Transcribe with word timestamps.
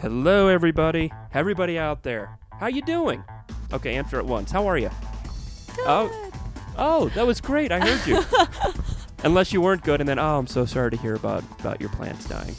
Hello, 0.00 0.48
everybody. 0.48 1.12
Everybody 1.34 1.78
out 1.78 2.04
there. 2.04 2.38
How 2.58 2.68
you 2.68 2.80
doing? 2.80 3.22
Okay, 3.70 3.96
answer 3.96 4.18
at 4.18 4.24
once. 4.24 4.50
How 4.50 4.66
are 4.66 4.78
you? 4.78 4.88
Oh, 5.80 6.30
oh, 6.78 7.10
that 7.10 7.26
was 7.26 7.42
great. 7.42 7.70
I 7.70 7.80
heard 7.80 8.06
you. 8.06 8.22
Unless 9.24 9.52
you 9.52 9.60
weren't 9.60 9.84
good, 9.84 10.00
and 10.00 10.08
then 10.08 10.18
oh, 10.18 10.38
I'm 10.38 10.46
so 10.46 10.64
sorry 10.64 10.90
to 10.92 10.96
hear 10.96 11.16
about 11.16 11.44
about 11.60 11.82
your 11.82 11.90
plants 11.90 12.24
dying. 12.24 12.54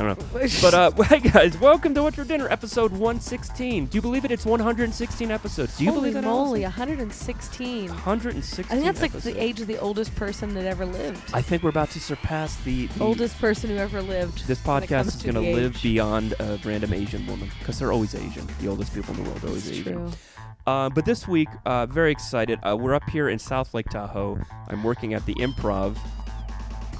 I 0.00 0.02
don't 0.14 0.18
know. 0.32 0.48
But 0.62 0.72
uh, 0.74 0.90
hey 1.02 1.20
guys, 1.20 1.58
welcome 1.58 1.94
to 1.94 2.02
What's 2.02 2.16
for 2.16 2.24
Dinner, 2.24 2.48
episode 2.48 2.90
116. 2.90 3.86
Do 3.86 3.98
you 3.98 4.00
believe 4.00 4.24
it? 4.24 4.30
It's 4.30 4.46
116 4.46 5.30
episodes. 5.30 5.76
Do 5.76 5.84
you 5.84 5.90
Holy 5.90 6.00
believe 6.10 6.14
that? 6.14 6.24
moly, 6.24 6.64
Allison? 6.64 6.80
116. 6.88 7.88
116. 7.88 8.64
I 8.64 8.68
think 8.68 8.84
that's 8.86 9.02
like 9.02 9.12
the 9.12 9.38
age 9.38 9.60
of 9.60 9.66
the 9.66 9.76
oldest 9.78 10.14
person 10.16 10.54
that 10.54 10.64
ever 10.64 10.86
lived. 10.86 11.22
I 11.34 11.42
think 11.42 11.62
we're 11.62 11.68
about 11.68 11.90
to 11.90 12.00
surpass 12.00 12.56
the, 12.62 12.86
the 12.86 13.04
oldest 13.04 13.38
person 13.38 13.68
who 13.68 13.76
ever 13.76 14.00
lived. 14.00 14.46
This 14.46 14.58
podcast 14.60 15.08
is 15.08 15.22
going 15.22 15.34
to 15.34 15.40
live 15.40 15.76
age. 15.76 15.82
beyond 15.82 16.32
a 16.40 16.58
random 16.64 16.94
Asian 16.94 17.26
woman 17.26 17.50
because 17.58 17.78
they're 17.78 17.92
always 17.92 18.14
Asian. 18.14 18.48
The 18.62 18.68
oldest 18.68 18.94
people 18.94 19.14
in 19.14 19.22
the 19.22 19.28
world 19.28 19.44
are 19.44 19.48
always 19.48 19.68
It's 19.68 19.80
Asian. 19.80 19.92
true. 19.94 20.10
Uh, 20.66 20.88
but 20.88 21.04
this 21.04 21.28
week, 21.28 21.48
uh, 21.66 21.84
very 21.84 22.10
excited. 22.12 22.58
Uh, 22.62 22.74
we're 22.74 22.94
up 22.94 23.08
here 23.10 23.28
in 23.28 23.38
South 23.38 23.74
Lake 23.74 23.90
Tahoe. 23.90 24.38
I'm 24.68 24.82
working 24.82 25.12
at 25.12 25.26
the 25.26 25.34
Improv. 25.34 25.98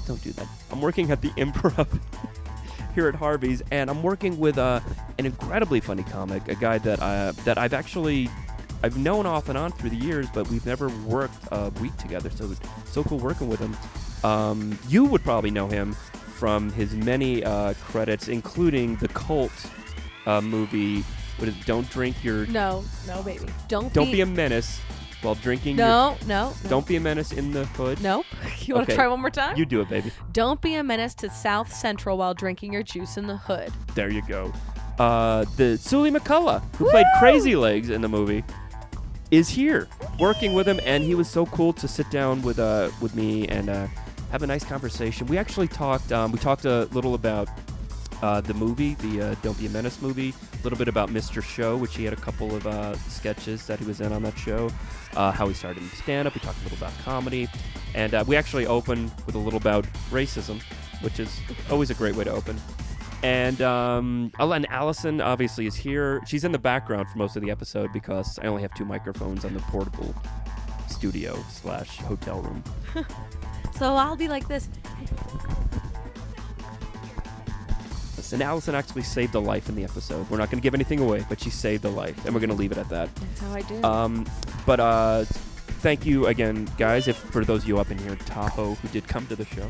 Don't 0.05 0.21
do 0.23 0.31
that. 0.33 0.47
I'm 0.71 0.81
working 0.81 1.09
at 1.09 1.21
the 1.21 1.29
Improv 1.37 1.87
here 2.93 3.07
at 3.07 3.15
Harvey's, 3.15 3.61
and 3.71 3.89
I'm 3.89 4.03
working 4.03 4.39
with 4.39 4.57
uh, 4.57 4.79
an 5.17 5.25
incredibly 5.25 5.79
funny 5.79 6.03
comic, 6.03 6.47
a 6.47 6.55
guy 6.55 6.77
that 6.79 6.99
uh, 7.01 7.31
that 7.43 7.57
I've 7.57 7.73
actually 7.73 8.29
I've 8.83 8.97
known 8.97 9.25
off 9.25 9.49
and 9.49 9.57
on 9.57 9.71
through 9.71 9.91
the 9.91 9.95
years, 9.97 10.27
but 10.33 10.47
we've 10.49 10.65
never 10.65 10.89
worked 11.05 11.35
a 11.51 11.69
week 11.81 11.95
together. 11.97 12.29
So 12.29 12.51
so 12.85 13.03
cool 13.03 13.19
working 13.19 13.47
with 13.47 13.59
him. 13.59 13.75
Um, 14.23 14.77
you 14.87 15.05
would 15.05 15.23
probably 15.23 15.51
know 15.51 15.67
him 15.67 15.93
from 15.93 16.71
his 16.71 16.95
many 16.95 17.43
uh, 17.43 17.73
credits, 17.75 18.27
including 18.27 18.95
the 18.97 19.07
cult 19.09 19.51
uh, 20.25 20.41
movie. 20.41 21.01
What 21.37 21.47
is 21.47 21.55
it? 21.55 21.65
Don't 21.65 21.89
drink 21.89 22.23
your 22.23 22.45
No, 22.47 22.83
no, 23.07 23.23
baby. 23.23 23.45
Don't, 23.67 23.91
don't 23.93 24.07
be. 24.07 24.13
be 24.13 24.21
a 24.21 24.25
menace 24.25 24.79
while 25.21 25.35
drinking 25.35 25.77
your 25.77 25.87
no, 25.87 26.17
no, 26.27 26.53
no. 26.63 26.69
don't 26.69 26.87
be 26.87 26.95
a 26.95 26.99
menace 26.99 27.31
in 27.31 27.51
the 27.51 27.65
hood. 27.65 28.01
Nope. 28.01 28.25
You 28.61 28.75
want 28.75 28.83
Okay. 28.83 28.93
to 28.93 28.97
try 28.97 29.07
one 29.07 29.19
more 29.21 29.29
time? 29.31 29.57
You 29.57 29.65
do 29.65 29.81
it, 29.81 29.89
baby. 29.89 30.11
don't 30.33 30.61
be 30.61 30.75
a 30.75 30.83
menace 30.83 31.13
to 31.15 31.29
South 31.29 31.73
Central 31.73 32.17
while 32.17 32.33
drinking 32.33 32.73
your 32.73 32.83
juice 32.83 33.17
in 33.17 33.25
the 33.27 33.37
hood. 33.37 33.71
There 33.95 34.09
you 34.11 34.21
go. 34.27 34.53
Uh, 34.99 35.45
the 35.57 35.77
Suli 35.77 36.11
McCullough, 36.11 36.61
who 36.75 36.89
played 36.91 37.05
Crazy 37.19 37.55
Legs 37.55 37.89
in 37.89 38.01
the 38.01 38.07
movie, 38.09 38.43
is 39.31 39.49
here 39.49 39.87
working 40.19 40.53
with 40.53 40.67
him, 40.67 40.79
and 40.85 41.03
he 41.03 41.15
was 41.15 41.27
so 41.29 41.45
cool 41.47 41.73
to 41.73 41.87
sit 41.87 42.09
down 42.11 42.41
with 42.43 42.59
uh 42.59 42.89
with 43.01 43.15
me 43.15 43.47
and 43.47 43.69
uh, 43.69 43.87
have 44.31 44.43
a 44.43 44.47
nice 44.47 44.63
conversation. 44.63 45.25
We 45.27 45.37
actually 45.37 45.67
talked. 45.69 46.11
Um, 46.11 46.31
we 46.31 46.37
talked 46.37 46.65
a 46.65 46.85
little 46.91 47.15
about 47.15 47.47
uh, 48.21 48.41
the 48.41 48.53
movie, 48.53 48.95
the 48.95 49.21
uh, 49.21 49.35
Don't 49.41 49.57
Be 49.57 49.65
a 49.65 49.69
Menace 49.69 50.01
movie, 50.01 50.33
a 50.53 50.63
little 50.63 50.77
bit 50.77 50.87
about 50.87 51.09
Mr. 51.09 51.43
Show, 51.43 51.77
which 51.77 51.95
he 51.95 52.03
had 52.03 52.13
a 52.13 52.17
couple 52.17 52.55
of 52.55 52.65
uh, 52.67 52.95
sketches 52.97 53.65
that 53.67 53.79
he 53.79 53.85
was 53.85 54.01
in 54.01 54.11
on 54.13 54.23
that 54.23 54.37
show, 54.37 54.69
uh, 55.15 55.31
how 55.31 55.47
he 55.47 55.53
started 55.53 55.83
in 55.83 55.89
stand 55.89 56.27
up. 56.27 56.35
We 56.35 56.41
talked 56.41 56.59
a 56.59 56.63
little 56.63 56.77
about 56.77 56.97
comedy, 57.03 57.47
and 57.95 58.13
uh, 58.13 58.23
we 58.27 58.35
actually 58.35 58.67
opened 58.67 59.11
with 59.25 59.35
a 59.35 59.39
little 59.39 59.57
about 59.57 59.85
racism, 60.09 60.61
which 61.01 61.19
is 61.19 61.39
always 61.69 61.89
a 61.89 61.95
great 61.95 62.15
way 62.15 62.23
to 62.23 62.31
open. 62.31 62.59
And 63.23 63.61
um, 63.61 64.31
and 64.39 64.65
Allison 64.69 65.21
obviously 65.21 65.67
is 65.67 65.75
here. 65.75 66.21
She's 66.25 66.43
in 66.43 66.51
the 66.51 66.59
background 66.59 67.07
for 67.09 67.19
most 67.19 67.35
of 67.35 67.43
the 67.43 67.51
episode 67.51 67.93
because 67.93 68.39
I 68.39 68.47
only 68.47 68.63
have 68.63 68.73
two 68.73 68.85
microphones 68.85 69.45
on 69.45 69.53
the 69.53 69.59
portable 69.59 70.15
studio 70.89 71.37
slash 71.49 71.97
hotel 71.97 72.41
room. 72.41 72.63
So 73.81 73.95
I'll 73.95 74.15
be 74.15 74.27
like 74.27 74.47
this. 74.47 74.69
And 78.33 78.41
Allison 78.41 78.75
actually 78.75 79.03
saved 79.03 79.35
a 79.35 79.39
life 79.39 79.69
in 79.69 79.75
the 79.75 79.83
episode. 79.83 80.29
We're 80.29 80.37
not 80.37 80.49
going 80.49 80.61
to 80.61 80.63
give 80.63 80.73
anything 80.73 80.99
away, 80.99 81.25
but 81.27 81.39
she 81.39 81.49
saved 81.49 81.85
a 81.85 81.89
life, 81.89 82.25
and 82.25 82.33
we're 82.33 82.39
going 82.41 82.49
to 82.49 82.55
leave 82.55 82.71
it 82.71 82.77
at 82.77 82.89
that. 82.89 83.13
That's 83.15 83.39
how 83.39 83.53
I 83.53 83.61
do. 83.61 83.83
Um, 83.83 84.25
but 84.65 84.79
uh, 84.79 85.25
thank 85.81 86.05
you 86.05 86.27
again, 86.27 86.69
guys. 86.77 87.07
If 87.07 87.17
for 87.17 87.43
those 87.43 87.63
of 87.63 87.67
you 87.67 87.79
up 87.79 87.91
in 87.91 87.97
here 87.97 88.11
in 88.11 88.17
Tahoe 88.17 88.75
who 88.75 88.87
did 88.89 89.07
come 89.07 89.27
to 89.27 89.35
the 89.35 89.45
show, 89.45 89.69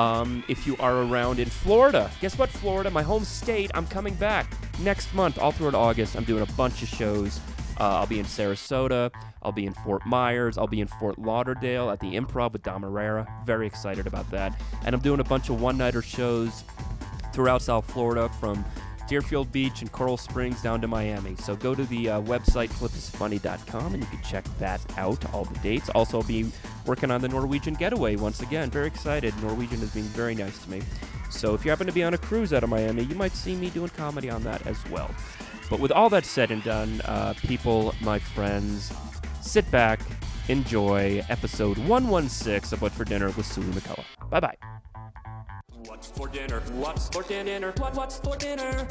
um, 0.00 0.42
if 0.48 0.66
you 0.66 0.76
are 0.78 1.02
around 1.02 1.38
in 1.38 1.48
Florida, 1.48 2.10
guess 2.20 2.38
what, 2.38 2.48
Florida, 2.48 2.90
my 2.90 3.02
home 3.02 3.24
state, 3.24 3.70
I'm 3.74 3.86
coming 3.86 4.14
back 4.14 4.52
next 4.80 5.14
month, 5.14 5.38
all 5.38 5.52
throughout 5.52 5.74
August. 5.74 6.16
I'm 6.16 6.24
doing 6.24 6.42
a 6.42 6.52
bunch 6.54 6.82
of 6.82 6.88
shows. 6.88 7.40
Uh, 7.78 7.98
I'll 7.98 8.06
be 8.06 8.18
in 8.18 8.26
Sarasota. 8.26 9.10
I'll 9.42 9.52
be 9.52 9.66
in 9.66 9.74
Fort 9.74 10.06
Myers. 10.06 10.56
I'll 10.56 10.66
be 10.66 10.80
in 10.80 10.86
Fort 10.86 11.18
Lauderdale 11.18 11.90
at 11.90 12.00
the 12.00 12.14
Improv 12.14 12.52
with 12.52 12.62
Dom 12.62 12.84
Irrera. 12.84 13.26
Very 13.44 13.66
excited 13.66 14.06
about 14.06 14.30
that. 14.30 14.60
And 14.84 14.94
I'm 14.94 15.00
doing 15.00 15.20
a 15.20 15.24
bunch 15.24 15.48
of 15.48 15.60
one-nighter 15.60 16.02
shows 16.02 16.64
throughout 17.32 17.62
South 17.62 17.90
Florida 17.90 18.28
from 18.40 18.64
Deerfield 19.08 19.52
Beach 19.52 19.82
and 19.82 19.90
Coral 19.92 20.16
Springs 20.16 20.62
down 20.62 20.80
to 20.80 20.88
Miami. 20.88 21.36
So 21.36 21.56
go 21.56 21.74
to 21.74 21.84
the 21.84 22.08
uh, 22.08 22.20
website 22.22 22.70
flipisfunny.com 22.70 23.94
and 23.94 24.02
you 24.02 24.08
can 24.08 24.22
check 24.22 24.44
that 24.58 24.80
out, 24.96 25.22
all 25.34 25.44
the 25.44 25.58
dates. 25.58 25.90
Also, 25.90 26.18
I'll 26.20 26.26
be 26.26 26.50
working 26.86 27.10
on 27.10 27.20
the 27.20 27.28
Norwegian 27.28 27.74
getaway 27.74 28.16
once 28.16 28.40
again. 28.40 28.70
Very 28.70 28.86
excited. 28.86 29.34
Norwegian 29.42 29.82
is 29.82 29.90
being 29.90 30.06
very 30.06 30.34
nice 30.34 30.58
to 30.64 30.70
me. 30.70 30.82
So 31.30 31.54
if 31.54 31.64
you 31.64 31.70
happen 31.70 31.86
to 31.86 31.92
be 31.92 32.02
on 32.02 32.14
a 32.14 32.18
cruise 32.18 32.52
out 32.52 32.62
of 32.62 32.70
Miami, 32.70 33.04
you 33.04 33.14
might 33.14 33.32
see 33.32 33.54
me 33.54 33.70
doing 33.70 33.90
comedy 33.90 34.30
on 34.30 34.42
that 34.44 34.66
as 34.66 34.78
well. 34.90 35.10
But 35.70 35.80
with 35.80 35.90
all 35.92 36.10
that 36.10 36.24
said 36.24 36.50
and 36.50 36.62
done, 36.62 37.00
uh, 37.02 37.34
people, 37.46 37.94
my 38.02 38.18
friends, 38.18 38.92
sit 39.40 39.68
back, 39.70 40.00
enjoy 40.48 41.24
episode 41.28 41.78
116 41.78 42.76
of 42.76 42.82
What's 42.82 42.96
for 42.96 43.04
Dinner 43.04 43.30
with 43.30 43.46
Suli 43.46 43.68
McCullough. 43.68 44.04
Bye 44.30 44.40
bye. 44.40 44.71
What's 45.86 46.08
for 46.08 46.28
dinner? 46.28 46.60
What's 46.74 47.08
for 47.08 47.22
dinner? 47.22 47.72
What, 47.78 47.94
what's 47.94 48.18
for 48.18 48.36
dinner? 48.36 48.86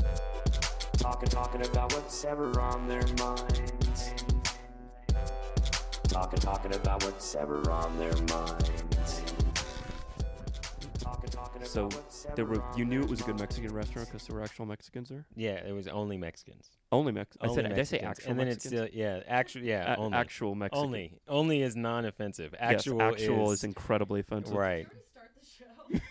Talking, 0.98 1.30
talking 1.30 1.66
about 1.66 1.94
what's 1.94 2.24
ever 2.26 2.60
on 2.60 2.88
their 2.88 3.06
minds. 3.18 4.12
Talking, 6.08 6.40
talking 6.40 6.76
about 6.76 7.04
what's 7.04 7.36
ever 7.36 7.70
on 7.72 7.98
their 7.98 8.14
minds. 8.14 9.22
Talking, 11.00 11.30
talking 11.30 11.66
So 11.66 11.86
what's 11.86 12.24
there 12.24 12.46
ever 12.46 12.56
were. 12.56 12.62
on 12.62 12.78
You 12.78 12.86
knew 12.86 13.00
their 13.00 13.06
it 13.06 13.10
was 13.10 13.22
a 13.22 13.24
good. 13.24 13.40
Mexican 13.40 13.74
restaurant 13.74 14.10
because 14.12 14.28
there 14.28 14.36
were 14.38 14.44
actual 14.44 14.66
Mexicans 14.66 15.10
there. 15.10 15.26
Yeah, 15.36 15.66
it 15.66 15.74
was 15.74 15.88
only 15.88 16.18
Mexicans. 16.18 16.70
Only 16.92 17.12
Mex. 17.14 17.38
I 17.42 17.48
Only 17.48 17.56
said. 17.64 17.70
Did 17.70 17.80
I 17.80 17.84
say 17.84 18.02
Mexicans. 18.02 18.10
actual 18.20 18.30
And 18.32 18.40
then 18.40 18.48
Mexicans? 18.48 18.82
it's 18.82 18.92
still 18.92 19.00
yeah, 19.02 19.20
actual 19.28 19.62
yeah, 19.64 19.94
A- 19.94 19.98
only 19.98 20.18
actual 20.18 20.56
Mexican. 20.56 20.86
only 20.86 21.14
only 21.28 21.62
is 21.62 21.76
non-offensive. 21.76 22.54
Yes, 22.54 22.72
Actual, 22.74 23.02
actual 23.02 23.52
is, 23.52 23.60
is, 23.60 23.64
incredibly 23.64 24.20
offensive. 24.20 24.56
right. 24.56 24.88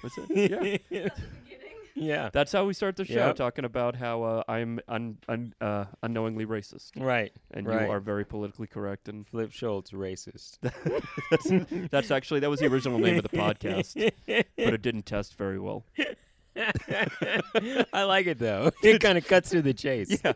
Was 0.02 0.12
it? 0.18 0.80
Yeah. 0.91 1.08
yeah, 1.94 2.30
That's 2.32 2.52
how 2.52 2.64
we 2.64 2.74
start 2.74 2.96
the 2.96 3.04
show, 3.04 3.26
Yep. 3.26 3.36
talking 3.36 3.64
about 3.64 3.96
how 3.96 4.22
uh, 4.22 4.42
I'm 4.48 4.80
un, 4.88 5.18
un, 5.28 5.54
uh, 5.60 5.86
unknowingly 6.02 6.46
racist, 6.46 6.92
right. 6.96 7.32
and 7.50 7.66
right. 7.66 7.86
you 7.86 7.90
are 7.90 8.00
very 8.00 8.24
politically 8.24 8.66
correct. 8.66 9.08
And 9.08 9.26
Flip 9.26 9.52
Schultz 9.52 9.90
racist. 9.90 10.58
that's, 11.30 11.90
that's 11.90 12.10
actually 12.10 12.40
that 12.40 12.50
was 12.50 12.60
the 12.60 12.66
original 12.66 12.98
name 12.98 13.16
of 13.16 13.22
the 13.22 13.28
podcast, 13.36 14.12
but 14.26 14.74
it 14.74 14.82
didn't 14.82 15.06
test 15.06 15.36
very 15.36 15.58
well. 15.58 15.84
I 17.92 18.02
like 18.04 18.26
it 18.26 18.38
though. 18.38 18.70
It 18.82 19.00
kind 19.00 19.16
of 19.16 19.26
cuts 19.26 19.50
through 19.50 19.62
the 19.62 19.74
chase. 19.74 20.20
Yeah, 20.22 20.32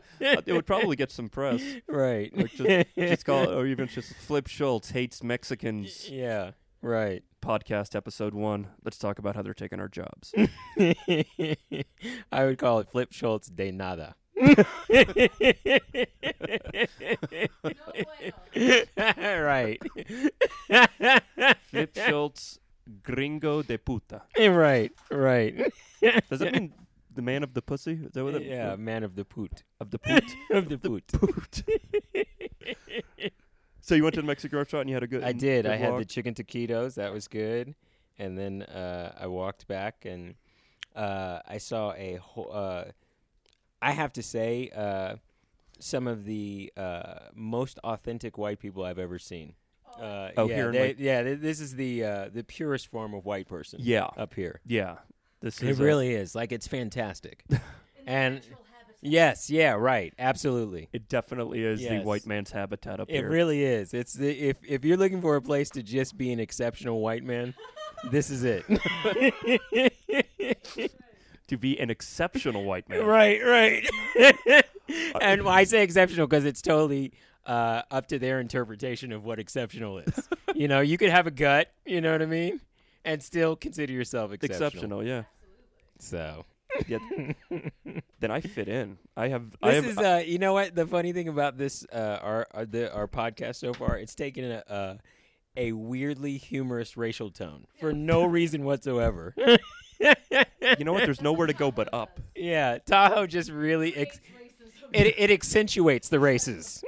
it 0.46 0.52
would 0.52 0.66
probably 0.66 0.96
get 0.96 1.10
some 1.10 1.28
press. 1.28 1.62
Right. 1.88 2.34
Like 2.36 2.52
just, 2.52 2.88
just 2.96 3.24
call 3.24 3.42
it, 3.42 3.50
or 3.50 3.66
even 3.66 3.88
just 3.88 4.14
Flip 4.14 4.46
Schultz 4.46 4.90
hates 4.90 5.22
Mexicans 5.22 6.08
yeah. 6.08 6.52
Right. 6.84 7.22
podcast 7.40 7.96
episode 7.96 8.34
one. 8.34 8.66
Let's 8.84 8.98
talk 8.98 9.18
about 9.18 9.36
how 9.36 9.42
they're 9.42 9.54
taking 9.54 9.80
our 9.80 9.88
jobs. 9.88 10.34
I 12.30 12.44
would 12.44 12.58
call 12.58 12.80
it 12.80 12.90
Flip 12.90 13.10
Schultz 13.10 13.48
de 13.48 13.72
nada. 13.72 14.16
right. 19.16 19.80
Flip 21.70 21.96
Schultz, 21.96 22.58
gringo 23.02 23.62
de 23.62 23.78
puta. 23.78 24.24
Eh, 24.36 24.48
right. 24.48 24.92
Right. 25.10 25.72
Does 26.28 26.40
that 26.40 26.52
mean 26.52 26.74
the 27.14 27.22
man 27.22 27.42
of 27.42 27.54
the 27.54 27.62
pussy? 27.62 27.92
Is 28.04 28.12
that 28.12 28.22
what 28.22 28.34
that 28.34 28.44
yeah, 28.44 28.76
man 28.76 29.04
of 29.04 29.16
the 29.16 29.24
poot. 29.24 29.64
Of 29.80 29.90
the 29.90 29.98
poot? 29.98 30.24
of 30.50 30.68
the 30.68 30.76
poot. 30.76 31.06
poot. 31.08 31.62
So 33.84 33.94
you 33.94 34.02
went 34.02 34.14
to 34.14 34.20
the 34.22 34.26
Mexican 34.26 34.58
restaurant 34.58 34.82
and 34.82 34.90
you 34.90 34.96
had 34.96 35.02
a 35.02 35.06
good. 35.06 35.22
I 35.22 35.32
did. 35.32 35.64
good 35.64 35.72
I 35.72 35.76
had 35.76 35.90
walk? 35.90 35.98
the 36.00 36.04
chicken 36.06 36.34
taquitos. 36.34 36.94
That 36.94 37.12
was 37.12 37.28
good. 37.28 37.74
And 38.18 38.38
then 38.38 38.62
uh, 38.62 39.12
I 39.20 39.26
walked 39.26 39.66
back 39.66 40.04
and 40.06 40.34
uh, 40.96 41.40
I 41.46 41.58
saw 41.58 41.92
a 41.94 42.14
whole. 42.16 42.50
Uh, 42.52 42.84
I 43.82 43.90
have 43.92 44.12
to 44.14 44.22
say, 44.22 44.70
uh, 44.74 45.16
some 45.80 46.06
of 46.06 46.24
the 46.24 46.72
uh, 46.76 47.14
most 47.34 47.78
authentic 47.84 48.38
white 48.38 48.58
people 48.60 48.84
I've 48.84 48.98
ever 48.98 49.18
seen. 49.18 49.54
Uh, 50.00 50.30
Oh, 50.36 50.48
yeah, 50.48 50.54
here 50.56 50.72
they- 50.72 50.86
like- 50.88 50.96
yeah. 50.98 51.22
th- 51.22 51.40
This 51.40 51.60
is 51.60 51.74
the 51.76 52.04
uh, 52.04 52.28
the 52.32 52.42
purest 52.44 52.86
form 52.88 53.12
of 53.14 53.24
white 53.24 53.48
person. 53.48 53.80
Yeah. 53.82 54.06
up 54.16 54.34
here. 54.34 54.60
Yeah. 54.64 54.96
This 55.40 55.60
It 55.62 55.68
is 55.68 55.78
really 55.78 56.14
is. 56.14 56.34
Like 56.34 56.52
it's 56.52 56.66
fantastic. 56.66 57.44
and 58.06 58.40
yes, 59.04 59.50
yeah, 59.50 59.72
right, 59.74 60.12
absolutely. 60.18 60.88
it 60.92 61.08
definitely 61.08 61.62
is 61.62 61.80
the 61.80 61.96
Yes. 61.96 62.04
white 62.04 62.26
man's 62.26 62.50
habitat 62.50 62.98
up 62.98 63.08
here. 63.08 63.18
It 63.18 63.20
here. 63.20 63.30
really 63.30 63.62
is. 63.62 63.94
It's 63.94 64.14
the 64.14 64.30
if 64.30 64.56
if 64.66 64.84
you're 64.84 64.96
looking 64.96 65.20
for 65.20 65.36
a 65.36 65.42
place 65.42 65.70
to 65.70 65.82
just 65.82 66.16
be 66.16 66.32
an 66.32 66.40
exceptional 66.40 67.00
white 67.00 67.22
man, 67.22 67.54
this 68.10 68.30
is 68.30 68.42
it. 68.44 68.64
To 71.48 71.58
be 71.58 71.78
an 71.78 71.90
exceptional 71.90 72.64
white 72.64 72.88
man. 72.88 73.04
Right, 73.04 73.38
right. 73.44 73.86
and 75.20 75.46
I 75.46 75.64
say 75.64 75.82
exceptional 75.82 76.26
because 76.26 76.46
it's 76.46 76.62
totally 76.62 77.12
uh, 77.44 77.82
up 77.90 78.06
to 78.08 78.18
their 78.18 78.40
interpretation 78.40 79.12
of 79.12 79.24
what 79.24 79.38
exceptional 79.38 79.98
is. 79.98 80.28
you 80.54 80.68
know, 80.68 80.80
you 80.80 80.96
could 80.96 81.10
have 81.10 81.26
a 81.26 81.30
gut, 81.30 81.70
you 81.84 82.00
know 82.00 82.12
what 82.12 82.22
I 82.22 82.26
mean, 82.26 82.60
and 83.04 83.22
still 83.22 83.56
consider 83.56 83.92
yourself 83.92 84.32
exceptional. 84.32 84.66
Exceptional, 84.68 85.04
yeah. 85.04 85.22
So 85.98 86.46
yeah. 86.86 86.98
then 88.20 88.30
I 88.30 88.40
fit 88.40 88.68
in. 88.68 88.98
I 89.16 89.28
have. 89.28 89.56
I 89.62 89.72
this 89.72 89.84
have. 89.84 89.92
is, 89.92 89.98
uh, 89.98 90.22
you 90.26 90.38
know 90.38 90.52
what? 90.52 90.74
The 90.74 90.86
funny 90.86 91.12
thing 91.12 91.28
about 91.28 91.56
this, 91.58 91.86
uh, 91.92 92.18
our 92.22 92.46
our, 92.52 92.66
the, 92.66 92.92
our 92.92 93.08
podcast 93.08 93.56
so 93.56 93.72
far, 93.72 93.98
it's 93.98 94.14
taken 94.14 94.44
a. 94.44 94.62
a 94.68 94.98
a 95.56 95.70
weirdly 95.70 96.36
humorous 96.36 96.96
racial 96.96 97.30
tone 97.30 97.64
for 97.78 97.92
no 97.92 98.24
reason 98.24 98.64
whatsoever. 98.64 99.34
you 100.00 100.84
know 100.84 100.92
what? 100.92 101.04
There's 101.04 101.20
nowhere 101.20 101.46
to 101.46 101.52
go 101.52 101.70
but 101.70 101.92
up. 101.94 102.18
Yeah, 102.34 102.78
Tahoe 102.78 103.28
just 103.28 103.52
really 103.52 103.94
ex- 103.94 104.20
it 104.92 105.14
it 105.16 105.30
accentuates 105.30 106.08
the 106.08 106.18
races. 106.18 106.82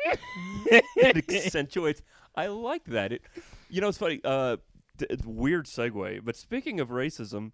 it 0.96 1.16
accentuates. 1.30 2.02
I 2.34 2.48
like 2.48 2.84
that. 2.86 3.12
It, 3.12 3.22
you 3.70 3.80
know, 3.80 3.88
it's 3.88 3.98
funny. 3.98 4.20
Uh, 4.24 4.56
d- 4.96 5.06
weird 5.24 5.66
segue. 5.66 6.24
But 6.24 6.36
speaking 6.36 6.80
of 6.80 6.88
racism, 6.88 7.52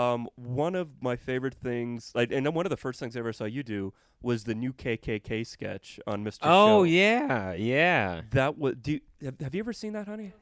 um, 0.00 0.28
one 0.36 0.74
of 0.74 0.88
my 1.00 1.16
favorite 1.16 1.54
things, 1.54 2.12
like, 2.14 2.32
and 2.32 2.46
one 2.54 2.66
of 2.66 2.70
the 2.70 2.76
first 2.76 3.00
things 3.00 3.16
I 3.16 3.20
ever 3.20 3.32
saw 3.32 3.44
you 3.44 3.62
do 3.62 3.92
was 4.22 4.44
the 4.44 4.54
new 4.54 4.72
KKK 4.72 5.46
sketch 5.46 5.98
on 6.06 6.24
Mr. 6.24 6.38
Oh 6.42 6.80
Show. 6.80 6.82
yeah, 6.84 7.52
yeah. 7.54 8.22
That 8.30 8.58
was. 8.58 8.74
Do 8.80 8.92
you, 8.92 9.00
have, 9.24 9.40
have 9.40 9.54
you 9.54 9.60
ever 9.60 9.72
seen 9.72 9.92
that, 9.94 10.06
honey? 10.08 10.32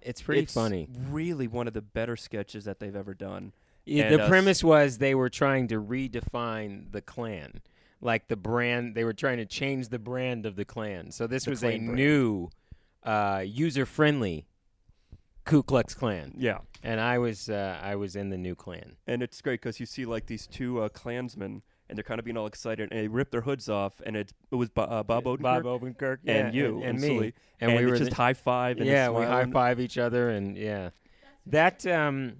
It's 0.00 0.20
pretty 0.20 0.42
it's 0.42 0.52
funny. 0.54 0.88
Really, 1.10 1.46
one 1.46 1.66
of 1.66 1.72
the 1.74 1.80
better 1.82 2.16
sketches 2.16 2.64
that 2.66 2.78
they've 2.78 2.94
ever 2.96 3.14
done. 3.14 3.52
Yeah, 3.86 4.10
the 4.10 4.22
uh, 4.24 4.28
premise 4.28 4.62
was 4.64 4.98
they 4.98 5.14
were 5.14 5.28
trying 5.30 5.68
to 5.68 5.80
redefine 5.80 6.92
the 6.92 7.00
Klan, 7.00 7.60
like 8.00 8.28
the 8.28 8.36
brand. 8.36 8.94
They 8.94 9.04
were 9.04 9.12
trying 9.14 9.38
to 9.38 9.46
change 9.46 9.88
the 9.88 9.98
brand 9.98 10.46
of 10.46 10.56
the 10.56 10.64
Klan. 10.64 11.10
So 11.10 11.26
this 11.26 11.44
The 11.44 11.50
was 11.50 11.64
a 11.64 11.78
brand. 11.78 11.94
new, 11.94 12.48
uh, 13.02 13.44
user-friendly 13.46 14.46
Ku 15.44 15.62
Klux 15.62 15.94
Klan, 15.94 16.32
Yeah. 16.38 16.58
and 16.82 17.00
I 17.00 17.18
was 17.18 17.48
uh, 17.50 17.78
I 17.82 17.96
was 17.96 18.16
in 18.16 18.30
the 18.30 18.38
new 18.38 18.54
Klan. 18.54 18.96
And 19.06 19.22
it's 19.22 19.40
great 19.42 19.60
because 19.60 19.78
you 19.80 19.86
see 19.86 20.04
like 20.06 20.26
these 20.26 20.46
two 20.46 20.80
uh, 20.82 20.88
Klansmen, 20.88 21.62
and 21.88 21.98
they're 21.98 22.02
kind 22.02 22.18
of 22.18 22.24
being 22.24 22.36
all 22.36 22.46
excited, 22.46 22.90
and 22.90 22.98
they 22.98 23.08
rip 23.08 23.30
their 23.30 23.42
hoods 23.42 23.68
off, 23.68 24.00
and 24.06 24.16
it's, 24.16 24.32
it 24.50 24.54
was 24.54 24.70
uh, 24.76 25.02
Bob 25.02 25.24
Odenkirk 25.24 25.40
Bob 25.42 25.62
Odenkirk 25.64 26.18
and 26.26 26.54
you 26.54 26.82
and, 26.82 26.98
Sully. 27.00 27.18
me, 27.18 27.32
and, 27.60 27.72
we 27.72 27.78
it's 27.82 27.90
were 27.90 27.96
just 27.98 28.10
the- 28.10 28.16
high 28.16 28.32
five. 28.34 28.78
And 28.78 28.86
yeah, 28.86 29.10
we 29.10 29.24
high 29.24 29.44
five 29.44 29.80
each 29.80 29.98
other, 29.98 30.30
and 30.30 30.56
yeah, 30.56 30.90
that 31.46 31.86
um, 31.86 32.36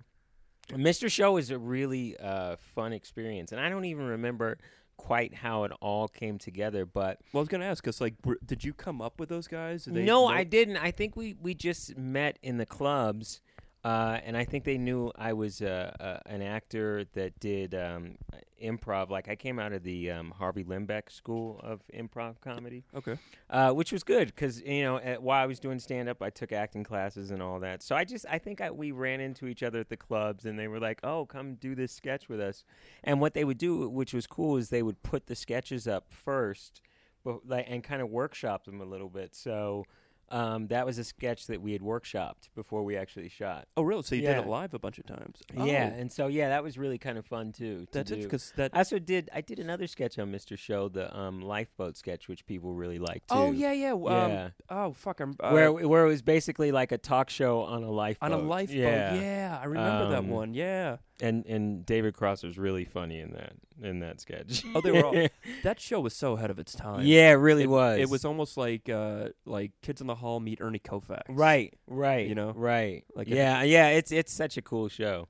Mr. 0.71 1.11
Show 1.11 1.37
is 1.37 1.51
a 1.51 1.59
really 1.59 2.17
uh, 2.17 2.57
fun 2.57 2.95
experience, 2.95 3.53
and 3.53 3.61
I 3.61 3.69
don't 3.69 3.85
even 3.85 4.07
remember 4.07 4.57
quite 4.97 5.35
how 5.35 5.65
it 5.65 5.73
all 5.81 6.09
came 6.09 6.39
together, 6.39 6.87
but 6.87 7.19
Well, 7.33 7.41
I 7.41 7.43
was 7.43 7.49
gonna 7.49 7.65
ask, 7.67 7.83
cause 7.85 8.01
like, 8.01 8.15
were, 8.25 8.39
did 8.45 8.65
you 8.65 8.73
come 8.73 9.03
up 9.03 9.19
with 9.21 9.29
those 9.29 9.47
guys? 9.49 9.85
They 9.85 10.05
no, 10.05 10.23
know- 10.23 10.27
I 10.27 10.45
didn't. 10.45 10.77
I 10.77 10.91
think 10.91 11.17
we 11.17 11.35
we 11.41 11.55
just 11.55 11.97
met 11.97 12.39
in 12.43 12.57
the 12.59 12.67
clubs. 12.67 13.41
Uh, 13.85 14.19
and 14.25 14.35
I 14.35 14.45
think 14.45 14.65
they 14.65 14.79
knew 14.79 15.13
I 15.15 15.35
was 15.35 15.61
uh, 15.61 15.93
uh, 16.01 16.19
an 16.25 16.41
actor 16.41 17.05
that 17.13 17.39
did 17.39 17.75
um, 17.75 18.17
improv. 18.63 19.11
Like 19.11 19.29
I 19.29 19.37
came 19.37 19.59
out 19.59 19.75
of 19.75 19.83
the 19.83 20.11
um, 20.11 20.31
Harvey 20.31 20.65
Lembeck 20.65 21.13
School 21.13 21.61
of 21.63 21.83
Improv 21.95 22.41
Comedy. 22.41 22.85
Okay. 22.97 23.19
uh, 23.51 23.73
which 23.73 23.93
was 23.93 24.03
good 24.03 24.29
because 24.29 24.63
you 24.63 24.83
know 24.83 24.97
at, 24.97 25.23
while 25.23 25.43
I 25.43 25.45
was 25.47 25.61
doing 25.61 25.79
stand 25.79 26.09
up, 26.09 26.23
I 26.23 26.31
took 26.31 26.51
acting 26.51 26.83
classes 26.83 27.31
and 27.31 27.43
all 27.43 27.61
that. 27.61 27.83
So 27.83 27.95
I 27.95 28.05
just 28.05 28.25
I 28.31 28.39
think 28.39 28.63
I, 28.63 28.71
we 28.71 28.91
ran 28.91 29.21
into 29.21 29.47
each 29.47 29.63
other 29.63 29.81
at 29.81 29.91
the 29.91 29.99
clubs, 29.99 30.47
and 30.47 30.59
they 30.59 30.69
were 30.69 30.81
like, 30.81 31.01
"Oh, 31.05 31.27
come 31.27 31.57
do 31.57 31.75
this 31.75 31.93
sketch 31.93 32.29
with 32.29 32.41
us." 32.41 32.65
And 33.03 33.21
what 33.21 33.35
they 33.35 33.45
would 33.45 33.59
do, 33.59 33.89
which 33.91 34.15
was 34.15 34.27
cool, 34.27 34.57
is 34.57 34.71
they 34.71 34.83
would 34.83 35.03
put 35.03 35.27
the 35.27 35.37
sketches 35.37 35.87
up 35.87 36.07
first, 36.11 36.81
but 37.23 37.47
like 37.47 37.67
and 37.69 37.85
kind 37.85 38.01
of 38.01 38.09
workshop 38.09 38.65
them 38.65 38.81
a 38.81 38.87
little 38.87 39.11
bit. 39.11 39.35
So. 39.35 39.85
Um, 40.31 40.67
that 40.69 40.87
was 40.87 40.99
a 40.99 41.05
sketch 41.05 41.47
that 41.47 41.61
we 41.63 41.73
had 41.73 41.83
workshopped 41.83 42.49
before 42.55 42.83
we 42.83 42.97
actually 42.97 43.29
shot. 43.29 43.67
Oh, 43.77 43.83
really? 43.83 44.03
So 44.03 44.15
you 44.15 44.23
did 44.23 44.39
it 44.39 44.47
live 44.47 44.75
a 44.75 44.79
bunch 44.79 44.99
of 44.99 45.07
times? 45.07 45.43
Yeah, 45.55 45.91
Oh, 45.95 46.01
and 46.01 46.11
so 46.11 46.27
yeah, 46.27 46.49
that 46.49 46.63
was 46.65 46.77
really 46.79 46.99
kind 46.99 47.19
of 47.19 47.27
fun 47.27 47.53
too. 47.53 47.87
to 47.87 47.93
that's 47.93 48.11
do. 48.11 48.23
Because 48.23 48.53
that. 48.57 48.71
I 48.75 48.79
also 48.79 48.99
did 48.99 49.31
I 49.35 49.41
did 49.43 49.59
another 49.59 49.87
sketch 49.87 50.19
on 50.19 50.33
Mr. 50.33 50.59
Show, 50.59 50.89
the 50.89 51.15
um, 51.17 51.41
lifeboat 51.41 51.97
sketch, 51.97 52.29
which 52.29 52.47
people 52.47 52.73
really 52.75 52.99
liked 52.99 53.29
too. 53.29 53.35
oh 53.37 53.51
yeah, 53.53 53.73
yeah. 53.73 53.93
Um, 53.93 54.03
Yeah. 54.03 54.49
Oh 54.71 54.93
fuck. 54.93 55.21
I'm 55.21 55.37
uh, 55.41 55.51
where 55.51 55.73
where 55.73 56.05
it 56.05 56.09
was 56.09 56.23
basically 56.23 56.73
like 56.73 56.91
a 56.93 56.99
talk 56.99 57.31
show 57.31 57.61
on 57.61 57.85
a 57.85 57.91
lifeboat. 57.91 58.33
on 58.33 58.41
a 58.41 58.43
lifeboat. 58.43 58.77
Yeah. 58.77 59.15
Yeah, 59.15 59.59
I 59.63 59.67
remember 59.67 60.11
that 60.11 60.19
Um, 60.21 60.29
one. 60.31 60.55
Yeah. 60.55 60.97
And 61.21 61.47
and 61.47 61.87
David 61.87 62.15
Cross 62.15 62.43
was 62.43 62.59
really 62.59 62.85
funny 62.85 63.21
in 63.21 63.31
that 63.33 63.53
in 63.83 64.01
that 64.01 64.21
sketch. 64.21 64.65
Oh, 64.75 64.81
they 64.81 64.91
were 64.91 65.05
all. 65.05 65.29
that 65.63 65.79
show 65.81 66.01
was 66.01 66.15
so 66.15 66.33
ahead 66.33 66.51
of 66.51 66.59
its 66.59 66.73
time. 66.75 67.03
yeah, 67.05 67.31
it 67.31 67.35
really 67.35 67.67
was. 67.69 67.99
It 68.01 68.09
was 68.11 68.25
almost 68.25 68.57
like 68.57 68.89
uh, 68.89 69.29
like 69.45 69.71
Kids 69.81 70.01
in 70.01 70.09
the 70.09 70.14
Hall 70.15 70.41
meet 70.41 70.61
Ernie 70.61 70.79
Kovacs. 70.79 71.23
right, 71.29 71.75
right. 71.87 72.27
You 72.29 72.35
know? 72.35 72.53
right. 72.53 73.05
Like 73.15 73.27
Like 73.29 73.29
a- 73.29 73.37
yeah, 73.37 73.63
yeah. 73.63 73.89
It's 73.89 74.13
it's 74.13 74.33
such 74.33 74.57
a 74.57 74.63
cool 74.63 74.89
show. 74.89 75.29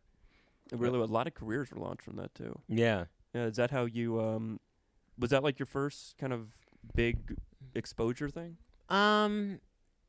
Really. 0.72 0.98
A 0.98 1.04
lot 1.04 1.26
of 1.26 1.34
careers 1.34 1.70
were 1.70 1.80
launched 1.80 2.02
from 2.02 2.16
that 2.16 2.34
too. 2.34 2.58
Yeah. 2.68 3.04
Yeah. 3.34 3.44
Is 3.44 3.56
that 3.56 3.70
how 3.70 3.84
you? 3.84 4.20
Um, 4.20 4.60
was 5.18 5.30
that 5.30 5.42
like 5.42 5.58
your 5.58 5.66
first 5.66 6.16
kind 6.18 6.32
of 6.32 6.48
big 6.94 7.36
exposure 7.74 8.28
thing? 8.28 8.56
Um, 8.88 9.60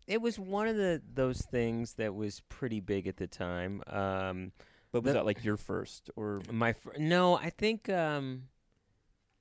it 0.07 0.21
was 0.21 0.37
one 0.39 0.67
of 0.67 0.75
the 0.77 1.01
those 1.13 1.41
things 1.41 1.93
that 1.95 2.15
was 2.15 2.41
pretty 2.49 2.79
big 2.79 3.07
at 3.07 3.17
the 3.17 3.27
time. 3.27 3.81
Um, 3.87 4.51
But 4.91 5.03
was 5.03 5.09
The- 5.11 5.19
that 5.19 5.25
like 5.25 5.43
your 5.43 5.57
first 5.57 6.09
or? 6.15 6.41
my 6.51 6.73
fr- 6.73 6.97
no, 6.97 7.35
I 7.37 7.49
think 7.49 7.89
um, 7.89 8.43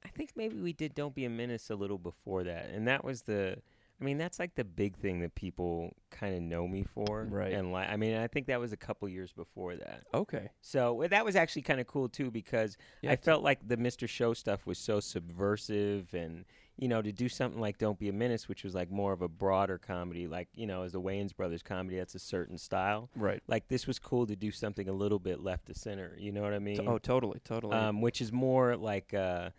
I 0.04 0.08
think 0.08 0.30
maybe 0.36 0.56
we 0.60 0.72
did 0.72 0.94
"Don't 0.94 1.14
Be 1.14 1.24
a 1.24 1.30
Menace" 1.30 1.70
a 1.70 1.76
little 1.76 1.98
before 1.98 2.42
that, 2.44 2.70
and 2.70 2.86
that 2.88 3.04
was 3.04 3.22
the. 3.22 3.58
I 4.04 4.06
mean, 4.06 4.18
that's 4.18 4.38
like 4.38 4.54
the 4.54 4.64
big 4.64 4.96
thing 4.98 5.20
that 5.20 5.34
people 5.34 5.94
kind 6.10 6.34
of 6.34 6.42
know 6.42 6.68
me 6.68 6.82
for, 6.82 7.26
Right. 7.30 7.54
And 7.54 7.72
like, 7.72 7.88
I 7.88 7.96
mean, 7.96 8.16
I 8.16 8.26
think 8.26 8.48
that 8.48 8.60
was 8.60 8.70
a 8.72 8.76
couple 8.76 9.08
years 9.08 9.32
before 9.32 9.76
that. 9.76 10.02
Okay. 10.12 10.50
So 10.60 11.06
that 11.08 11.24
was 11.24 11.36
actually 11.36 11.62
kind 11.62 11.80
of 11.80 11.86
cool 11.86 12.10
too 12.10 12.30
because 12.30 12.76
Yeah, 13.00 13.12
I 13.12 13.16
felt 13.16 13.42
like 13.42 13.66
the 13.66 13.78
Mr. 13.78 14.06
Show 14.06 14.34
stuff 14.34 14.66
was 14.66 14.76
so 14.78 15.00
subversive 15.00 16.12
and 16.14 16.44
you 16.76 16.88
know 16.88 17.00
to 17.00 17.12
do 17.12 17.28
something 17.28 17.60
like 17.60 17.78
Don't 17.78 17.98
Be 17.98 18.08
a 18.08 18.12
Menace 18.12 18.48
which 18.48 18.64
was 18.64 18.74
like 18.74 18.90
more 18.90 19.12
of 19.12 19.22
a 19.22 19.28
broader 19.28 19.78
comedy 19.78 20.26
like 20.26 20.48
you 20.54 20.66
know 20.66 20.82
as 20.82 20.92
the 20.92 21.00
Wayans 21.00 21.34
brothers 21.34 21.62
comedy 21.62 21.96
that's 21.96 22.14
a 22.14 22.18
certain 22.18 22.58
style 22.58 23.08
Right. 23.16 23.42
like 23.46 23.68
this 23.68 23.86
was 23.86 23.98
cool 23.98 24.26
to 24.26 24.34
do 24.36 24.50
something 24.50 24.88
a 24.88 24.92
little 24.92 25.18
bit 25.20 25.40
left 25.40 25.66
to 25.66 25.74
center 25.74 26.16
you 26.18 26.32
know 26.32 26.42
what 26.42 26.52
I 26.52 26.58
mean 26.58 26.86
Oh, 26.86 26.98
totally, 26.98 27.40
totally. 27.44 27.74
um, 27.76 28.00
which 28.00 28.20
is 28.20 28.32
more 28.32 28.76
like 28.76 29.14
uh, 29.14 29.50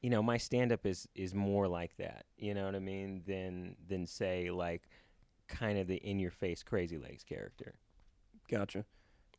you 0.00 0.10
know 0.10 0.22
my 0.22 0.36
stand 0.36 0.72
up 0.72 0.86
is 0.86 1.08
is 1.14 1.34
more 1.34 1.68
like 1.68 1.96
that 1.96 2.24
you 2.36 2.54
know 2.54 2.64
what 2.66 2.74
I 2.74 2.78
mean 2.80 3.22
than 3.26 3.76
than 3.88 4.06
say 4.06 4.50
like 4.50 4.88
kind 5.48 5.78
of 5.78 5.86
the 5.86 5.96
in 5.96 6.18
your 6.18 6.30
face 6.30 6.62
crazy 6.62 6.96
legs 6.98 7.24
character 7.24 7.74
gotcha. 8.50 8.84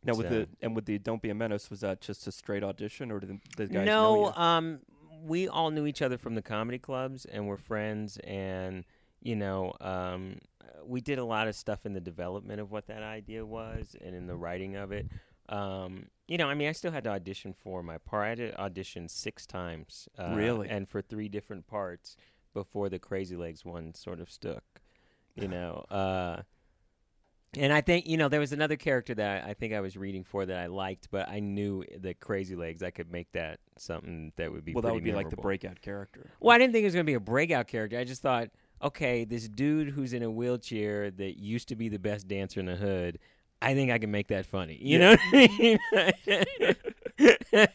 Now 0.03 0.15
with 0.15 0.29
So- 0.29 0.39
the 0.39 0.47
and 0.61 0.75
with 0.75 0.85
the 0.85 0.97
Don't 0.97 1.21
Be 1.21 1.29
a 1.29 1.35
Menace, 1.35 1.69
was 1.69 1.81
that 1.81 2.01
just 2.01 2.25
a 2.25 2.31
straight 2.31 2.63
audition, 2.63 3.11
or 3.11 3.19
did 3.19 3.29
the, 3.29 3.39
the 3.57 3.67
guys 3.67 3.85
no, 3.85 4.15
know 4.15 4.27
you? 4.29 4.33
um, 4.41 4.79
we 5.23 5.47
all 5.47 5.69
knew 5.69 5.85
each 5.85 6.01
other 6.01 6.17
from 6.17 6.33
the 6.33 6.41
comedy 6.41 6.79
clubs 6.79 7.25
and 7.25 7.45
we're 7.47 7.57
friends, 7.57 8.17
and 8.23 8.83
you 9.21 9.35
know, 9.35 9.73
um, 9.79 10.37
we 10.83 11.01
did 11.01 11.19
a 11.19 11.23
lot 11.23 11.47
of 11.47 11.55
stuff 11.55 11.85
in 11.85 11.93
the 11.93 11.99
development 12.01 12.59
of 12.59 12.71
what 12.71 12.87
that 12.87 13.03
idea 13.03 13.45
was 13.45 13.95
and 14.03 14.15
in 14.15 14.25
the 14.25 14.35
writing 14.35 14.75
of 14.75 14.91
it. 14.91 15.05
Um, 15.49 16.07
you 16.31 16.37
know, 16.37 16.47
I 16.47 16.53
mean, 16.53 16.69
I 16.69 16.71
still 16.71 16.93
had 16.93 17.03
to 17.03 17.09
audition 17.09 17.53
for 17.53 17.83
my 17.83 17.97
part. 17.97 18.25
I 18.25 18.29
had 18.29 18.37
to 18.37 18.61
audition 18.61 19.09
six 19.09 19.45
times, 19.45 20.07
uh, 20.17 20.33
Really? 20.33 20.69
and 20.69 20.87
for 20.87 21.01
three 21.01 21.27
different 21.27 21.67
parts 21.67 22.15
before 22.53 22.87
the 22.87 22.99
Crazy 22.99 23.35
Legs 23.35 23.65
one 23.65 23.93
sort 23.93 24.21
of 24.21 24.31
stuck. 24.31 24.63
You 25.35 25.47
know, 25.49 25.85
uh, 25.89 26.43
and 27.57 27.73
I 27.73 27.81
think 27.81 28.07
you 28.07 28.15
know 28.15 28.29
there 28.29 28.39
was 28.39 28.53
another 28.53 28.77
character 28.77 29.13
that 29.15 29.43
I 29.43 29.53
think 29.53 29.73
I 29.73 29.81
was 29.81 29.97
reading 29.97 30.23
for 30.23 30.45
that 30.45 30.57
I 30.57 30.67
liked, 30.67 31.09
but 31.11 31.27
I 31.27 31.41
knew 31.41 31.83
the 31.99 32.13
Crazy 32.13 32.55
Legs 32.55 32.81
I 32.81 32.91
could 32.91 33.11
make 33.11 33.29
that 33.33 33.59
something 33.77 34.31
that 34.37 34.53
would 34.53 34.63
be 34.63 34.73
well, 34.73 34.83
that 34.83 34.93
would 34.93 35.03
be 35.03 35.11
like 35.11 35.31
the 35.31 35.35
breakout 35.35 35.81
character. 35.81 36.31
Well, 36.39 36.55
I 36.55 36.59
didn't 36.59 36.71
think 36.71 36.83
it 36.83 36.87
was 36.87 36.93
going 36.93 37.05
to 37.05 37.09
be 37.11 37.15
a 37.15 37.19
breakout 37.19 37.67
character. 37.67 37.99
I 37.99 38.05
just 38.05 38.21
thought, 38.21 38.51
okay, 38.81 39.25
this 39.25 39.49
dude 39.49 39.89
who's 39.89 40.13
in 40.13 40.23
a 40.23 40.31
wheelchair 40.31 41.11
that 41.11 41.41
used 41.41 41.67
to 41.67 41.75
be 41.75 41.89
the 41.89 41.99
best 41.99 42.29
dancer 42.29 42.61
in 42.61 42.67
the 42.67 42.77
hood. 42.77 43.19
I 43.61 43.73
think 43.75 43.91
I 43.91 43.99
can 43.99 44.11
make 44.11 44.27
that 44.29 44.45
funny. 44.45 44.77
You 44.81 44.99
know 44.99 45.11
what 45.11 45.19
I 45.33 45.47
mean? 45.57 45.79
like, 47.21 47.67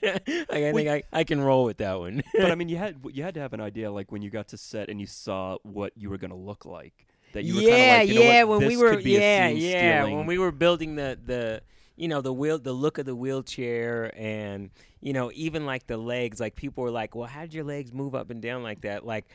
I 0.50 0.72
think 0.72 0.88
I, 0.88 1.02
I 1.12 1.24
can 1.24 1.40
roll 1.40 1.64
with 1.64 1.78
that 1.78 1.98
one. 1.98 2.22
but 2.34 2.50
I 2.50 2.54
mean, 2.54 2.68
you 2.68 2.76
had 2.76 2.96
you 3.12 3.22
had 3.22 3.34
to 3.34 3.40
have 3.40 3.52
an 3.52 3.60
idea, 3.60 3.90
like 3.90 4.10
when 4.10 4.22
you 4.22 4.30
got 4.30 4.48
to 4.48 4.56
set 4.56 4.88
and 4.88 5.00
you 5.00 5.06
saw 5.06 5.58
what 5.62 5.92
you 5.96 6.10
were 6.10 6.18
going 6.18 6.30
to 6.30 6.36
look 6.36 6.64
like. 6.64 7.06
That 7.32 7.44
you 7.44 7.56
were 7.56 7.60
yeah, 7.62 7.68
kinda 7.68 7.98
like, 7.98 8.08
you 8.08 8.20
yeah. 8.20 8.44
what, 8.44 8.60
when 8.60 8.68
we 8.68 8.76
were, 8.76 8.92
a 8.92 9.00
yeah, 9.00 9.48
yeah. 9.48 10.00
stealing. 10.02 10.16
When 10.16 10.26
we 10.26 10.38
were 10.38 10.52
building 10.52 10.96
the 10.96 11.18
the 11.24 11.60
you 11.96 12.08
know 12.08 12.20
the 12.20 12.32
wheel, 12.32 12.58
the 12.58 12.72
look 12.72 12.98
of 12.98 13.06
the 13.06 13.14
wheelchair, 13.14 14.10
and 14.16 14.70
you 15.00 15.12
know 15.12 15.30
even 15.34 15.66
like 15.66 15.86
the 15.86 15.98
legs. 15.98 16.40
Like 16.40 16.56
people 16.56 16.82
were 16.82 16.90
like, 16.90 17.14
"Well, 17.14 17.28
how 17.28 17.42
did 17.42 17.52
your 17.52 17.64
legs 17.64 17.92
move 17.92 18.14
up 18.14 18.30
and 18.30 18.40
down 18.40 18.62
like 18.62 18.82
that?" 18.82 19.04
Like 19.04 19.26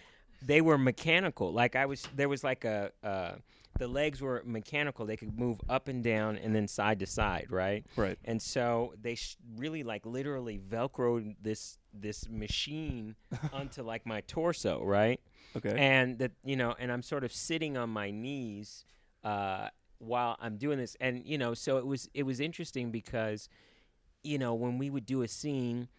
they 0.42 0.62
were 0.62 0.78
mechanical. 0.78 1.54
Like 1.54 1.76
I 1.76 1.86
was, 1.86 2.08
there 2.16 2.30
was 2.30 2.44
like 2.44 2.66
a 2.66 2.92
uh, 3.04 3.34
the 3.82 3.88
legs 3.88 4.22
were 4.22 4.44
mechanical. 4.46 5.08
They 5.08 5.18
could 5.18 5.40
move 5.40 5.60
up 5.68 5.88
and 5.88 6.04
down 6.04 6.38
and 6.38 6.56
then 6.56 6.68
side 6.68 7.00
to 7.00 7.08
side, 7.08 7.48
right? 7.50 7.84
Right. 7.96 8.16
And 8.24 8.40
so 8.40 8.94
they 9.02 9.16
sh- 9.16 9.38
really 9.58 9.82
like 9.82 10.06
literally 10.06 10.60
velcroed 10.60 11.36
this 11.42 11.80
this 11.92 12.30
machine 12.30 13.16
onto 13.54 13.82
like 13.82 14.06
my 14.06 14.22
torso, 14.22 14.84
right? 14.84 15.20
Okay. 15.56 15.76
and 15.76 16.20
that 16.20 16.32
you 16.46 16.56
know 16.56 16.74
and 16.80 16.90
i'm 16.94 17.02
sort 17.02 17.26
of 17.26 17.34
sitting 17.34 17.76
on 17.76 17.90
my 17.90 18.10
knees 18.10 18.86
uh, 19.26 19.68
while 19.98 20.38
i'm 20.40 20.56
doing 20.56 20.78
this 20.78 20.96
and 21.02 21.26
you 21.26 21.38
know 21.38 21.54
so 21.54 21.78
it 21.78 21.86
was 21.86 22.10
it 22.14 22.24
was 22.24 22.40
interesting 22.40 22.90
because 22.90 23.50
you 24.24 24.38
know 24.38 24.54
when 24.54 24.78
we 24.78 24.90
would 24.90 25.06
do 25.06 25.24
a 25.24 25.28
scene 25.28 25.90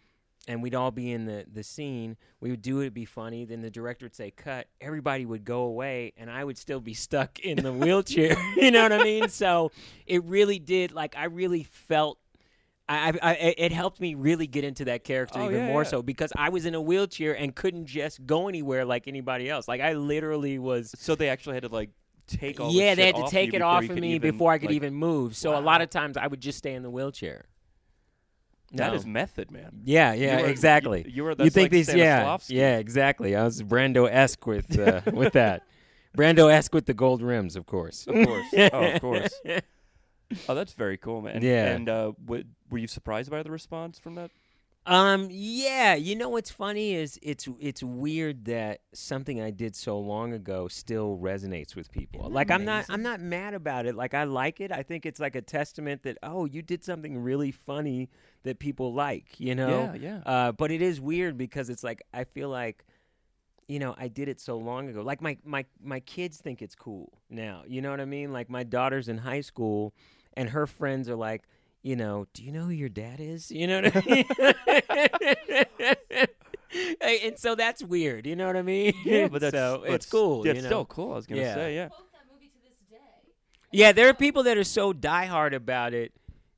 and 0.49 0.63
we'd 0.63 0.75
all 0.75 0.91
be 0.91 1.13
in 1.13 1.25
the 1.25 1.45
the 1.53 1.63
scene 1.63 2.17
we 2.41 2.51
would 2.51 2.63
do 2.63 2.79
it 2.81 2.83
it'd 2.83 2.95
be 2.95 3.05
funny 3.05 3.45
then 3.45 3.61
the 3.63 3.71
director 3.71 4.05
would 4.07 4.15
say 4.15 4.31
cut 4.31 4.67
everybody 4.81 5.25
would 5.25 5.45
go 5.45 5.63
away 5.63 6.13
and 6.17 6.31
i 6.31 6.43
would 6.43 6.59
still 6.59 6.81
be 6.81 6.95
stuck 6.95 7.39
in 7.41 7.57
the 7.63 7.73
wheelchair 7.73 8.37
you 8.57 8.71
know 8.71 8.83
what 8.83 8.93
i 8.93 9.03
mean 9.03 9.29
so 9.29 9.71
it 10.07 10.23
really 10.25 10.59
did 10.59 10.91
like 10.93 11.17
i 11.17 11.25
really 11.25 11.63
felt 11.63 12.19
I, 12.89 13.13
I, 13.23 13.35
it 13.57 13.73
helped 13.73 14.01
me 14.01 14.15
really 14.17 14.47
get 14.49 14.65
into 14.65 14.87
that 14.87 15.05
character 15.05 15.39
Oh, 15.39 15.45
even 15.47 15.61
yeah, 15.61 15.67
more 15.69 15.83
yeah. 15.85 15.89
so 15.89 16.03
because 16.03 16.31
I 16.37 16.51
was 16.51 16.67
in 16.67 16.75
a 16.75 16.81
wheelchair 16.81 17.33
and 17.35 17.55
couldn't 17.55 17.87
just 17.87 18.27
go 18.27 18.49
anywhere 18.49 18.85
like 18.85 19.07
anybody 19.09 19.49
else. 19.49 19.67
Like 19.69 19.81
I 19.81 19.93
literally 19.95 20.59
was. 20.59 20.93
so 20.99 21.15
they 21.15 21.29
actually 21.31 21.55
had 21.55 21.63
to 21.63 21.69
like 21.71 21.91
take 22.27 22.61
all. 22.61 22.71
the 22.71 22.75
yeah, 22.79 22.95
they 22.95 23.07
had 23.07 23.15
to 23.17 23.29
take 23.29 23.55
it 23.55 23.63
off 23.63 23.85
of 23.85 23.97
me 23.97 24.19
before 24.19 24.53
I 24.53 24.59
could 24.59 24.67
like- 24.71 24.77
even 24.77 24.95
move. 24.95 25.37
So 25.37 25.57
a 25.57 25.61
lot 25.61 25.81
of 25.81 25.89
times 25.89 26.17
I 26.19 26.27
would 26.27 26.41
just 26.41 26.59
stay 26.59 26.75
in 26.75 26.83
the 26.83 26.91
wheelchair. 26.91 27.47
That 28.75 28.91
No. 28.91 28.95
is 28.95 29.05
method, 29.07 29.51
man. 29.51 29.81
Yeah, 29.85 30.13
yeah, 30.15 30.39
You 30.39 30.45
were- 30.45 30.51
exactly. 30.51 31.03
You, 31.07 31.13
you 31.15 31.25
were. 31.25 31.31
you 31.39 31.51
think 31.51 31.65
like 31.67 31.71
these? 31.73 31.95
Yeah, 31.95 32.39
yeah, 32.49 32.79
exactly. 32.79 33.37
I 33.37 33.45
was 33.45 33.63
Brando 33.63 34.09
esque 34.11 34.47
with 34.47 34.79
uh, 34.79 35.03
with 35.13 35.35
that. 35.35 35.63
Brando 36.17 36.51
esque 36.53 36.75
with 36.75 36.87
the 36.87 36.95
gold 36.95 37.23
rims, 37.23 37.55
of 37.57 37.67
course. 37.67 38.07
Of 38.07 38.27
course. 38.27 38.47
oh, 38.73 38.93
of 38.93 39.01
course. 39.01 39.41
Oh, 40.49 40.55
that's 40.55 40.73
very 40.73 40.97
cool, 40.97 41.21
man. 41.23 41.41
Yeah. 41.43 41.67
And 41.73 41.89
uh, 41.89 42.13
w- 42.25 42.45
were 42.71 42.79
you 42.79 42.87
surprised 42.87 43.31
by 43.31 43.43
the 43.43 43.51
response 43.51 43.99
from 43.99 44.15
that? 44.15 44.31
Um. 44.85 45.29
Yeah. 45.31 45.95
You 45.95 46.17
know 46.17 46.29
what's 46.29 46.51
funny 46.51 46.95
is 46.95 47.19
it's 47.23 47.49
it's 47.61 47.83
weird 47.83 48.47
that 48.47 48.81
something 48.93 49.41
I 49.41 49.51
did 49.51 49.77
so 49.77 49.99
long 49.99 50.33
ago 50.33 50.69
still 50.69 51.19
resonates 51.21 51.77
with 51.77 51.91
people. 51.93 52.29
Like 52.29 52.51
I'm 52.51 52.65
not? 52.65 52.87
I'm 52.89 53.03
not 53.03 53.21
mad 53.21 53.55
about 53.55 53.87
it. 53.87 53.95
Like 53.95 54.15
I 54.15 54.25
like 54.25 54.61
it. 54.61 54.73
I 54.73 54.83
think 54.83 55.07
it's 55.07 55.21
like 55.21 55.37
a 55.37 55.43
testament 55.43 56.03
that 56.03 56.19
oh 56.23 56.47
you 56.47 56.63
did 56.63 56.83
something 56.83 57.19
really 57.19 57.53
funny 57.53 58.11
that 58.43 58.59
people 58.59 58.93
like. 58.93 59.39
You 59.39 59.55
know. 59.55 59.93
Yeah, 59.95 59.95
yeah. 59.95 60.21
Uh. 60.27 60.53
But 60.53 60.71
it 60.71 60.83
is 60.83 61.01
weird 61.01 61.39
because 61.39 61.71
it's 61.71 61.85
like 61.85 62.03
I 62.13 62.25
feel 62.25 62.49
like. 62.49 62.85
You 63.69 63.79
know, 63.79 63.95
I 63.97 64.09
did 64.09 64.29
it 64.29 64.39
so 64.39 64.59
long 64.59 64.91
ago. 64.91 65.01
Like 65.03 65.23
my, 65.23 65.39
my 65.45 65.65
my 65.83 66.01
kids 66.01 66.37
think 66.37 66.61
it's 66.61 66.75
cool 66.75 67.13
now. 67.31 67.63
You 67.67 67.81
know 67.81 67.91
what 67.91 68.01
I 68.01 68.05
mean? 68.05 68.31
Like 68.31 68.51
my 68.51 68.65
daughter's 68.65 69.09
in 69.09 69.17
high 69.17 69.41
school, 69.41 69.95
and 70.37 70.51
her 70.51 70.67
friends 70.67 71.09
are 71.09 71.17
like, 71.17 71.45
you 71.83 71.97
know, 71.97 72.27
do 72.33 72.43
you 72.45 72.53
know 72.53 72.63
who 72.65 72.71
your 72.71 72.89
dad 72.89 73.19
is? 73.21 73.51
You 73.51 73.67
know 73.67 73.83
what 73.83 73.97
I 73.97 74.03
mean? 74.07 74.25
And 77.03 77.39
so 77.39 77.55
that's 77.55 77.83
weird. 77.83 78.27
You 78.27 78.35
know 78.35 78.47
what 78.47 78.57
I 78.57 78.63
mean? 78.63 78.95
Yeah, 79.05 79.29
but 79.29 79.41
that's 79.43 79.55
so 79.55 79.83
but 79.85 79.93
it's 79.93 80.07
cool. 80.07 80.47
Yeah, 80.47 80.53
you 80.53 80.57
it's 80.59 80.63
know? 80.65 80.69
still 80.69 80.85
cool. 80.87 81.13
I 81.13 81.17
was 81.17 81.27
gonna 81.27 81.43
Yeah. 81.43 81.55
say, 81.55 81.75
yeah. 81.75 81.89
Yeah, 83.71 83.93
there 83.93 84.09
are 84.09 84.15
people 84.15 84.43
that 84.45 84.57
are 84.57 84.65
so 84.65 84.95
diehard 84.95 85.55
about 85.55 85.93
it. 85.93 86.13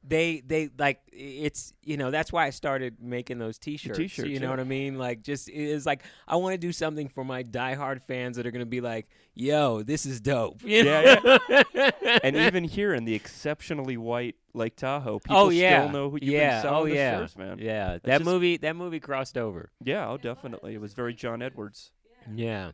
They 0.06 0.42
they 0.46 0.68
like 0.78 1.00
it's 1.12 1.72
you 1.82 1.96
know 1.96 2.10
that's 2.10 2.30
why 2.30 2.46
I 2.46 2.50
started 2.50 2.96
making 3.00 3.38
those 3.38 3.56
T-shirts. 3.58 3.96
T-shirts, 3.96 4.28
you 4.28 4.38
know 4.38 4.46
yeah. 4.46 4.50
what 4.50 4.60
I 4.60 4.64
mean? 4.64 4.98
Like 4.98 5.22
just 5.22 5.48
it's 5.48 5.86
like 5.86 6.02
I 6.28 6.36
want 6.36 6.52
to 6.52 6.58
do 6.58 6.72
something 6.72 7.08
for 7.08 7.24
my 7.24 7.42
diehard 7.42 8.02
fans 8.02 8.36
that 8.36 8.46
are 8.46 8.50
gonna 8.50 8.66
be 8.66 8.82
like, 8.82 9.08
"Yo, 9.34 9.82
this 9.82 10.04
is 10.04 10.20
dope." 10.20 10.62
You 10.64 10.84
Yeah, 10.84 11.16
know? 11.24 11.90
and 12.22 12.36
even 12.36 12.64
here 12.64 12.92
in 12.92 13.06
the 13.06 13.14
exceptionally 13.14 13.96
white 13.96 14.36
Lake 14.52 14.76
Tahoe, 14.76 15.20
people 15.20 15.36
oh 15.38 15.48
yeah, 15.48 15.80
still 15.82 15.92
know 15.92 16.10
who 16.10 16.18
you've 16.20 16.34
yeah, 16.34 16.56
been 16.56 16.62
selling 16.62 16.82
oh 16.82 16.84
the 16.88 16.94
yeah, 16.94 17.18
shirts, 17.18 17.36
man. 17.38 17.58
yeah. 17.58 17.98
That 18.04 18.18
just- 18.18 18.24
movie 18.24 18.58
that 18.58 18.76
movie 18.76 19.00
crossed 19.00 19.38
over. 19.38 19.70
Yeah, 19.82 20.08
oh, 20.10 20.18
definitely. 20.18 20.74
It 20.74 20.80
was 20.82 20.92
very 20.92 21.14
John 21.14 21.40
Edwards. 21.40 21.92
Yeah, 22.34 22.72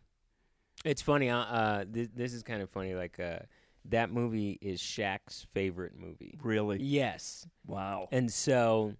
it's 0.84 1.02
funny. 1.02 1.30
Uh, 1.30 1.38
uh 1.38 1.84
th- 1.84 2.10
this 2.14 2.34
is 2.34 2.42
kind 2.42 2.60
of 2.60 2.70
funny. 2.70 2.94
Like, 2.94 3.20
uh, 3.20 3.40
that 3.86 4.10
movie 4.10 4.58
is 4.60 4.80
Shaq's 4.80 5.46
favorite 5.52 5.94
movie. 5.96 6.38
Really? 6.42 6.78
Yes, 6.82 7.46
Wow. 7.66 8.08
and 8.12 8.32
so 8.32 8.94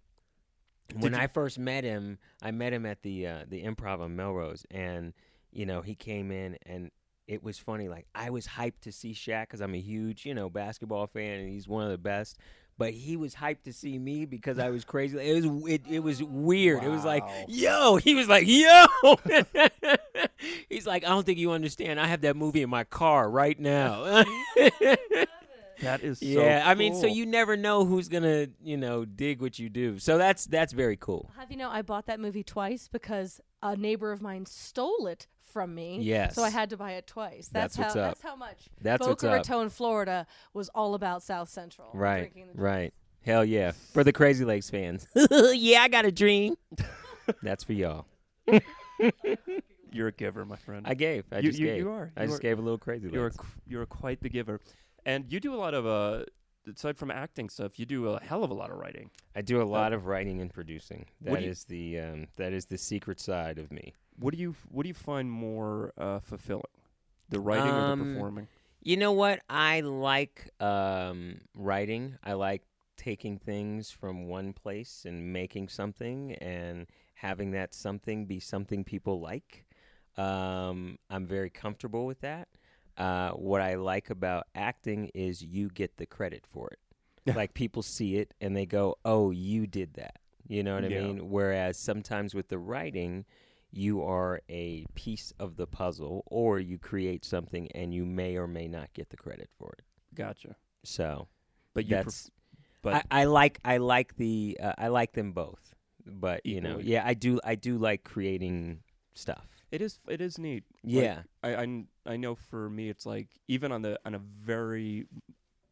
when 0.98 1.12
you- 1.12 1.18
I 1.18 1.26
first 1.28 1.58
met 1.58 1.84
him, 1.84 2.18
I 2.42 2.50
met 2.50 2.72
him 2.72 2.84
at 2.86 3.02
the 3.02 3.26
uh, 3.26 3.44
the 3.48 3.62
Improv 3.62 4.00
on 4.00 4.16
Melrose, 4.16 4.64
and 4.70 5.12
you 5.52 5.66
know 5.66 5.82
he 5.82 5.94
came 5.94 6.30
in 6.30 6.56
and. 6.64 6.90
It 7.26 7.44
was 7.44 7.58
funny. 7.58 7.88
Like 7.88 8.08
I 8.12 8.30
was 8.30 8.44
hyped 8.44 8.80
to 8.80 8.90
see 8.90 9.12
Shaq 9.14 9.42
because 9.42 9.60
I'm 9.60 9.72
a 9.76 9.78
huge, 9.80 10.26
you 10.26 10.34
know, 10.34 10.50
basketball 10.50 11.06
fan, 11.06 11.38
and 11.38 11.48
he's 11.48 11.68
one 11.68 11.84
of 11.84 11.90
the 11.92 11.96
best. 11.96 12.38
But 12.80 12.94
he 12.94 13.18
was 13.18 13.34
hyped 13.34 13.64
to 13.64 13.74
see 13.74 13.98
me 13.98 14.24
because 14.24 14.58
I 14.58 14.70
was 14.70 14.86
crazy. 14.86 15.18
It 15.18 15.44
was 15.44 15.70
it, 15.70 15.82
it 15.86 15.98
was 15.98 16.22
weird. 16.22 16.82
It 16.82 16.88
was 16.88 17.04
like, 17.04 17.22
yo. 17.46 17.96
He 17.96 18.14
was 18.14 18.26
like, 18.26 18.46
yo. 18.46 18.86
he's 20.70 20.86
like, 20.86 21.04
I 21.04 21.08
don't 21.08 21.26
think 21.26 21.38
you 21.38 21.52
understand. 21.52 22.00
I 22.00 22.06
have 22.06 22.22
that 22.22 22.36
movie 22.36 22.62
in 22.62 22.70
my 22.70 22.84
car 22.84 23.28
right 23.28 23.60
now. 23.60 24.24
That 25.82 26.02
is 26.02 26.18
so 26.18 26.26
yeah, 26.26 26.62
I 26.66 26.74
mean, 26.74 26.94
so 26.94 27.06
you 27.06 27.24
never 27.24 27.56
know 27.56 27.86
who's 27.86 28.10
gonna, 28.10 28.48
you 28.62 28.76
know, 28.76 29.06
dig 29.06 29.40
what 29.40 29.58
you 29.58 29.70
do. 29.70 29.98
So 29.98 30.18
that's 30.18 30.44
that's 30.44 30.74
very 30.74 30.96
cool. 30.96 31.30
Have 31.38 31.50
you 31.50 31.56
know 31.56 31.70
I 31.70 31.80
bought 31.80 32.04
that 32.04 32.20
movie 32.20 32.42
twice 32.42 32.86
because 32.86 33.40
a 33.62 33.76
neighbor 33.76 34.12
of 34.12 34.20
mine 34.20 34.44
stole 34.44 35.06
it 35.06 35.26
from 35.52 35.74
me. 35.74 35.98
Yes. 36.00 36.34
So 36.34 36.42
I 36.42 36.50
had 36.50 36.70
to 36.70 36.76
buy 36.76 36.92
it 36.92 37.06
twice. 37.06 37.48
That's, 37.48 37.76
That's 37.76 37.78
what's 37.78 37.94
how 37.94 38.00
up. 38.00 38.06
that's 38.08 38.22
how 38.22 38.36
much 38.36 38.58
That's 38.80 39.06
what's 39.06 39.22
Boca 39.22 39.32
up. 39.34 39.38
Raton, 39.48 39.68
Florida 39.70 40.26
was 40.54 40.68
all 40.70 40.94
about 40.94 41.22
South 41.22 41.48
Central. 41.48 41.90
Right, 41.92 42.32
right. 42.54 42.92
Hell 43.22 43.44
yeah, 43.44 43.72
for 43.92 44.02
the 44.02 44.12
Crazy 44.12 44.44
Legs 44.44 44.70
fans. 44.70 45.06
yeah, 45.52 45.82
I 45.82 45.88
got 45.88 46.04
a 46.06 46.12
dream. 46.12 46.56
that's 47.42 47.64
for 47.64 47.74
y'all. 47.74 48.06
You're 49.92 50.08
a 50.08 50.12
giver, 50.12 50.44
my 50.44 50.56
friend. 50.56 50.86
I 50.88 50.94
gave. 50.94 51.24
I 51.32 51.38
You- 51.38 51.42
just 51.50 51.58
you- 51.58 51.66
gave. 51.66 51.78
you 51.78 51.90
are. 51.90 52.12
I 52.16 52.22
You 52.22 52.28
just 52.28 52.38
are- 52.38 52.42
gave 52.42 52.58
a 52.58 52.62
little 52.62 52.78
Crazy 52.78 53.08
you're 53.12 53.26
a, 53.28 53.32
you're 53.66 53.86
quite 53.86 54.20
the 54.22 54.28
giver, 54.28 54.60
and 55.04 55.30
you 55.32 55.40
do 55.40 55.52
a 55.54 55.56
lot 55.56 55.74
of 55.74 55.84
uh, 55.86 56.24
aside 56.72 56.96
from 56.96 57.10
acting 57.10 57.48
stuff, 57.48 57.78
you 57.78 57.86
do 57.86 58.08
a 58.10 58.20
hell 58.20 58.44
of 58.44 58.50
a 58.50 58.54
lot 58.54 58.70
of 58.70 58.76
writing. 58.78 59.10
I 59.34 59.42
do 59.42 59.60
a 59.60 59.64
lot 59.64 59.92
of 59.92 60.06
writing 60.06 60.40
and 60.40 60.52
producing. 60.52 61.06
What 61.20 61.34
That 61.34 61.42
you- 61.42 61.50
is 61.50 61.64
the 61.64 61.98
um, 61.98 62.26
that 62.36 62.52
is 62.52 62.66
the 62.66 62.78
secret 62.78 63.18
side 63.20 63.58
of 63.58 63.72
me. 63.72 63.92
What 64.20 64.34
do 64.34 64.40
you 64.40 64.54
What 64.70 64.82
do 64.84 64.88
you 64.88 64.94
find 64.94 65.30
more 65.30 65.92
uh, 65.98 66.20
fulfilling, 66.20 66.62
the 67.30 67.40
writing 67.40 67.72
or 67.72 67.82
the 67.84 67.92
Um, 67.92 68.14
performing? 68.14 68.48
You 68.82 68.96
know 68.96 69.12
what? 69.12 69.40
I 69.48 69.80
like 69.80 70.50
um, 70.60 71.40
writing. 71.54 72.16
I 72.22 72.34
like 72.34 72.62
taking 72.96 73.38
things 73.38 73.90
from 73.90 74.26
one 74.28 74.52
place 74.52 75.04
and 75.06 75.32
making 75.32 75.68
something 75.68 76.34
and 76.34 76.86
having 77.14 77.50
that 77.52 77.74
something 77.74 78.26
be 78.26 78.40
something 78.40 78.84
people 78.84 79.20
like. 79.20 79.64
Um, 80.16 80.98
I'm 81.08 81.26
very 81.26 81.50
comfortable 81.50 82.06
with 82.06 82.20
that. 82.20 82.48
Uh, 82.96 83.30
what 83.30 83.60
I 83.62 83.76
like 83.76 84.10
about 84.10 84.46
acting 84.54 85.10
is 85.14 85.42
you 85.42 85.68
get 85.70 85.96
the 85.96 86.06
credit 86.06 86.44
for 86.46 86.68
it. 86.70 86.78
like 87.36 87.54
people 87.54 87.82
see 87.82 88.16
it 88.16 88.34
and 88.40 88.56
they 88.56 88.66
go, 88.66 88.96
"Oh, 89.04 89.30
you 89.30 89.66
did 89.66 89.94
that." 89.94 90.18
You 90.48 90.62
know 90.62 90.74
what 90.74 90.84
I 90.84 90.88
mean? 90.88 91.30
Whereas 91.30 91.78
sometimes 91.78 92.34
with 92.34 92.48
the 92.48 92.58
writing, 92.58 93.24
you 93.72 94.02
are 94.02 94.40
a 94.48 94.84
piece 94.94 95.32
of 95.38 95.56
the 95.56 95.66
puzzle 95.66 96.24
or 96.26 96.58
you 96.58 96.78
create 96.78 97.24
something 97.24 97.70
and 97.72 97.94
you 97.94 98.04
may 98.04 98.36
or 98.36 98.46
may 98.46 98.66
not 98.68 98.92
get 98.94 99.10
the 99.10 99.16
credit 99.16 99.48
for 99.58 99.72
it. 99.78 99.84
Gotcha. 100.14 100.56
So 100.84 101.28
But 101.74 101.84
you, 101.84 101.90
pref- 101.96 102.04
that's 102.06 102.30
but 102.82 102.94
I, 103.10 103.20
I 103.22 103.24
like 103.24 103.60
I 103.64 103.76
like 103.76 104.16
the 104.16 104.58
uh, 104.60 104.72
I 104.78 104.88
like 104.88 105.12
them 105.12 105.32
both. 105.32 105.74
But 106.06 106.44
you 106.46 106.60
know, 106.60 106.78
yeah, 106.82 107.02
I 107.06 107.14
do 107.14 107.38
I 107.44 107.54
do 107.54 107.76
like 107.78 108.02
creating 108.04 108.80
stuff. 109.14 109.46
it 109.70 109.80
is 109.82 109.98
it 110.08 110.20
is 110.20 110.38
neat. 110.38 110.64
Like, 110.82 111.04
Yeah. 111.04 111.22
I, 111.42 111.52
I 111.54 111.64
kn- 111.66 111.88
I 112.06 112.16
know 112.16 112.34
for 112.34 112.68
me 112.70 112.88
it's 112.88 113.06
like 113.06 113.28
even 113.48 113.70
on 113.70 113.82
the 113.82 114.00
on 114.04 114.14
a 114.14 114.18
very 114.18 115.06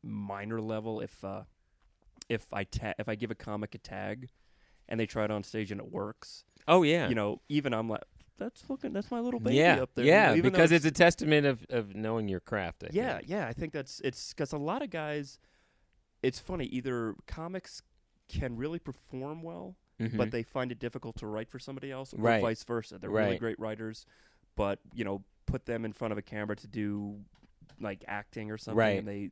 minor 0.03 0.61
level 0.61 1.01
if 1.01 1.25
uh 1.25 1.43
if 2.29 2.53
I 2.53 2.65
ta- 2.65 2.95
if 2.99 3.09
I 3.09 3.15
give 3.15 3.31
a 3.31 3.35
comic 3.35 3.75
a 3.75 3.79
tag 3.79 4.29
and 4.89 5.01
they 5.01 5.07
try 5.07 5.25
it 5.25 5.31
on 5.31 5.43
stage 5.43 5.73
and 5.73 5.81
it 5.81 5.91
works, 5.91 6.45
oh 6.69 6.83
yeah. 6.83 7.09
you 7.09 7.15
know, 7.17 7.41
even 7.49 7.75
I'm 7.75 7.89
like 7.89 8.03
that's 8.39 8.63
looking 8.71 8.93
that's 8.93 9.11
my 9.11 9.19
little 9.19 9.41
baby 9.41 9.57
yeah, 9.57 9.83
up 9.83 9.91
there. 9.97 10.05
yeah, 10.05 10.35
though 10.35 10.43
because 10.43 10.71
it's 10.71 10.85
a 10.85 10.93
testament 10.93 11.45
of, 11.47 11.67
of 11.71 11.97
knowing 11.97 12.29
your 12.29 12.39
craft. 12.41 12.85
I 12.85 12.91
yeah, 12.93 13.17
think. 13.17 13.29
yeah. 13.29 13.49
I 13.49 13.53
think 13.53 13.73
that's 13.73 14.01
it's 14.05 14.33
because 14.33 14.53
a 14.53 14.59
lot 14.59 14.83
of 14.83 14.91
guys. 14.91 15.39
It's 16.23 16.39
funny. 16.39 16.65
Either 16.67 17.15
comics 17.27 17.83
can 18.29 18.57
really 18.57 18.79
perform 18.81 19.43
well, 19.43 19.77
Mhm. 20.01 20.17
but 20.17 20.31
they 20.33 20.43
find 20.43 20.71
it 20.73 20.79
difficult 20.79 21.17
to 21.17 21.27
write 21.27 21.49
for 21.49 21.59
somebody 21.59 21.91
else, 21.93 22.13
or 22.13 22.19
Right. 22.19 22.43
vice 22.43 22.63
versa. 22.65 22.99
They're 22.99 23.09
really 23.11 23.39
great 23.39 23.59
writers, 23.59 24.05
but 24.57 24.81
you 24.93 25.05
know, 25.05 25.25
put 25.47 25.67
them 25.67 25.85
in 25.85 25.93
front 25.93 26.13
of 26.13 26.19
a 26.19 26.23
camera 26.23 26.57
to 26.57 26.67
do 26.69 27.21
like 27.81 28.05
acting 28.09 28.51
or 28.51 28.59
something, 28.59 28.79
Right. 28.79 28.99
and 28.99 29.07
they 29.09 29.31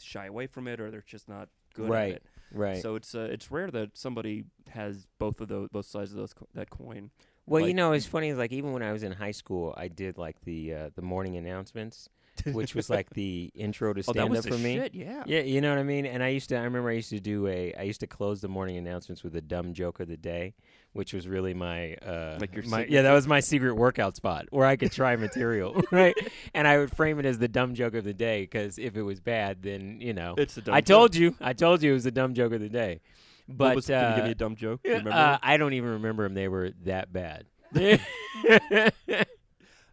shy 0.00 0.26
away 0.26 0.46
from 0.46 0.66
it, 0.68 0.78
or 0.80 0.90
they're 0.90 1.02
just 1.02 1.28
not 1.28 1.48
good 1.74 1.88
Right. 1.90 2.10
at 2.12 2.16
it. 2.18 2.22
Right. 2.52 2.80
So 2.82 2.94
it's 2.94 3.14
uh, 3.14 3.28
it's 3.30 3.50
rare 3.50 3.70
that 3.70 3.96
somebody 3.96 4.44
has 4.70 5.06
both 5.18 5.40
of 5.40 5.48
those 5.48 5.68
both 5.70 5.86
sides 5.86 6.12
of 6.12 6.16
those 6.18 6.34
co- 6.34 6.48
that 6.54 6.70
coin. 6.70 7.10
Well, 7.46 7.62
you 7.62 7.74
know, 7.74 7.92
it's 7.92 8.06
funny. 8.06 8.34
Like 8.34 8.52
even 8.52 8.72
when 8.72 8.82
I 8.82 8.92
was 8.92 9.02
in 9.02 9.12
high 9.12 9.30
school, 9.30 9.74
I 9.76 9.88
did 9.88 10.18
like 10.18 10.40
the 10.44 10.74
uh, 10.74 10.90
the 10.94 11.02
morning 11.02 11.36
announcements, 11.36 12.08
which 12.52 12.74
was 12.74 12.90
like 12.90 13.10
the 13.10 13.50
intro 13.54 13.92
to 13.92 14.00
oh, 14.06 14.12
stand 14.12 14.36
up 14.36 14.44
for 14.44 14.58
me. 14.58 14.76
shit. 14.76 14.94
Yeah. 14.94 15.24
Yeah, 15.26 15.40
you 15.40 15.60
know 15.60 15.70
what 15.70 15.78
I 15.78 15.82
mean. 15.82 16.06
And 16.06 16.22
I 16.22 16.28
used 16.28 16.48
to. 16.50 16.56
I 16.56 16.62
remember 16.62 16.90
I 16.90 16.94
used 16.94 17.10
to 17.10 17.20
do 17.20 17.46
a. 17.46 17.74
I 17.74 17.82
used 17.82 18.00
to 18.00 18.06
close 18.06 18.40
the 18.40 18.48
morning 18.48 18.76
announcements 18.76 19.22
with 19.22 19.36
a 19.36 19.40
dumb 19.40 19.74
joke 19.74 20.00
of 20.00 20.08
the 20.08 20.16
day, 20.16 20.54
which 20.92 21.12
was 21.12 21.28
really 21.28 21.54
my. 21.54 21.94
Uh, 21.94 22.38
Like 22.40 22.54
your 22.54 22.64
my, 22.66 22.86
yeah, 22.86 23.02
that 23.02 23.12
was 23.12 23.26
my 23.26 23.40
secret 23.40 23.74
workout 23.74 24.16
spot 24.16 24.46
where 24.50 24.66
I 24.66 24.76
could 24.76 24.92
try 24.92 25.16
material, 25.16 25.82
right? 25.90 26.16
And 26.54 26.66
I 26.66 26.78
would 26.78 26.94
frame 26.94 27.18
it 27.18 27.26
as 27.26 27.38
the 27.38 27.48
dumb 27.48 27.74
joke 27.74 27.94
of 27.94 28.04
the 28.04 28.14
day 28.14 28.42
because 28.42 28.78
if 28.78 28.96
it 28.96 29.02
was 29.02 29.20
bad, 29.20 29.62
then 29.62 30.00
you 30.00 30.12
know. 30.12 30.34
It's 30.36 30.56
a 30.56 30.62
dumb 30.62 30.74
I 30.74 30.80
joke. 30.80 30.86
told 30.86 31.16
you. 31.16 31.34
I 31.40 31.52
told 31.52 31.82
you 31.82 31.90
it 31.90 31.94
was 31.94 32.04
the 32.04 32.10
dumb 32.10 32.34
joke 32.34 32.52
of 32.52 32.60
the 32.60 32.68
day. 32.68 33.00
But 33.48 33.68
What 33.68 33.76
was, 33.76 33.86
can 33.86 34.10
you 34.10 34.16
give 34.16 34.24
uh, 34.24 34.26
me 34.26 34.32
a 34.32 34.34
dumb 34.34 34.56
joke? 34.56 34.80
Uh, 35.08 35.38
I 35.42 35.56
don't 35.56 35.72
even 35.72 35.90
remember 35.90 36.24
them. 36.24 36.34
They 36.34 36.48
were 36.48 36.72
that 36.84 37.12
bad. 37.12 37.46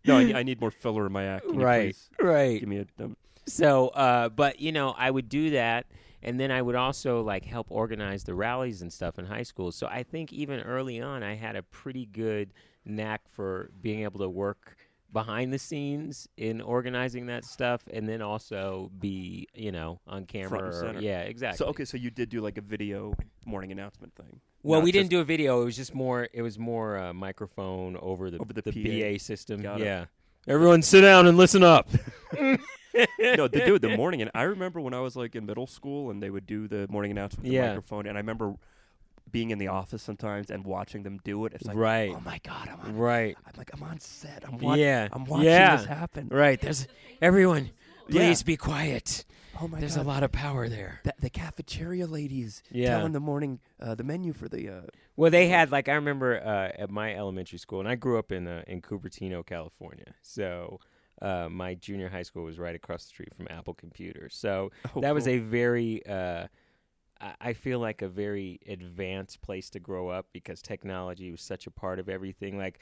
No, 0.06 0.18
I, 0.18 0.24
need- 0.26 0.36
I 0.36 0.44
need 0.44 0.62
more 0.62 0.72
filler 0.72 1.06
in 1.08 1.12
my 1.12 1.26
act. 1.26 1.48
Can 1.48 1.58
right, 1.60 1.96
right. 2.22 2.60
Give 2.60 2.70
me 2.70 2.78
a 2.80 2.86
dumb. 2.98 3.18
So, 3.48 3.90
uh, 3.90 4.30
but 4.30 4.60
you 4.60 4.72
know, 4.72 4.96
I 4.98 5.12
would 5.12 5.30
do 5.30 5.52
that, 5.52 5.86
and 6.24 6.40
then 6.40 6.52
I 6.52 6.62
would 6.62 6.76
also 6.76 7.22
like 7.22 7.46
help 7.46 7.68
organize 7.70 8.24
the 8.24 8.34
rallies 8.34 8.82
and 8.82 8.92
stuff 8.92 9.20
in 9.20 9.26
high 9.26 9.44
school. 9.44 9.72
So 9.72 9.88
I 9.88 10.04
think 10.04 10.34
even 10.34 10.60
early 10.62 11.00
on, 11.02 11.22
I 11.24 11.36
had 11.36 11.56
a 11.56 11.62
pretty 11.64 12.06
good 12.08 12.54
knack 12.86 13.22
for 13.30 13.70
being 13.82 14.02
able 14.04 14.20
to 14.20 14.30
work 14.30 14.78
behind 15.14 15.54
the 15.54 15.60
scenes 15.60 16.28
in 16.38 16.60
organizing 16.60 17.28
that 17.28 17.46
stuff, 17.46 17.84
and 17.94 18.10
then 18.10 18.22
also 18.22 18.92
be 19.00 19.48
you 19.54 19.72
know 19.72 20.00
on 20.08 20.26
camera. 20.26 20.70
or- 20.98 21.00
yeah, 21.00 21.22
exactly. 21.22 21.58
So 21.58 21.66
okay, 21.68 21.86
so 21.86 21.98
you 21.98 22.10
did 22.10 22.30
do 22.30 22.42
like 22.42 22.58
a 22.58 22.62
video 22.62 23.14
morning 23.46 23.72
announcement 23.72 24.14
thing. 24.16 24.40
Well, 24.66 24.82
we 24.82 24.92
didn't 24.92 25.10
do 25.10 25.20
a 25.20 25.24
video. 25.24 25.62
It 25.62 25.66
was 25.66 25.76
just 25.76 25.94
more. 25.94 26.28
It 26.34 26.42
was 26.42 26.58
more 26.58 26.98
uh, 26.98 27.14
microphone 27.14 27.98
over 27.98 28.32
the 28.32 28.40
Over 28.40 28.54
the 28.54 28.62
the 28.64 29.14
PA. 29.18 29.24
system. 29.24 29.62
Got 29.62 29.82
it. 29.82 29.86
yeah. 29.86 30.06
Everyone, 30.48 30.82
sit 30.82 31.02
down 31.02 31.26
and 31.28 31.38
listen 31.38 31.64
up. 31.64 31.88
no, 32.40 33.48
they 33.48 33.66
do 33.66 33.76
it 33.76 33.82
the 33.82 33.96
morning. 33.98 34.22
And 34.22 34.32
I 34.36 34.44
remember 34.44 34.80
when 34.80 34.94
I 34.94 35.00
was 35.00 35.16
like 35.16 35.36
in 35.36 35.46
middle 35.46 35.68
school, 35.68 36.12
and 36.12 36.22
they 36.22 36.30
would 36.30 36.46
do 36.46 36.68
the 36.68 36.88
morning 36.90 37.12
announcement 37.12 37.44
with 37.44 37.52
the 37.52 37.56
Yeah. 37.58 37.68
microphone. 37.70 38.06
And 38.08 38.18
I 38.18 38.22
remember 38.22 38.54
being 39.32 39.50
in 39.52 39.58
the 39.58 39.68
office 39.70 40.02
sometimes 40.04 40.50
and 40.52 40.64
watching 40.64 41.04
them 41.04 41.20
do 41.24 41.46
it. 41.46 41.54
It's 41.54 41.66
like, 41.66 41.76
Right. 41.76 42.12
oh 42.16 42.22
my 42.24 42.40
god, 42.44 42.70
I'm 42.72 42.80
on. 42.82 42.96
Right. 42.98 43.36
I'm 43.46 43.54
like, 43.58 43.72
I'm 43.74 43.84
on 43.84 44.00
set. 44.00 44.44
I'm 44.48 44.58
watching. 44.60 44.84
Yeah. 44.84 45.08
I'm 45.12 45.26
watching 45.26 45.46
Yeah. 45.48 45.78
this 45.78 45.86
happen. 45.88 46.28
Right. 46.32 46.60
There's 46.62 46.88
everyone. 47.22 47.72
Yeah. 48.08 48.22
Please 48.22 48.44
be 48.44 48.56
quiet. 48.56 49.26
Oh 49.62 49.68
my 49.68 49.80
There's 49.80 49.96
god. 49.96 50.06
a 50.06 50.08
lot 50.08 50.24
of 50.24 50.32
power 50.32 50.68
there. 50.68 51.00
The, 51.04 51.14
the 51.20 51.30
cafeteria 51.30 52.08
ladies 52.08 52.62
Yeah. 52.72 52.98
telling 52.98 53.14
the 53.14 53.20
morning 53.20 53.60
uh, 53.80 53.96
the 53.96 54.04
menu 54.04 54.34
for 54.34 54.50
the. 54.50 54.70
Uh, 54.70 54.82
Well, 55.16 55.32
they 55.32 55.48
had 55.48 55.72
like 55.72 55.88
I 55.88 55.94
remember 55.94 56.38
uh, 56.44 56.72
at 56.82 56.90
my 56.90 57.16
elementary 57.16 57.60
school, 57.60 57.80
and 57.80 57.88
I 57.88 57.96
grew 57.96 58.18
up 58.20 58.32
in 58.32 58.48
uh, 58.48 58.64
in 58.68 58.82
Cupertino, 58.82 59.46
California. 59.46 60.14
So 60.22 60.80
uh, 61.22 61.48
my 61.50 61.76
junior 61.76 62.10
high 62.10 62.24
school 62.24 62.44
was 62.44 62.60
right 62.60 62.76
across 62.76 63.04
the 63.04 63.10
street 63.10 63.34
from 63.36 63.48
Apple 63.50 63.74
Computer. 63.74 64.28
So 64.30 64.72
oh, 64.96 65.02
that 65.02 65.14
was 65.14 65.24
cool. 65.26 65.34
a 65.34 65.38
very 65.40 66.06
uh, 66.06 66.48
I- 67.22 67.36
I 67.40 67.54
feel 67.54 67.80
like 67.80 68.02
a 68.02 68.10
very 68.10 68.60
advanced 68.68 69.42
place 69.42 69.70
to 69.72 69.80
grow 69.80 70.10
up 70.10 70.28
because 70.34 70.62
technology 70.62 71.32
was 71.32 71.42
such 71.42 71.66
a 71.66 71.72
part 71.72 72.00
of 72.00 72.10
everything. 72.10 72.58
Like 72.58 72.80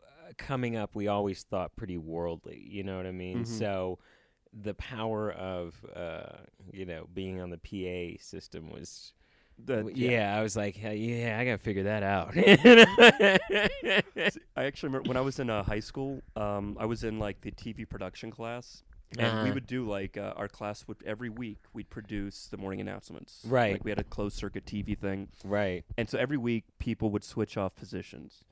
uh, 0.00 0.32
coming 0.38 0.76
up, 0.76 0.94
we 0.94 1.08
always 1.08 1.42
thought 1.42 1.76
pretty 1.76 1.98
worldly. 1.98 2.66
You 2.66 2.84
know 2.84 2.96
what 2.96 3.06
I 3.06 3.12
mean? 3.12 3.42
Mhm. 3.44 3.46
So 3.46 3.98
the 4.62 4.74
power 4.74 5.30
of 5.32 5.74
uh, 5.94 6.38
you 6.72 6.86
know 6.86 7.06
being 7.14 7.40
on 7.40 7.50
the 7.50 7.58
PA 7.58 8.22
system 8.22 8.70
was 8.70 9.12
The- 9.64 9.76
W- 9.76 9.96
yeah. 10.10 10.36
I 10.36 10.42
was 10.42 10.56
like, 10.56 10.76
"Hell, 10.76 10.92
yeah, 10.94 11.38
I 11.40 11.44
gotta 11.44 11.58
figure 11.58 11.84
that 11.84 12.02
out. 12.02 12.34
I 14.56 14.64
actually 14.64 14.88
remember 14.88 15.08
when 15.08 15.16
I 15.16 15.20
was 15.22 15.38
in 15.38 15.50
uh, 15.50 15.62
high 15.62 15.80
school. 15.80 16.22
Um, 16.36 16.76
I 16.80 16.86
was 16.86 17.04
in 17.04 17.18
like 17.18 17.40
the 17.42 17.50
TV 17.52 17.88
production 17.88 18.30
class, 18.30 18.82
and 19.18 19.20
we 19.20 19.26
Uh-huh. 19.44 19.54
would 19.54 19.66
do 19.66 19.88
like 19.88 20.16
uh, 20.16 20.32
our 20.36 20.48
class 20.48 20.86
would 20.88 20.98
every 21.04 21.28
week 21.30 21.58
we'd 21.72 21.90
produce 21.90 22.46
the 22.48 22.56
morning 22.56 22.80
announcements. 22.80 23.40
Right. 23.46 23.72
Like 23.74 23.84
we 23.84 23.90
had 23.90 23.98
a 23.98 24.04
closed 24.04 24.36
circuit 24.36 24.64
TV 24.66 24.98
thing, 24.98 25.28
right. 25.44 25.84
and 25.96 26.08
so 26.08 26.18
every 26.18 26.36
week 26.38 26.64
people 26.78 27.10
would 27.10 27.24
switch 27.24 27.56
off 27.56 27.74
positions, 27.74 28.44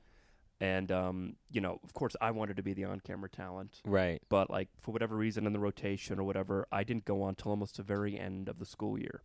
and 0.61 0.91
um, 0.91 1.35
you 1.51 1.61
know, 1.61 1.79
of 1.83 1.93
course, 1.93 2.15
I 2.21 2.31
wanted 2.31 2.57
to 2.57 2.63
be 2.63 2.73
the 2.73 2.85
on-camera 2.85 3.29
talent, 3.29 3.81
Right. 3.85 4.21
but 4.29 4.49
like 4.49 4.69
for 4.79 4.91
whatever 4.91 5.15
reason 5.15 5.45
in 5.45 5.53
the 5.53 5.59
rotation 5.59 6.19
or 6.19 6.23
whatever, 6.23 6.67
I 6.71 6.83
didn't 6.83 7.05
go 7.05 7.21
on 7.23 7.35
till 7.35 7.51
almost 7.51 7.77
the 7.77 7.83
very 7.83 8.17
end 8.19 8.47
of 8.49 8.59
the 8.59 8.65
school 8.65 8.97
year. 8.99 9.21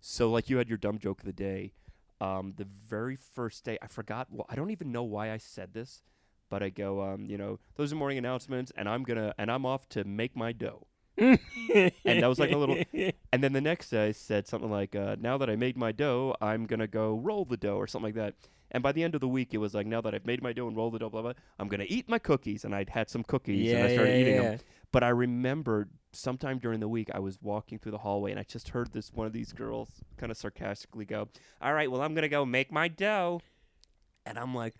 So 0.00 0.30
like 0.30 0.48
you 0.48 0.56
had 0.56 0.68
your 0.68 0.78
dumb 0.78 0.98
joke 0.98 1.20
of 1.20 1.26
the 1.26 1.32
day. 1.32 1.72
Um, 2.22 2.52
the 2.56 2.64
very 2.64 3.16
first 3.16 3.64
day, 3.64 3.78
I 3.80 3.86
forgot. 3.86 4.28
Well, 4.30 4.46
I 4.50 4.54
don't 4.54 4.70
even 4.70 4.92
know 4.92 5.02
why 5.02 5.30
I 5.32 5.38
said 5.38 5.72
this, 5.72 6.02
but 6.50 6.62
I 6.62 6.68
go, 6.68 7.02
um, 7.02 7.24
you 7.24 7.38
know, 7.38 7.58
those 7.76 7.92
are 7.92 7.96
morning 7.96 8.18
announcements, 8.18 8.70
and 8.76 8.88
I'm 8.88 9.04
gonna, 9.04 9.34
and 9.38 9.50
I'm 9.50 9.64
off 9.64 9.88
to 9.90 10.04
make 10.04 10.36
my 10.36 10.52
dough. 10.52 10.86
And 11.20 12.22
that 12.22 12.26
was 12.26 12.38
like 12.38 12.52
a 12.52 12.56
little- 12.56 12.82
And 13.32 13.42
then 13.44 13.52
the 13.52 13.60
next 13.60 13.90
day, 13.90 14.08
I 14.08 14.12
said 14.12 14.48
something 14.48 14.70
like, 14.70 14.96
uh, 14.96 15.16
"Now 15.20 15.38
that 15.38 15.48
I 15.50 15.56
made 15.56 15.76
my 15.76 15.92
dough, 15.92 16.34
I'm 16.40 16.66
gonna 16.66 16.86
go 16.86 17.14
roll 17.14 17.44
the 17.44 17.56
dough 17.56 17.76
or 17.76 17.86
something 17.86 18.06
like 18.08 18.14
that." 18.14 18.34
And 18.72 18.82
by 18.82 18.92
the 18.92 19.02
end 19.02 19.14
of 19.14 19.20
the 19.20 19.28
week, 19.28 19.52
it 19.52 19.58
was 19.58 19.74
like, 19.74 19.86
"Now 19.86 20.00
that 20.00 20.14
I've 20.14 20.26
made 20.26 20.42
my 20.42 20.52
dough 20.52 20.68
and 20.68 20.76
rolled 20.76 20.94
the 20.94 20.98
dough, 21.00 21.10
blah 21.10 21.22
blah, 21.22 21.32
I'm 21.58 21.68
gonna 21.68 21.86
eat 21.88 22.08
my 22.08 22.18
cookies." 22.18 22.64
And 22.64 22.74
I'd 22.74 22.90
had 22.90 23.08
some 23.10 23.22
cookies, 23.24 23.66
yeah, 23.66 23.76
and 23.76 23.84
I 23.86 23.92
started 23.92 24.10
yeah, 24.12 24.18
eating 24.20 24.34
yeah. 24.36 24.42
them. 24.42 24.60
But 24.92 25.04
I 25.04 25.10
remember 25.10 25.88
sometime 26.12 26.58
during 26.58 26.80
the 26.80 26.88
week, 26.88 27.08
I 27.14 27.20
was 27.20 27.38
walking 27.40 27.78
through 27.78 27.92
the 27.92 27.98
hallway 27.98 28.32
and 28.32 28.40
I 28.40 28.42
just 28.42 28.70
heard 28.70 28.92
this 28.92 29.12
one 29.12 29.26
of 29.26 29.32
these 29.32 29.52
girls 29.52 29.88
kind 30.16 30.32
of 30.32 30.36
sarcastically 30.38 31.04
go, 31.04 31.28
"All 31.60 31.74
right, 31.74 31.90
well, 31.90 32.02
I'm 32.02 32.14
gonna 32.14 32.28
go 32.28 32.44
make 32.44 32.72
my 32.72 32.88
dough," 32.88 33.40
and 34.26 34.38
I'm 34.38 34.54
like, 34.54 34.74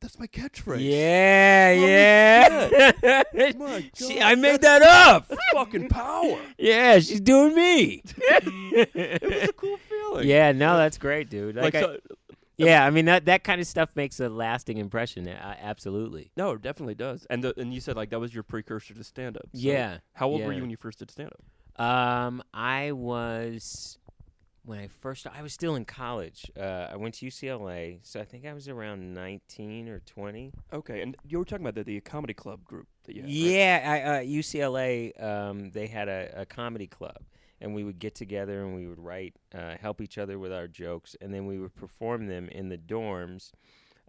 "That's 0.00 0.18
my 0.18 0.26
catchphrase." 0.26 0.80
Yeah, 0.80 1.74
Holy 1.74 1.90
yeah. 1.90 3.22
My 3.58 3.90
She, 3.94 4.14
God, 4.14 4.22
I 4.22 4.34
made 4.34 4.60
that 4.62 4.82
up. 4.82 5.28
That's 5.28 5.40
fucking 5.52 5.88
power. 5.88 6.38
Yeah, 6.58 6.98
she's 7.00 7.20
doing 7.20 7.54
me. 7.54 8.02
it 8.16 9.22
was 9.22 9.48
a 9.48 9.52
cool 9.52 9.76
feeling. 9.88 10.26
yeah, 10.28 10.52
no, 10.52 10.76
that's 10.76 10.98
great, 10.98 11.28
dude. 11.30 11.56
Like, 11.56 11.74
Like, 11.74 11.76
I- 11.76 11.80
so, 11.80 11.98
yeah, 12.56 12.84
I 12.84 12.90
mean 12.90 13.06
that 13.06 13.24
that 13.24 13.42
kind 13.42 13.58
of 13.60 13.66
stuff 13.66 13.88
makes 13.94 14.20
a 14.20 14.28
lasting 14.28 14.76
impression. 14.76 15.26
Absolutely. 15.28 16.30
no, 16.36 16.52
it 16.52 16.62
definitely 16.62 16.94
does. 16.94 17.26
And 17.30 17.42
the, 17.42 17.58
and 17.58 17.72
you 17.72 17.80
said 17.80 17.96
like 17.96 18.10
that 18.10 18.20
was 18.20 18.34
your 18.34 18.42
precursor 18.42 18.92
to 18.92 19.02
stand 19.04 19.36
up. 19.38 19.48
yeah. 19.52 19.98
How 20.12 20.28
old 20.28 20.42
were 20.42 20.48
yeah. 20.48 20.56
you 20.56 20.62
when 20.62 20.70
you 20.70 20.76
first 20.76 20.98
did 20.98 21.10
stand 21.10 21.30
up? 21.30 21.42
Um, 21.82 22.42
I 22.52 22.92
was 22.92 23.96
when 24.64 24.78
I 24.78 24.88
first. 24.88 25.26
I 25.26 25.42
was 25.42 25.52
still 25.52 25.74
in 25.74 25.84
college. 25.84 26.50
Uh, 26.58 26.88
I 26.92 26.96
went 26.96 27.14
to 27.16 27.26
UCLA, 27.26 27.98
so 28.02 28.20
I 28.20 28.24
think 28.24 28.46
I 28.46 28.52
was 28.52 28.68
around 28.68 29.14
nineteen 29.14 29.88
or 29.88 30.00
twenty. 30.00 30.52
Okay, 30.72 31.02
and 31.02 31.16
you 31.26 31.38
were 31.38 31.44
talking 31.44 31.64
about 31.66 31.74
the, 31.74 31.84
the 31.84 32.00
comedy 32.00 32.34
club 32.34 32.64
group 32.64 32.88
that 33.04 33.14
you 33.14 33.22
had. 33.22 33.28
right? 33.28 33.36
Yeah, 33.36 33.82
I, 33.84 34.00
uh, 34.18 34.20
UCLA. 34.22 35.22
Um, 35.22 35.70
they 35.70 35.86
had 35.86 36.08
a, 36.08 36.42
a 36.42 36.46
comedy 36.46 36.86
club, 36.86 37.18
and 37.60 37.74
we 37.74 37.84
would 37.84 37.98
get 37.98 38.14
together 38.14 38.62
and 38.64 38.74
we 38.74 38.86
would 38.86 39.00
write, 39.00 39.34
uh, 39.54 39.76
help 39.80 40.00
each 40.00 40.18
other 40.18 40.38
with 40.38 40.52
our 40.52 40.68
jokes, 40.68 41.16
and 41.20 41.32
then 41.32 41.46
we 41.46 41.58
would 41.58 41.74
perform 41.74 42.26
them 42.26 42.48
in 42.48 42.68
the 42.68 42.78
dorms. 42.78 43.52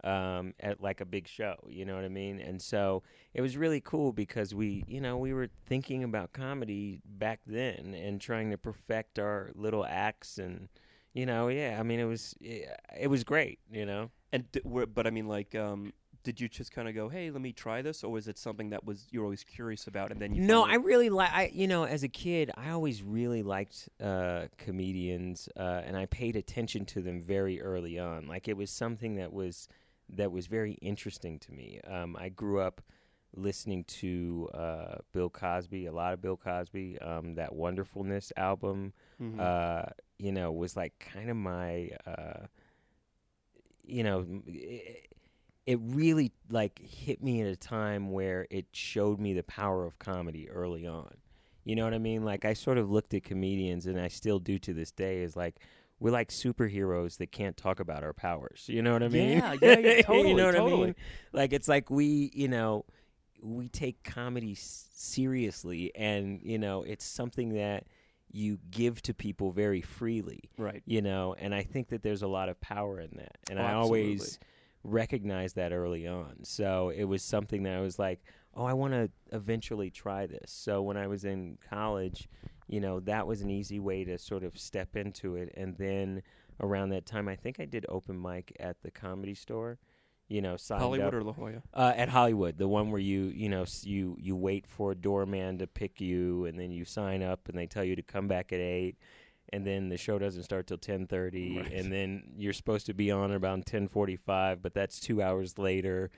Um, 0.04 0.54
at 0.58 0.80
like 0.80 1.00
a 1.00 1.04
big 1.04 1.28
show, 1.28 1.54
you 1.68 1.84
know 1.84 1.94
what 1.94 2.04
I 2.04 2.08
mean? 2.08 2.40
And 2.40 2.60
so 2.60 3.04
it 3.34 3.40
was 3.40 3.56
really 3.56 3.80
cool 3.80 4.12
because 4.12 4.52
we, 4.52 4.84
you 4.88 5.00
know, 5.00 5.16
we 5.16 5.32
were 5.32 5.48
thinking 5.66 6.02
about 6.02 6.32
comedy 6.32 7.00
back 7.04 7.38
then 7.46 7.94
and 7.94 8.20
trying 8.20 8.50
to 8.50 8.58
perfect 8.58 9.20
our 9.20 9.52
little 9.54 9.86
acts 9.86 10.38
and, 10.38 10.68
you 11.12 11.24
know, 11.24 11.46
yeah, 11.46 11.76
I 11.78 11.84
mean, 11.84 12.00
it 12.00 12.06
was, 12.06 12.34
it, 12.40 12.68
it 13.00 13.06
was 13.06 13.22
great, 13.22 13.60
you 13.70 13.86
know? 13.86 14.10
And 14.32 14.50
d- 14.50 14.62
were, 14.64 14.86
but 14.86 15.06
I 15.06 15.10
mean, 15.10 15.28
like, 15.28 15.54
um, 15.54 15.92
did 16.24 16.40
you 16.40 16.48
just 16.48 16.72
kind 16.72 16.88
of 16.88 16.94
go, 16.94 17.08
"Hey, 17.08 17.30
let 17.30 17.40
me 17.40 17.52
try 17.52 17.82
this," 17.82 18.04
or 18.04 18.12
was 18.12 18.28
it 18.28 18.38
something 18.38 18.70
that 18.70 18.84
was 18.84 19.06
you 19.10 19.20
were 19.20 19.26
always 19.26 19.44
curious 19.44 19.86
about, 19.86 20.12
and 20.12 20.20
then 20.20 20.34
you? 20.34 20.42
No, 20.42 20.64
I 20.64 20.74
really 20.76 21.10
like. 21.10 21.32
I 21.32 21.50
you 21.52 21.66
know, 21.66 21.84
as 21.84 22.02
a 22.02 22.08
kid, 22.08 22.50
I 22.56 22.70
always 22.70 23.02
really 23.02 23.42
liked 23.42 23.88
uh, 24.00 24.46
comedians, 24.58 25.48
uh, 25.56 25.82
and 25.84 25.96
I 25.96 26.06
paid 26.06 26.36
attention 26.36 26.84
to 26.86 27.02
them 27.02 27.20
very 27.20 27.60
early 27.60 27.98
on. 27.98 28.26
Like 28.26 28.48
it 28.48 28.56
was 28.56 28.70
something 28.70 29.16
that 29.16 29.32
was 29.32 29.68
that 30.12 30.30
was 30.32 30.46
very 30.46 30.72
interesting 30.74 31.38
to 31.40 31.52
me. 31.52 31.80
Um, 31.86 32.16
I 32.18 32.28
grew 32.28 32.60
up 32.60 32.82
listening 33.34 33.84
to 33.84 34.48
uh, 34.52 34.96
Bill 35.12 35.30
Cosby, 35.30 35.86
a 35.86 35.92
lot 35.92 36.12
of 36.12 36.20
Bill 36.20 36.36
Cosby. 36.36 36.98
Um, 37.00 37.34
that 37.36 37.54
Wonderfulness 37.54 38.32
album, 38.36 38.92
Mhm. 39.20 39.40
uh, 39.40 39.86
you 40.18 40.32
know, 40.32 40.52
was 40.52 40.76
like 40.76 40.98
kind 40.98 41.30
of 41.30 41.36
my, 41.36 41.90
uh, 42.06 42.46
you 43.84 44.02
know, 44.04 44.26
it, 44.46 45.08
it 45.66 45.78
really 45.82 46.32
like 46.50 46.78
hit 46.80 47.22
me 47.22 47.40
at 47.40 47.46
a 47.46 47.56
time 47.56 48.10
where 48.10 48.46
it 48.50 48.66
showed 48.72 49.18
me 49.18 49.32
the 49.32 49.42
power 49.42 49.84
of 49.84 49.98
comedy 49.98 50.48
early 50.50 50.86
on. 50.86 51.14
You 51.64 51.76
know 51.76 51.84
what 51.84 51.94
I 51.94 51.98
mean? 51.98 52.24
Like 52.24 52.44
I 52.44 52.54
sort 52.54 52.78
of 52.78 52.90
looked 52.90 53.14
at 53.14 53.22
comedians, 53.22 53.86
and 53.86 54.00
I 54.00 54.08
still 54.08 54.40
do 54.40 54.58
to 54.60 54.74
this 54.74 54.90
day. 54.90 55.22
Is 55.22 55.36
like 55.36 55.60
we're 56.02 56.10
like 56.10 56.30
superheroes 56.30 57.18
that 57.18 57.30
can't 57.30 57.56
talk 57.56 57.78
about 57.78 58.02
our 58.02 58.12
powers. 58.12 58.64
You 58.66 58.82
know 58.82 58.92
what 58.92 59.04
I 59.04 59.08
mean? 59.08 59.38
Yeah, 59.38 59.54
yeah, 59.62 59.78
yeah, 59.78 60.12
you 60.12 60.34
know 60.34 60.46
what 60.46 60.56
I 60.56 60.64
mean? 60.64 60.94
Like 61.32 61.52
it's 61.52 61.68
like 61.68 61.90
we, 61.90 62.32
you 62.34 62.48
know, 62.48 62.84
we 63.40 63.68
take 63.68 64.02
comedy 64.02 64.52
s- 64.52 64.88
seriously, 64.92 65.92
and 65.94 66.40
you 66.42 66.58
know, 66.58 66.82
it's 66.82 67.04
something 67.04 67.54
that 67.54 67.86
you 68.34 68.58
give 68.70 69.00
to 69.02 69.12
people 69.12 69.52
very 69.52 69.82
freely 69.82 70.40
right. 70.56 70.82
you 70.86 71.02
know 71.02 71.36
and 71.38 71.54
i 71.54 71.62
think 71.62 71.88
that 71.88 72.02
there's 72.02 72.22
a 72.22 72.26
lot 72.26 72.48
of 72.48 72.58
power 72.62 72.98
in 72.98 73.10
that 73.14 73.36
and 73.50 73.58
Oh, 73.58 73.62
i 73.62 73.74
always 73.74 74.38
recognized 74.84 75.56
that 75.56 75.72
early 75.72 76.06
on. 76.06 76.44
So 76.44 76.90
it 76.90 77.04
was 77.04 77.22
something 77.22 77.62
that 77.64 77.74
I 77.74 77.80
was 77.80 77.98
like, 77.98 78.20
oh, 78.54 78.64
I 78.64 78.72
want 78.72 78.92
to 78.94 79.10
eventually 79.32 79.90
try 79.90 80.26
this. 80.26 80.50
So 80.50 80.82
when 80.82 80.96
I 80.96 81.06
was 81.06 81.24
in 81.24 81.58
college, 81.68 82.28
you 82.72 82.80
know, 82.80 82.98
that 83.00 83.26
was 83.26 83.42
an 83.42 83.50
easy 83.50 83.78
way 83.78 84.02
to 84.04 84.16
sort 84.18 84.42
of 84.42 84.58
step 84.58 84.96
into 84.96 85.36
it. 85.36 85.52
And 85.56 85.76
then 85.76 86.22
around 86.60 86.88
that 86.90 87.04
time, 87.06 87.28
I 87.28 87.36
think 87.36 87.60
I 87.60 87.66
did 87.66 87.84
open 87.88 88.20
mic 88.20 88.56
at 88.58 88.82
the 88.82 88.90
comedy 88.90 89.34
store. 89.34 89.78
You 90.28 90.40
know, 90.40 90.56
Hollywood 90.68 91.08
up 91.08 91.12
or 91.14 91.22
La 91.22 91.32
Jolla? 91.32 91.62
uh, 91.74 91.92
at 91.94 92.08
Hollywood, 92.08 92.56
the 92.56 92.66
one 92.68 92.90
where 92.90 93.00
you 93.00 93.24
you 93.34 93.50
know 93.50 93.66
you 93.82 94.16
you 94.18 94.34
wait 94.34 94.66
for 94.66 94.92
a 94.92 94.94
doorman 94.94 95.58
to 95.58 95.66
pick 95.66 96.00
you, 96.00 96.46
and 96.46 96.58
then 96.58 96.70
you 96.72 96.86
sign 96.86 97.22
up, 97.22 97.48
and 97.50 97.58
they 97.58 97.66
tell 97.66 97.84
you 97.84 97.94
to 97.96 98.02
come 98.02 98.28
back 98.28 98.50
at 98.50 98.60
eight, 98.60 98.96
and 99.52 99.66
then 99.66 99.90
the 99.90 99.98
show 99.98 100.18
doesn't 100.18 100.44
start 100.44 100.66
till 100.66 100.78
ten 100.78 101.06
thirty, 101.06 101.58
Right. 101.58 101.70
and 101.72 101.92
then 101.92 102.22
you're 102.38 102.54
supposed 102.54 102.86
to 102.86 102.94
be 102.94 103.10
on 103.10 103.30
around 103.30 103.66
ten 103.66 103.88
forty 103.88 104.16
five, 104.16 104.62
but 104.62 104.72
that's 104.72 104.98
two 105.00 105.20
hours 105.20 105.58
later, 105.58 106.10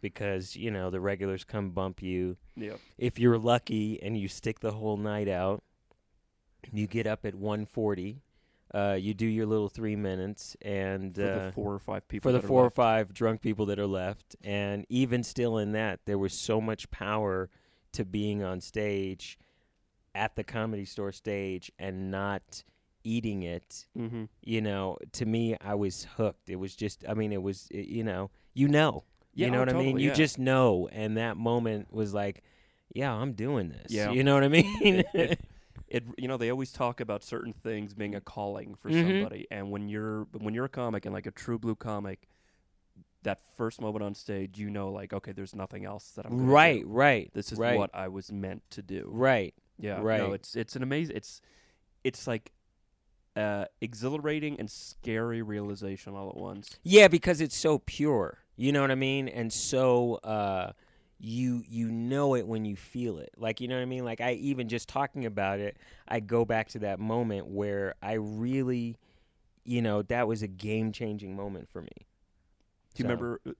because 0.00 0.56
you 0.56 0.70
know 0.70 0.88
the 0.88 1.00
regulars 1.00 1.44
come 1.44 1.70
bump 1.70 2.00
you. 2.00 2.38
Yeah. 2.56 2.76
If 2.96 3.18
you're 3.18 3.38
lucky 3.38 4.02
and 4.02 4.16
you 4.16 4.28
stick 4.28 4.60
the 4.60 4.72
whole 4.72 4.96
night 4.96 5.28
out, 5.28 5.62
you 6.72 6.86
get 6.86 7.06
up 7.06 7.24
at 7.24 7.34
one 7.34 7.66
forty. 7.66 8.22
Uh, 8.74 8.98
you 9.00 9.14
do 9.14 9.24
your 9.24 9.46
little 9.46 9.70
three 9.70 9.96
minutes, 9.96 10.54
and 10.60 11.14
For 11.16 11.22
uh, 11.22 11.44
the 11.46 11.52
four 11.52 11.72
or 11.72 11.78
five 11.78 12.06
people. 12.06 12.28
for 12.30 12.38
the 12.38 12.46
four 12.46 12.64
or 12.66 12.70
five 12.70 13.14
drunk 13.14 13.40
people 13.40 13.64
that 13.66 13.78
are 13.78 13.86
left. 13.86 14.36
And 14.44 14.84
even 14.90 15.22
still 15.22 15.56
in 15.56 15.72
that, 15.72 16.00
there 16.04 16.18
was 16.18 16.34
so 16.34 16.60
much 16.60 16.90
power 16.90 17.48
to 17.92 18.04
being 18.04 18.42
on 18.42 18.60
stage 18.60 19.38
at 20.14 20.36
the 20.36 20.44
comedy 20.44 20.84
store 20.84 21.12
stage 21.12 21.72
and 21.78 22.10
not 22.10 22.62
eating 23.04 23.42
it. 23.42 23.86
Mm-hmm. 23.96 24.24
You 24.42 24.60
know, 24.60 24.98
to 25.12 25.24
me, 25.24 25.56
I 25.62 25.74
was 25.74 26.06
hooked. 26.18 26.50
It 26.50 26.56
was 26.56 26.76
just, 26.76 27.04
I 27.08 27.14
mean, 27.14 27.32
it 27.32 27.42
was, 27.42 27.68
i- 27.72 27.78
you 27.78 28.04
know, 28.04 28.30
you 28.52 28.68
know. 28.68 29.04
Yeah, 29.32 29.46
you 29.46 29.52
know 29.52 29.58
oh, 29.58 29.60
what 29.62 29.68
I 29.70 29.72
mean? 29.74 29.84
totally, 29.86 30.02
You 30.02 30.08
yeah. 30.10 30.14
just 30.14 30.38
know. 30.38 30.88
And 30.92 31.16
that 31.16 31.38
moment 31.38 31.90
was 31.90 32.12
like, 32.12 32.42
yeah, 32.94 33.14
I'm 33.14 33.32
doing 33.32 33.70
this. 33.70 33.86
Yeah. 33.92 34.10
You 34.10 34.24
know 34.24 34.34
what 34.34 34.44
I 34.44 34.48
mean? 34.48 35.04
it 35.90 36.04
you 36.16 36.28
know 36.28 36.36
they 36.36 36.50
always 36.50 36.72
talk 36.72 37.00
about 37.00 37.22
certain 37.24 37.52
things 37.52 37.94
being 37.94 38.14
a 38.14 38.20
calling 38.20 38.74
for 38.74 38.90
Mhm. 38.90 39.20
somebody 39.20 39.46
and 39.50 39.70
when 39.70 39.88
you're 39.88 40.26
when 40.38 40.54
you're 40.54 40.66
a 40.66 40.68
comic 40.68 41.04
and 41.06 41.14
like 41.14 41.26
a 41.26 41.30
true 41.30 41.58
blue 41.58 41.74
comic 41.76 42.28
that 43.22 43.40
first 43.56 43.80
moment 43.80 44.02
on 44.04 44.14
stage 44.14 44.58
you 44.58 44.70
know 44.70 44.90
like 44.90 45.12
okay 45.12 45.32
there's 45.32 45.54
nothing 45.54 45.84
else 45.84 46.10
that 46.12 46.24
I'm 46.26 46.36
gonna 46.36 46.50
right, 46.50 46.82
do. 46.82 46.88
right. 46.88 47.30
this 47.34 47.52
is 47.52 47.58
right, 47.58 47.76
what 47.76 47.90
I 47.94 48.08
was 48.08 48.30
meant 48.30 48.62
to 48.70 48.82
do 48.82 49.08
Right. 49.12 49.54
yeah 49.78 50.00
right. 50.00 50.18
no 50.18 50.32
it's 50.32 50.54
it's 50.56 50.76
an 50.76 50.82
amazing 50.82 51.16
it's 51.16 51.40
it's 52.04 52.26
like 52.26 52.52
uh 53.36 53.64
exhilarating 53.80 54.58
and 54.58 54.70
scary 54.70 55.42
realization 55.42 56.14
all 56.14 56.28
at 56.28 56.36
once 56.36 56.78
Yeah, 56.82 57.08
because 57.08 57.40
it's 57.40 57.56
so 57.56 57.78
pure. 57.78 58.38
You 58.56 58.72
know 58.72 58.80
what 58.80 58.90
I 58.90 58.96
mean? 58.96 59.28
And 59.28 59.52
so 59.52 60.14
uh 60.24 60.72
you 61.18 61.62
you 61.68 61.90
know 61.90 62.34
it 62.36 62.46
when 62.46 62.64
you 62.64 62.76
feel 62.76 63.18
it. 63.18 63.30
Like 63.36 63.60
you 63.60 63.68
know 63.68 63.76
what 63.76 63.82
I 63.82 63.86
mean? 63.86 64.04
Like 64.04 64.20
I 64.20 64.32
even 64.34 64.68
just 64.68 64.88
talking 64.88 65.26
about 65.26 65.58
it, 65.60 65.76
I 66.06 66.20
go 66.20 66.44
back 66.44 66.68
to 66.70 66.78
that 66.80 67.00
moment 67.00 67.46
where 67.48 67.94
I 68.02 68.14
really 68.14 68.96
you 69.64 69.82
know, 69.82 70.00
that 70.00 70.26
was 70.26 70.42
a 70.42 70.46
game-changing 70.48 71.36
moment 71.36 71.68
for 71.68 71.82
me. 71.82 71.90
do 72.94 73.02
you 73.02 73.04
So- 73.04 73.04
remember 73.04 73.40
uh, 73.46 73.52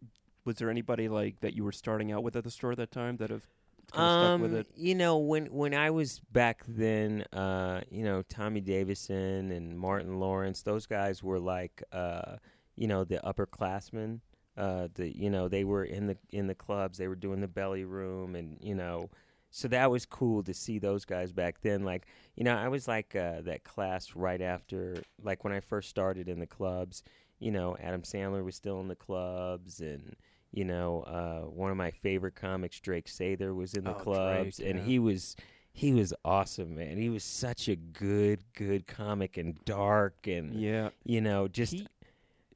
was 0.46 0.56
there 0.56 0.70
anybody 0.70 1.06
like 1.08 1.40
that 1.40 1.54
you 1.54 1.62
were 1.64 1.72
starting 1.72 2.10
out 2.12 2.22
with 2.22 2.34
at 2.36 2.44
the 2.44 2.50
store 2.50 2.72
at 2.72 2.78
that 2.78 2.90
time 2.90 3.18
that 3.18 3.28
have 3.28 3.46
kind 3.92 4.06
of 4.06 4.10
um, 4.10 4.40
stuck 4.40 4.50
with 4.50 4.60
it 4.60 4.66
You 4.74 4.94
know, 4.94 5.18
when 5.18 5.46
when 5.46 5.74
I 5.74 5.90
was 5.90 6.20
back 6.32 6.62
then, 6.66 7.24
uh, 7.34 7.82
you 7.90 8.04
know, 8.04 8.22
Tommy 8.22 8.60
Davidson 8.62 9.50
and 9.50 9.78
Martin 9.78 10.18
Lawrence, 10.18 10.62
those 10.62 10.86
guys 10.86 11.22
were 11.22 11.38
like, 11.38 11.82
uh, 11.92 12.36
you 12.76 12.86
know, 12.86 13.04
the 13.04 13.18
upperclassmen. 13.24 14.20
Uh, 14.58 14.88
the 14.94 15.16
you 15.16 15.30
know 15.30 15.48
they 15.48 15.62
were 15.64 15.84
in 15.84 16.06
the 16.08 16.16
in 16.30 16.46
the 16.48 16.54
clubs, 16.54 16.98
they 16.98 17.06
were 17.08 17.14
doing 17.14 17.40
the 17.40 17.46
belly 17.48 17.84
room, 17.84 18.34
and 18.34 18.58
you 18.60 18.74
know, 18.74 19.08
so 19.50 19.68
that 19.68 19.90
was 19.90 20.04
cool 20.04 20.42
to 20.42 20.52
see 20.52 20.78
those 20.80 21.04
guys 21.04 21.32
back 21.32 21.60
then. 21.62 21.84
Like 21.84 22.06
you 22.34 22.42
know, 22.44 22.56
I 22.56 22.68
was 22.68 22.88
like 22.88 23.14
uh, 23.14 23.40
that 23.42 23.62
class 23.64 24.16
right 24.16 24.42
after, 24.42 25.02
like 25.22 25.44
when 25.44 25.52
I 25.52 25.60
first 25.60 25.88
started 25.88 26.28
in 26.28 26.40
the 26.40 26.46
clubs. 26.46 27.02
You 27.40 27.52
know, 27.52 27.76
Adam 27.80 28.02
Sandler 28.02 28.44
was 28.44 28.56
still 28.56 28.80
in 28.80 28.88
the 28.88 28.96
clubs, 28.96 29.80
and 29.80 30.16
you 30.50 30.64
know, 30.64 31.02
uh, 31.02 31.42
one 31.48 31.70
of 31.70 31.76
my 31.76 31.92
favorite 31.92 32.34
comics, 32.34 32.80
Drake 32.80 33.06
Sather, 33.06 33.54
was 33.54 33.74
in 33.74 33.84
the 33.84 33.92
Oh, 33.94 34.00
clubs, 34.00 34.56
Drake, 34.56 34.70
and 34.70 34.78
yeah. 34.80 34.84
he 34.84 34.98
was 34.98 35.36
he 35.72 35.92
was 35.92 36.12
awesome, 36.24 36.74
man. 36.74 36.96
He 36.96 37.08
was 37.08 37.22
such 37.22 37.68
a 37.68 37.76
good, 37.76 38.42
good 38.54 38.88
comic 38.88 39.36
and 39.36 39.54
dark, 39.64 40.26
and 40.26 40.52
yeah 40.60 40.88
you 41.04 41.20
know, 41.20 41.46
just 41.46 41.74
He- 41.74 41.86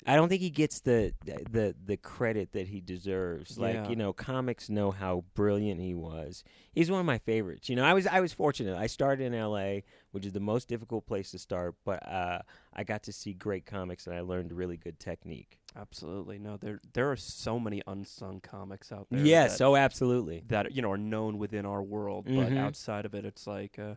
I 0.06 0.16
don't 0.16 0.28
think 0.28 0.40
he 0.42 0.50
gets 0.50 0.80
the 0.80 1.14
the 1.24 1.74
the 1.84 1.96
credit 1.96 2.52
that 2.52 2.66
he 2.68 2.80
deserves. 2.80 3.58
Like 3.58 3.74
Yeah. 3.74 3.88
you 3.88 3.96
know, 3.96 4.12
comics 4.12 4.68
know 4.68 4.90
how 4.90 5.24
brilliant 5.34 5.80
he 5.80 5.94
was. 5.94 6.42
He's 6.72 6.90
one 6.90 7.00
of 7.00 7.06
my 7.06 7.18
favorites. 7.18 7.68
You 7.68 7.76
know, 7.76 7.84
I 7.84 7.94
was 7.94 8.06
I 8.06 8.20
was 8.20 8.32
fortunate. 8.32 8.76
I 8.76 8.86
started 8.88 9.24
in 9.24 9.34
L.A., 9.34 9.84
which 10.10 10.26
is 10.26 10.32
the 10.32 10.40
most 10.40 10.68
difficult 10.68 11.06
place 11.06 11.30
to 11.30 11.38
start, 11.38 11.76
but 11.84 12.06
uh, 12.06 12.40
I 12.72 12.84
got 12.84 13.04
to 13.04 13.12
see 13.12 13.32
great 13.32 13.64
comics 13.66 14.06
and 14.06 14.16
I 14.16 14.20
learned 14.20 14.52
really 14.52 14.76
good 14.76 14.98
technique. 14.98 15.58
Absolutely. 15.76 16.38
No, 16.38 16.56
there 16.56 16.80
there 16.92 17.10
are 17.10 17.16
so 17.16 17.58
many 17.58 17.80
unsung 17.86 18.40
comics 18.40 18.90
out 18.92 19.06
there. 19.10 19.24
Yes, 19.24 19.58
that, 19.58 19.64
oh, 19.64 19.76
absolutely. 19.76 20.42
that 20.48 20.72
you 20.72 20.82
know 20.82 20.90
are 20.90 20.98
known 20.98 21.38
within 21.38 21.64
our 21.64 21.82
world, 21.82 22.24
but 22.24 22.48
Mhm. 22.50 22.58
outside 22.58 23.04
of 23.06 23.14
it, 23.14 23.24
it's 23.24 23.46
like 23.46 23.78
uh, 23.78 23.94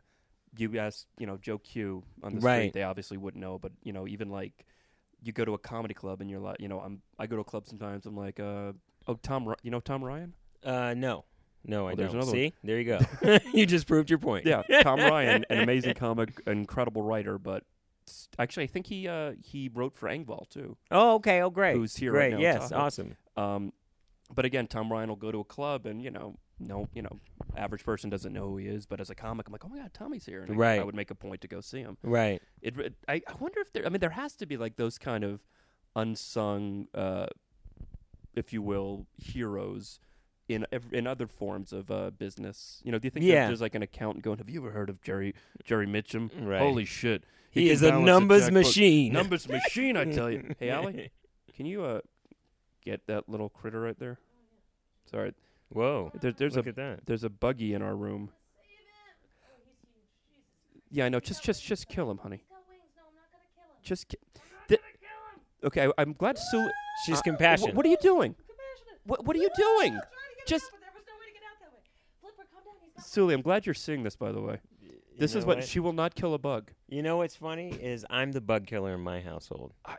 you 0.58 0.78
ask, 0.78 1.06
you 1.18 1.26
know, 1.26 1.38
Joe 1.38 1.58
Q 1.58 2.04
on 2.24 2.36
the 2.36 2.42
Right. 2.42 2.60
street. 2.62 2.74
They 2.74 2.84
obviously 2.84 3.18
wouldn't 3.18 3.42
know, 3.42 3.58
but 3.60 3.72
you 3.84 3.92
know, 3.92 4.08
even 4.08 4.30
like 4.30 4.66
you 5.26 5.34
go 5.34 5.44
to 5.44 5.54
a 5.54 5.58
comedy 5.58 5.94
club 5.94 6.22
and 6.22 6.30
you're 6.30 6.40
like, 6.40 6.62
you 6.62 6.68
know, 6.68 6.80
I'm 6.80 7.02
I 7.18 7.28
go 7.28 7.36
to 7.36 7.42
a 7.42 7.46
club 7.46 7.66
sometimes. 7.66 8.06
I'm 8.06 8.16
like, 8.16 8.40
uh, 8.40 8.74
oh, 9.08 9.16
Tom, 9.22 9.54
you 9.64 9.72
know 9.72 9.80
Tom 9.80 10.04
Ryan? 10.04 10.34
Uh, 10.64 10.94
no, 10.96 11.26
no, 11.66 11.88
I 11.88 11.96
there's 11.96 12.12
don't. 12.12 12.22
another 12.22 12.32
one. 12.32 12.36
See, 12.36 12.54
there 12.64 12.80
you 12.80 12.86
go. 12.86 13.00
you 13.54 13.66
just 13.66 13.88
proved 13.88 14.10
your 14.10 14.20
point. 14.20 14.46
Yeah, 14.46 14.62
Tom 14.82 15.00
Ryan, 15.00 15.46
an 15.50 15.60
amazing 15.64 15.96
comic, 15.96 16.40
incredible 16.46 17.02
writer, 17.02 17.40
but 17.40 17.64
actually, 18.38 18.64
I 18.64 18.68
think 18.68 18.88
he 18.88 19.08
uh, 19.08 19.34
he 19.44 19.70
wrote 19.74 19.96
for 19.96 20.08
Engvall 20.08 20.48
too. 20.50 20.78
Oh, 20.92 21.16
okay. 21.16 21.42
Oh, 21.42 21.50
great. 21.50 21.76
Who's 21.76 21.96
here 21.96 22.14
right 22.14 22.32
now 22.32 22.40
yes, 22.40 22.72
awesome. 22.72 23.18
Um, 23.36 23.74
but 24.34 24.46
again, 24.46 24.68
Tom 24.68 24.92
Ryan 24.92 25.10
will 25.10 25.16
go 25.16 25.32
to 25.32 25.40
a 25.40 25.46
club 25.46 25.86
and 25.86 26.02
you 26.02 26.12
know, 26.12 26.38
no, 26.60 26.88
you 26.94 27.02
know, 27.02 27.20
average 27.58 27.84
person 27.84 28.10
doesn't 28.10 28.32
know 28.34 28.50
who 28.50 28.58
he 28.58 28.68
is. 28.68 28.86
But 28.86 29.00
as 29.02 29.10
a 29.10 29.16
comic, 29.16 29.48
I'm 29.48 29.52
like, 29.52 29.66
oh 29.66 29.70
my 29.70 29.78
god, 29.78 29.94
Tommy's 29.94 30.26
here, 30.26 30.42
and 30.44 30.62
I- 30.64 30.78
I, 30.78 30.84
would 30.84 30.96
make 30.96 31.12
a 31.12 31.16
point 31.16 31.42
to 31.42 31.48
go 31.48 31.62
see 31.62 31.80
him. 31.82 31.98
Right. 32.04 32.42
It, 32.62 32.78
it 32.80 32.94
I, 33.08 33.22
I 33.28 33.34
wonder 33.40 33.60
if 33.60 33.74
there. 33.74 33.86
I 33.86 33.90
mean, 33.90 34.00
there 34.00 34.10
has 34.12 34.36
to 34.38 34.46
be 34.46 34.58
like 34.58 34.76
those 34.78 34.98
kind 34.98 35.24
of 35.24 35.44
unsung, 35.96 36.88
uh, 36.94 37.28
if 38.36 38.54
you 38.54 38.62
will, 38.62 39.08
heroes. 39.18 40.00
In 40.48 40.64
in 40.92 41.08
other 41.08 41.26
forms 41.26 41.74
of 41.74 41.90
uh, 41.90 42.12
business, 42.12 42.80
you 42.84 42.92
know, 42.92 43.00
do 43.00 43.08
you 43.08 43.10
think 43.10 43.26
Yeah. 43.26 43.48
there's 43.48 43.62
like 43.62 43.74
an 43.74 43.82
accountant 43.82 44.24
going? 44.24 44.38
Have 44.38 44.48
you 44.48 44.60
ever 44.62 44.70
heard 44.70 44.92
of 44.92 45.02
Jerry 45.02 45.34
Jerry 45.64 45.88
Mitchum? 45.88 46.30
Right. 46.40 46.60
Holy 46.60 46.86
shit, 46.86 47.24
He, 47.50 47.64
can 47.64 47.72
is 47.72 47.82
a 47.82 48.00
numbers 48.00 48.44
checkbook. 48.44 48.64
machine. 48.66 49.12
Numbers 49.14 49.50
machine, 49.50 49.98
I 49.98 50.06
tell 50.06 50.30
you. 50.30 50.54
Hey, 50.60 50.70
Allie, 50.70 51.10
can 51.56 51.66
you 51.66 51.84
uh 51.84 52.02
get 52.84 53.08
that 53.08 53.28
little 53.28 53.50
critter 53.50 53.82
right 53.82 53.98
there? 53.98 54.20
Sorry, 55.10 55.34
Whoa. 55.70 56.12
there, 56.22 56.32
there's 56.32 56.56
Look 56.56 56.68
a 56.68 56.70
at 56.70 56.76
that. 56.76 57.00
there's 57.06 57.24
a 57.24 57.30
buggy 57.30 57.74
in 57.74 57.82
our 57.82 57.96
room. 57.96 58.30
Yeah, 60.92 61.06
I 61.06 61.10
know. 61.10 61.20
Just 61.20 61.44
just 61.44 61.64
just 61.64 61.88
kill 61.88 62.10
him, 62.10 62.18
honey. 62.20 62.44
Just 63.84 64.08
ki- 64.08 64.18
Th- 64.68 64.80
okay. 65.64 65.88
I, 65.88 65.92
I'm 65.98 66.14
glad 66.14 66.38
Sue. 66.38 66.70
She's 67.06 67.20
uh, 67.20 67.22
compassionate. 67.24 67.74
wh- 67.74 67.78
what 67.78 67.86
are 67.86 67.90
you 67.90 67.98
doing? 68.02 68.36
What 69.06 69.26
What 69.26 69.36
are 69.36 69.40
you 69.40 69.50
doing? 69.58 70.00
Just 70.48 70.72
But 70.72 70.80
there 70.80 70.90
was 70.94 71.04
no 71.08 71.14
way 71.20 71.28
to 71.28 71.34
get 71.34 71.44
out 71.44 71.60
that 71.60 71.74
way. 71.74 73.04
Sully, 73.04 73.34
I'm 73.34 73.42
glad 73.42 73.66
you're 73.66 73.74
seeing 73.76 74.04
this. 74.04 74.16
By 74.16 74.32
the 74.32 74.42
way, 74.42 74.60
this 75.20 75.34
You 75.34 75.40
is 75.40 75.46
know 75.46 75.56
what, 75.56 75.64
she 75.64 75.80
will 75.80 75.94
not 75.94 76.16
kill 76.16 76.34
a 76.34 76.40
bug. 76.40 76.72
You 76.88 77.02
know 77.04 77.18
what's 77.18 77.36
funny 77.36 77.70
is 77.72 78.06
I'm 78.10 78.32
the 78.32 78.42
bug 78.42 78.66
killer 78.68 78.94
in 78.94 79.02
my 79.02 79.20
household. 79.22 79.74
I 79.86 79.98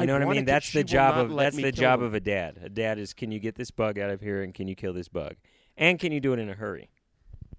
You 0.00 0.06
know 0.06 0.14
what 0.14 0.22
I 0.22 0.26
mean? 0.26 0.44
That's 0.44 0.72
the 0.72 0.84
job 0.84 1.16
of 1.18 1.36
that's 1.36 1.56
the 1.56 1.72
job 1.72 2.00
them. 2.00 2.08
of 2.08 2.14
a 2.14 2.20
dad. 2.20 2.58
A 2.62 2.68
dad 2.68 2.98
is 2.98 3.12
can 3.12 3.30
you 3.32 3.38
get 3.38 3.54
this 3.54 3.70
bug 3.70 3.98
out 3.98 4.10
of 4.10 4.20
here 4.20 4.42
and 4.42 4.52
can 4.54 4.68
you 4.68 4.74
kill 4.74 4.92
this 4.92 5.08
bug? 5.08 5.34
And 5.76 5.98
can 5.98 6.12
you 6.12 6.20
do 6.20 6.32
it 6.32 6.38
in 6.38 6.48
a 6.48 6.54
hurry? 6.54 6.88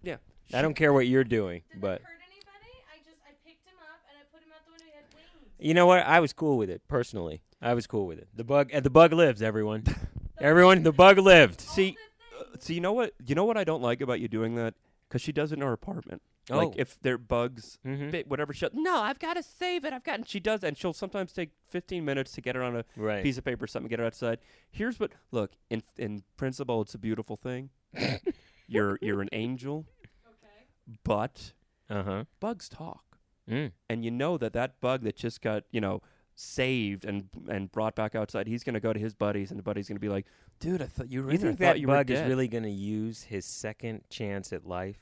Yeah. 0.01 0.17
I 0.53 0.61
don't 0.61 0.73
care 0.75 0.93
what 0.93 1.07
you're 1.07 1.23
doing, 1.23 1.61
Did 1.71 1.81
but 1.81 2.01
hurt 2.01 2.09
anybody? 2.31 2.81
I 2.93 2.97
just 2.99 3.17
I 3.27 3.31
picked 3.45 3.67
him 3.67 3.75
up 3.81 3.99
and 4.09 4.17
I 4.17 4.23
put 4.31 4.43
him 4.43 4.51
out 4.53 4.65
the 4.65 4.71
window. 4.71 4.85
He 4.85 4.95
had 4.95 5.05
wings. 5.13 5.67
you 5.67 5.73
know 5.73 5.85
what? 5.85 6.05
I 6.05 6.19
was 6.19 6.33
cool 6.33 6.57
with 6.57 6.69
it 6.69 6.81
personally. 6.87 7.41
I 7.61 7.73
was 7.73 7.87
cool 7.87 8.05
with 8.07 8.19
it. 8.19 8.27
The 8.35 8.43
bug, 8.43 8.73
uh, 8.73 8.79
the 8.79 8.89
bug 8.89 9.13
lives. 9.13 9.41
Everyone, 9.41 9.83
everyone, 10.39 10.83
the 10.83 10.91
bug 10.93 11.17
lived. 11.17 11.59
See, 11.61 11.97
uh, 12.39 12.43
see, 12.59 12.75
you 12.75 12.81
know 12.81 12.93
what? 12.93 13.13
You 13.25 13.35
know 13.35 13.45
what 13.45 13.57
I 13.57 13.63
don't 13.63 13.81
like 13.81 13.99
about 14.01 14.19
you 14.19 14.27
doing 14.27 14.55
that? 14.55 14.73
Because 15.09 15.21
she 15.21 15.31
does 15.31 15.51
it 15.51 15.55
in 15.55 15.61
her 15.61 15.73
apartment. 15.73 16.21
Oh. 16.49 16.57
Like 16.57 16.77
if 16.77 16.97
there 17.01 17.15
are 17.15 17.17
bugs, 17.17 17.77
Mhm. 17.85 18.11
bit, 18.11 18.27
whatever. 18.27 18.53
She'll 18.53 18.69
no, 18.73 18.97
I've 19.01 19.19
got 19.19 19.33
to 19.35 19.43
save 19.43 19.83
it. 19.83 19.91
I've 19.91 20.03
got, 20.03 20.15
and 20.19 20.27
she 20.29 20.39
does, 20.39 20.63
and 20.63 20.77
she'll 20.77 20.93
sometimes 20.93 21.33
take 21.33 21.49
15 21.69 22.05
minutes 22.05 22.31
to 22.33 22.41
get 22.41 22.55
it 22.55 22.61
on 22.61 22.75
a 22.77 22.85
Right. 22.95 23.21
piece 23.21 23.37
of 23.37 23.43
paper, 23.43 23.65
or 23.65 23.67
something, 23.67 23.89
get 23.89 23.99
it 23.99 24.05
outside. 24.05 24.39
Here's 24.71 24.97
what. 24.99 25.11
Look, 25.31 25.51
in 25.69 25.83
in 25.97 26.23
principle, 26.37 26.81
it's 26.81 26.93
a 26.95 26.97
beautiful 26.99 27.35
thing. 27.35 27.69
you're 28.67 28.97
you're 29.01 29.21
an 29.21 29.29
angel, 29.31 29.85
okay. 30.25 30.67
but 31.03 31.53
Uh 31.89 32.03
huh. 32.03 32.23
bugs 32.39 32.69
talk, 32.69 33.17
Mm. 33.49 33.71
and 33.89 34.03
you 34.05 34.11
know 34.11 34.37
that 34.37 34.53
that 34.53 34.79
bug 34.81 35.03
that 35.03 35.15
just 35.15 35.41
got 35.41 35.63
you 35.71 35.81
know 35.81 36.01
saved 36.35 37.03
and 37.03 37.29
and 37.49 37.71
brought 37.71 37.95
back 37.95 38.13
outside, 38.15 38.47
he's 38.47 38.63
gonna 38.63 38.79
go 38.79 38.93
to 38.93 38.99
his 38.99 39.15
buddies, 39.15 39.49
and 39.51 39.57
the 39.59 39.63
buddy's 39.63 39.87
gonna 39.87 39.99
be 39.99 40.09
like, 40.09 40.27
"Dude, 40.59 40.81
I 40.81 40.85
thought 40.85 41.09
you 41.11 41.23
were 41.23 41.29
You 41.31 41.35
in 41.35 41.41
there. 41.41 41.49
think 41.51 41.61
I 41.61 41.65
that 41.73 41.79
you 41.79 41.87
bug 41.87 42.09
is 42.11 42.21
really 42.27 42.47
going 42.47 42.63
to 42.63 42.69
use 42.69 43.23
his 43.23 43.43
second 43.45 44.03
chance 44.09 44.53
at 44.53 44.65
life 44.65 45.01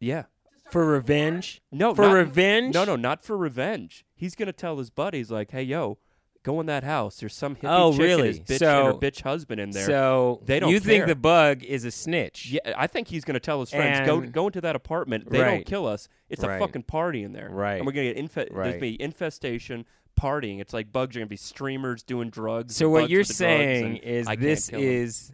yeah. 0.00 0.24
For 0.72 0.86
revenge? 0.86 1.62
No, 1.70 1.94
for 1.94 2.02
not- 2.02 2.12
revenge? 2.14 2.74
No, 2.74 2.84
no, 2.84 2.96
not 2.96 3.24
for 3.24 3.36
revenge. 3.36 4.04
He's 4.14 4.34
gonna 4.34 4.52
tell 4.52 4.78
his 4.78 4.90
buddies 4.90 5.30
like, 5.30 5.50
"Hey, 5.52 5.62
yo, 5.62 5.98
go 6.42 6.58
in 6.60 6.66
that 6.66 6.82
house. 6.84 7.18
There's 7.20 7.34
some 7.34 7.54
hippie 7.54 7.68
Oh, 7.70 7.92
chick 7.92 8.00
really? 8.00 8.28
and 8.30 8.38
his 8.38 8.40
bitch 8.40 8.58
So- 8.58 8.86
and 8.86 8.94
her 9.02 9.10
bitch 9.10 9.22
husband 9.22 9.60
in 9.60 9.70
there." 9.70 9.86
So 9.86 10.40
They 10.44 10.58
don't 10.58 10.70
you 10.72 10.80
think 10.80 11.06
the 11.06 11.14
bug 11.14 11.62
is 11.62 11.84
a 11.84 11.90
snitch? 11.90 12.50
yeah, 12.50 12.60
I 12.76 12.86
think 12.88 13.08
he's 13.08 13.24
gonna 13.24 13.38
tell 13.40 13.60
his 13.60 13.70
friends, 13.70 14.04
"Go, 14.06 14.18
And- 14.20 14.32
go 14.32 14.46
into 14.46 14.60
that 14.60 14.74
apartment. 14.74 15.30
They 15.30 15.38
don't 15.38 15.64
kill 15.66 15.86
us. 15.86 16.08
It's 16.28 16.42
a 16.42 16.58
fucking 16.58 16.84
party 16.84 17.22
in 17.22 17.32
there, 17.32 17.48
Right. 17.50 17.76
And 17.76 17.86
we're 17.86 17.92
gonna 17.92 18.12
get 18.12 18.16
infe- 18.16 18.34
There's 18.34 18.50
Right. 18.52 18.68
gonna 18.70 18.80
be 18.80 19.00
infestation, 19.00 19.84
partying. 20.18 20.60
It's 20.60 20.72
like 20.74 20.90
bugs 20.92 21.16
are 21.16 21.20
gonna 21.20 21.26
be 21.28 21.36
streamers 21.36 22.02
doing 22.02 22.28
drugs. 22.30 22.74
So 22.76 22.88
what 22.88 23.08
you're 23.10 23.20
with 23.20 23.28
the 23.28 23.34
drugs, 23.34 23.38
saying 23.38 23.96
is 23.98 24.26
this 24.38 24.68
is 24.70 25.32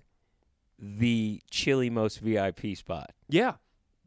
the 0.79 1.41
chili 1.51 1.91
most 1.91 2.21
VIP 2.21 2.75
spot 2.77 3.11
yeah, 3.29 3.55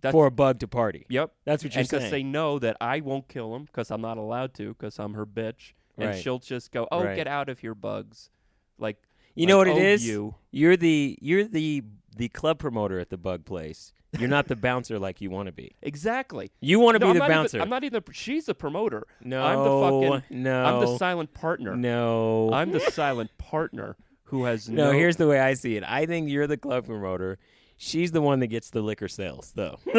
that's 0.01 0.11
for 0.11 0.25
a 0.25 0.31
bug 0.31 0.59
to 0.59 0.67
party. 0.67 1.05
yep. 1.09 1.31
That's 1.45 1.63
what 1.63 1.73
you're 1.73 1.79
And 1.81 1.87
because 1.89 2.01
saying. 2.03 2.11
they 2.11 2.23
know 2.23 2.59
that 2.59 2.77
I 2.81 2.99
won't 3.01 3.27
kill 3.27 3.55
him 3.55 3.65
because 3.65 3.91
I'm 3.91 4.01
not 4.01 4.17
allowed 4.17 4.53
to 4.55 4.69
because 4.73 4.99
I'm 4.99 5.13
her 5.13 5.25
bitch, 5.25 5.73
and 5.97 6.09
Right. 6.09 6.21
she'll 6.21 6.39
just 6.39 6.71
go, 6.71 6.87
"Oh, 6.91 7.03
Right. 7.03 7.15
get 7.15 7.27
out 7.27 7.49
of 7.49 7.59
here, 7.59 7.75
bugs!" 7.75 8.29
Like 8.77 8.97
you 9.35 9.45
know 9.47 9.57
what 9.57 9.67
it 9.67 9.75
oh, 9.77 9.79
is? 9.79 10.05
You. 10.05 10.35
You're 10.51 10.75
the 10.77 11.17
you're 11.21 11.45
the 11.45 11.83
the 12.17 12.27
club 12.29 12.59
promoter 12.59 12.99
at 12.99 13.09
the 13.09 13.17
bug 13.17 13.45
place. 13.45 13.93
You're 14.19 14.27
not 14.27 14.47
the 14.49 14.55
bouncer 14.67 14.99
like 14.99 15.21
you 15.21 15.29
want 15.29 15.45
to 15.45 15.53
be. 15.53 15.71
Exactly. 15.81 16.51
You 16.59 16.79
want 16.81 16.95
to 16.95 16.99
No, 16.99 17.05
be 17.05 17.09
I'm 17.11 17.13
the 17.13 17.19
not 17.19 17.25
even- 17.29 17.37
bouncer. 17.37 17.61
I'm 17.61 17.69
not 17.69 17.83
even. 17.85 18.03
She's 18.11 18.49
a 18.49 18.53
promoter. 18.53 19.07
no, 19.23 19.41
I'm 19.41 19.59
the 19.63 20.11
fucking- 20.19 20.43
no. 20.43 20.65
I'm 20.65 20.79
the 20.81 20.97
silent 20.97 21.33
partner. 21.33 21.77
No. 21.77 22.51
I'm 22.51 22.71
the 22.71 22.81
silent 22.81 23.31
partner 23.37 23.95
who 24.25 24.43
has 24.45 24.67
no, 24.67 24.87
no. 24.87 24.91
here's 24.97 25.15
the 25.15 25.27
way 25.27 25.39
I 25.39 25.53
see 25.53 25.77
it. 25.77 25.83
I 25.87 26.05
think 26.05 26.29
you're 26.29 26.47
the 26.47 26.57
club 26.57 26.85
promoter. 26.85 27.37
She's 27.83 28.11
the 28.11 28.21
one 28.21 28.39
that 28.41 28.47
gets 28.47 28.69
the 28.69 28.81
liquor 28.81 29.07
sales, 29.07 29.53
though. 29.55 29.79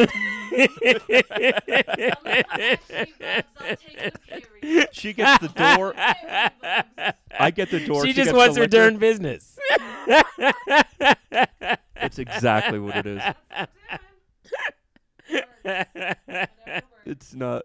She 4.93 5.13
gets 5.13 5.43
the 5.43 5.49
door. 5.49 5.95
I 5.97 7.51
get 7.51 7.71
the 7.71 7.85
door. 7.85 8.03
she 8.05 8.13
She, 8.13 8.23
just 8.23 8.33
wants 8.33 8.57
her 8.57 8.63
liquor. 8.63 8.77
darn 8.77 8.99
business. 8.99 9.59
That's 11.95 12.19
exactly 12.19 12.79
what 12.79 12.97
it 13.05 13.07
is. 13.07 13.23
It's 17.05 17.35
not 17.35 17.63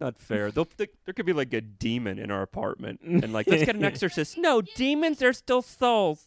not 0.00 0.18
fair. 0.18 0.50
They'll, 0.50 0.64
th- 0.64 0.90
there 1.04 1.12
could 1.12 1.26
be 1.26 1.32
like 1.32 1.52
a 1.52 1.60
demon 1.60 2.18
in 2.18 2.30
our 2.30 2.42
apartment, 2.42 3.00
and 3.02 3.32
like, 3.32 3.48
let's 3.48 3.64
get 3.64 3.74
an 3.74 3.84
exorcist. 3.84 4.38
No, 4.38 4.62
demons 4.76 5.22
are 5.22 5.32
still 5.32 5.60
souls. 5.60 6.24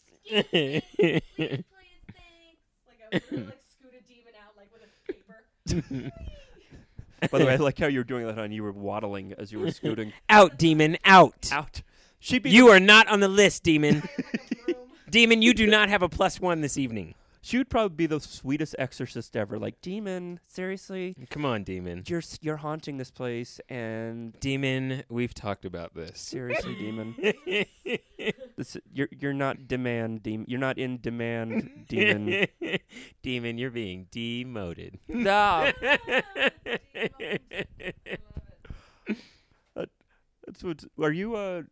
Like 3.12 3.24
scoot 3.24 3.94
a 3.94 4.08
demon 4.08 4.34
out 4.44 4.56
like 4.58 4.70
with 4.72 4.84
a 4.84 5.92
paper. 6.02 6.12
By 7.32 7.38
the 7.40 7.46
way, 7.46 7.54
I 7.54 7.56
like 7.58 7.78
how 7.78 7.88
you 7.88 8.00
were 8.00 8.04
doing 8.04 8.26
that 8.26 8.38
on. 8.40 8.52
You 8.52 8.64
were 8.64 8.72
waddling 8.72 9.34
as 9.38 9.52
you 9.52 9.60
were 9.60 9.72
scooting 9.72 10.12
out, 10.30 10.58
demon, 10.58 10.98
out. 11.06 11.50
out. 11.52 11.82
She'd 12.20 12.44
be 12.44 12.50
You 12.52 12.70
are 12.70 12.80
not 12.80 13.08
on 13.08 13.20
the 13.20 13.28
list, 13.28 13.64
demon. 13.64 14.04
Demon, 15.10 15.42
you 15.42 15.54
do 15.54 15.68
not 15.68 15.90
have 15.90 16.04
a 16.04 16.08
plus 16.08 16.40
one 16.40 16.62
this 16.62 16.78
evening. 16.78 17.16
She 17.44 17.58
would 17.58 17.70
probably 17.70 17.96
be 17.96 18.06
the 18.06 18.20
sweetest 18.20 18.76
exorcist 18.78 19.36
ever. 19.36 19.58
Like, 19.58 19.82
demon, 19.82 20.40
seriously, 20.46 21.16
Come 21.32 21.44
on, 21.44 21.64
demon. 21.64 22.04
you're 22.08 22.20
s- 22.20 22.38
you're 22.42 22.58
haunting 22.58 22.98
this 22.98 23.10
place, 23.10 23.60
and 23.68 24.40
Demon, 24.40 25.04
we've 25.10 25.34
talked 25.34 25.66
about 25.66 25.96
this. 25.96 26.20
seriously, 26.20 26.76
demon, 26.76 27.16
this, 28.58 28.78
you're 28.94 29.10
you're 29.20 29.34
not 29.34 29.68
demand, 29.68 30.22
demon. 30.22 30.46
You're 30.48 30.60
not 30.60 30.78
in 30.78 31.00
demand, 31.02 31.86
demon. 31.90 32.46
demon, 33.24 33.58
you're 33.58 33.72
being 33.72 34.08
demoted. 34.12 35.00
no, 35.08 35.72
that's 39.76 40.64
what. 40.64 40.84
Are 41.02 41.12
you? 41.12 41.36
Uh, 41.36 41.64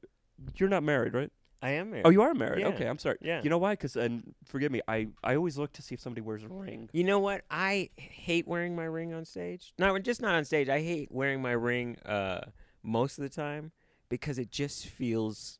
you're 0.55 0.69
not 0.69 0.83
married, 0.83 1.13
right? 1.13 1.31
I 1.61 1.71
am 1.71 1.91
married. 1.91 2.05
Oh, 2.05 2.09
you 2.09 2.21
are 2.21 2.33
married. 2.33 2.61
Yeah. 2.61 2.67
Okay, 2.67 2.85
I'm 2.87 2.97
sorry. 2.97 3.17
Yeah. 3.21 3.41
You 3.43 3.49
know 3.49 3.57
why? 3.57 3.73
Because 3.73 3.95
and 3.95 4.33
forgive 4.45 4.71
me, 4.71 4.81
I 4.87 5.07
I 5.23 5.35
always 5.35 5.57
look 5.57 5.73
to 5.73 5.81
see 5.81 5.95
if 5.95 6.01
somebody 6.01 6.21
wears 6.21 6.43
a 6.43 6.47
ring. 6.47 6.89
You 6.93 7.03
know 7.03 7.19
what? 7.19 7.41
I 7.51 7.89
hate 7.97 8.47
wearing 8.47 8.75
my 8.75 8.85
ring 8.85 9.13
on 9.13 9.25
stage. 9.25 9.73
No, 9.77 9.97
just 9.99 10.21
not 10.21 10.35
on 10.35 10.45
stage. 10.45 10.69
I 10.69 10.81
hate 10.81 11.11
wearing 11.11 11.41
my 11.41 11.51
ring 11.51 11.97
uh, 12.05 12.41
most 12.81 13.17
of 13.17 13.23
the 13.23 13.29
time 13.29 13.71
because 14.07 14.39
it 14.39 14.51
just 14.51 14.87
feels 14.87 15.59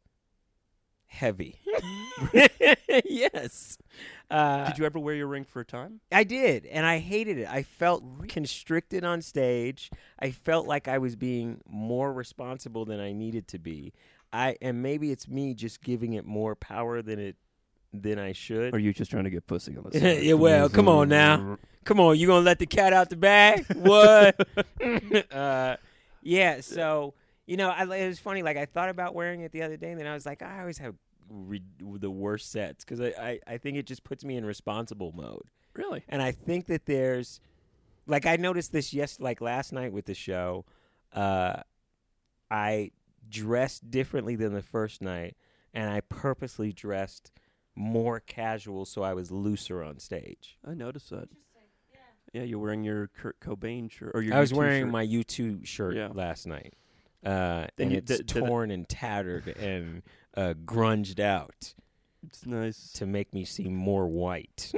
heavy. 1.08 1.60
yes. 3.06 3.78
Uh, 4.30 4.68
Did 4.68 4.78
you 4.78 4.86
ever 4.86 5.00
wear 5.00 5.16
your 5.16 5.28
ring 5.28 5.44
for 5.44 5.62
a 5.62 5.66
time? 5.66 6.02
I 6.12 6.24
did, 6.24 6.66
and 6.68 6.86
I 6.86 7.00
hated 7.00 7.40
it. 7.40 7.48
I 7.48 7.64
felt 7.64 8.28
constricted 8.28 9.04
on 9.04 9.22
stage. 9.22 9.90
I 10.20 10.32
felt 10.32 10.68
like 10.68 10.88
I 10.88 10.98
was 10.98 11.16
being 11.16 11.62
more 11.68 12.14
responsible 12.14 12.86
than 12.86 13.00
I 13.00 13.12
needed 13.12 13.48
to 13.50 13.60
be. 13.60 13.94
I 14.32 14.58
and 14.62 14.82
maybe 14.82 15.12
it's 15.12 15.28
me 15.28 15.54
just 15.54 15.82
giving 15.82 16.14
it 16.14 16.26
more 16.26 16.56
power 16.56 17.02
than 17.02 17.20
it 17.20 17.36
than 17.94 18.20
I 18.20 18.34
should. 18.34 18.74
Or 18.74 18.78
are 18.78 18.80
you 18.80 18.94
just 18.94 19.12
trying 19.12 19.24
to 19.24 19.30
get 19.30 19.48
pussy 19.48 19.76
on 19.76 19.86
the 19.90 20.00
Yeah, 20.24 20.34
well, 20.34 20.70
come 20.70 20.88
on 20.88 21.10
now. 21.10 21.58
Come 21.86 22.00
on, 22.00 22.18
you 22.18 22.28
gonna 22.28 22.46
let 22.46 22.60
the 22.60 22.68
cat 22.68 22.94
out 22.94 23.10
the 23.10 23.16
bag? 23.16 23.66
What? 23.76 24.36
uh, 25.34 25.78
yeah. 26.22 26.62
So 26.62 27.14
you 27.48 27.58
know, 27.58 27.70
I, 27.70 27.84
it 27.84 28.08
was 28.08 28.20
funny. 28.20 28.44
Like 28.44 28.58
I 28.58 28.66
thought 28.66 28.90
about 28.90 29.16
wearing 29.16 29.42
it 29.42 29.52
the 29.52 29.64
other 29.64 29.78
day, 29.78 29.92
and 29.92 30.00
then 30.00 30.08
I 30.08 30.14
was 30.14 30.26
like, 30.26 30.42
I 30.42 30.60
always 30.60 30.78
have 30.78 30.96
re- 31.30 31.64
the 31.82 32.12
worst 32.12 32.52
sets 32.52 32.84
because 32.86 33.02
I, 33.02 33.08
I 33.08 33.40
I 33.48 33.58
think 33.58 33.78
it 33.78 33.88
just 33.88 34.04
puts 34.04 34.24
me 34.24 34.36
in 34.36 34.46
responsible 34.46 35.12
mode. 35.16 35.50
Really? 35.74 36.04
And 36.10 36.22
I 36.22 36.32
think 36.32 36.68
that 36.68 36.86
there's, 36.86 37.40
like, 38.06 38.26
I 38.26 38.36
noticed 38.36 38.72
this 38.72 38.94
yes, 38.94 39.20
like 39.20 39.40
last 39.40 39.72
night 39.72 39.94
with 39.94 40.06
the 40.06 40.14
show. 40.14 40.66
Uh, 41.14 41.62
I 42.52 42.92
dressed 43.30 43.90
differently 43.92 44.36
than 44.36 44.54
the 44.54 44.62
first 44.62 45.02
night, 45.02 45.36
and 45.74 45.90
I 45.90 46.02
purposely 46.02 46.74
dressed 46.74 47.32
more 47.76 48.20
casual 48.20 48.86
so 48.86 49.04
I 49.04 49.14
was 49.14 49.32
looser 49.32 49.84
on 49.84 50.00
stage. 50.00 50.58
I 50.68 50.74
noticed 50.74 51.10
that. 51.12 51.30
Yeah, 52.34 52.44
you're 52.44 52.60
wearing 52.60 52.84
your 52.84 53.08
Kurt 53.08 53.40
Cobain 53.40 53.90
shirt 53.90 54.12
or 54.14 54.22
your. 54.22 54.36
I 54.36 54.40
was 54.40 54.52
U2 54.52 54.56
wearing 54.58 54.84
shirt. 54.84 54.92
my 54.92 55.06
U2 55.08 55.66
shirt 55.66 55.96
Yeah. 55.96 56.10
last 56.14 56.46
night, 56.46 56.74
uh, 57.26 57.66
Then 57.76 57.88
and 57.88 57.92
it's 57.94 58.12
it- 58.12 58.28
torn 58.28 58.70
and 58.70 58.88
tattered 58.88 59.48
and 59.48 60.04
uh, 60.38 60.54
grunged 60.64 61.20
out 61.20 61.74
It's 62.28 62.46
nice. 62.46 62.92
to 62.94 63.08
make 63.08 63.34
me 63.34 63.46
seem 63.46 63.74
more 63.74 64.08
white. 64.08 64.72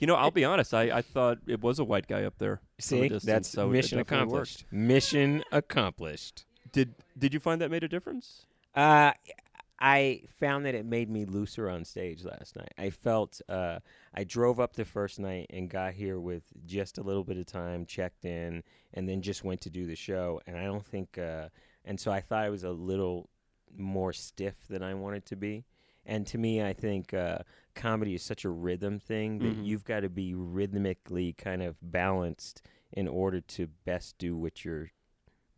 you 0.00 0.06
know, 0.06 0.14
I'll 0.14 0.30
be 0.30 0.44
honest. 0.44 0.74
I, 0.74 0.90
I 0.98 1.02
thought 1.02 1.38
it 1.46 1.60
was 1.60 1.78
a 1.78 1.84
white 1.84 2.06
guy 2.06 2.24
up 2.24 2.38
there. 2.38 2.60
See, 2.78 3.02
distance, 3.02 3.24
that's 3.24 3.48
so 3.48 3.68
mission 3.68 3.98
definitely 3.98 4.32
worked. 4.32 4.62
accomplished. 4.62 4.64
Mission 4.70 5.44
accomplished. 5.52 6.46
Did 6.72 6.94
Did 7.18 7.34
you 7.34 7.40
find 7.40 7.60
that 7.60 7.70
made 7.70 7.84
a 7.84 7.88
difference? 7.88 8.46
Uh, 8.74 9.12
I 9.80 10.22
found 10.38 10.66
that 10.66 10.74
it 10.74 10.84
made 10.84 11.08
me 11.08 11.24
looser 11.24 11.70
on 11.70 11.84
stage 11.84 12.22
last 12.22 12.54
night. 12.54 12.72
I 12.76 12.90
felt 12.90 13.40
uh, 13.48 13.78
I 14.14 14.24
drove 14.24 14.60
up 14.60 14.74
the 14.74 14.84
first 14.84 15.18
night 15.18 15.46
and 15.50 15.70
got 15.70 15.94
here 15.94 16.20
with 16.20 16.42
just 16.66 16.98
a 16.98 17.02
little 17.02 17.24
bit 17.24 17.38
of 17.38 17.46
time, 17.46 17.86
checked 17.86 18.26
in, 18.26 18.62
and 18.92 19.08
then 19.08 19.22
just 19.22 19.42
went 19.42 19.62
to 19.62 19.70
do 19.70 19.86
the 19.86 19.96
show. 19.96 20.40
And 20.46 20.56
I 20.58 20.64
don't 20.64 20.84
think, 20.84 21.16
uh, 21.16 21.48
and 21.84 21.98
so 21.98 22.12
I 22.12 22.20
thought 22.20 22.44
I 22.44 22.50
was 22.50 22.64
a 22.64 22.70
little 22.70 23.30
more 23.76 24.12
stiff 24.12 24.54
than 24.68 24.82
I 24.82 24.94
wanted 24.94 25.24
to 25.26 25.36
be. 25.36 25.64
And 26.04 26.26
to 26.26 26.38
me, 26.38 26.62
I 26.62 26.72
think 26.74 27.14
uh, 27.14 27.38
comedy 27.74 28.14
is 28.14 28.22
such 28.22 28.44
a 28.44 28.50
rhythm 28.50 28.98
thing 28.98 29.38
that 29.38 29.56
Mhm. 29.58 29.66
you've 29.66 29.84
got 29.84 30.00
to 30.00 30.08
be 30.08 30.34
rhythmically 30.34 31.32
kind 31.34 31.62
of 31.62 31.76
balanced 31.82 32.62
in 32.92 33.06
order 33.08 33.40
to 33.40 33.66
best 33.84 34.18
do 34.18 34.36
what 34.36 34.64
you're 34.64 34.90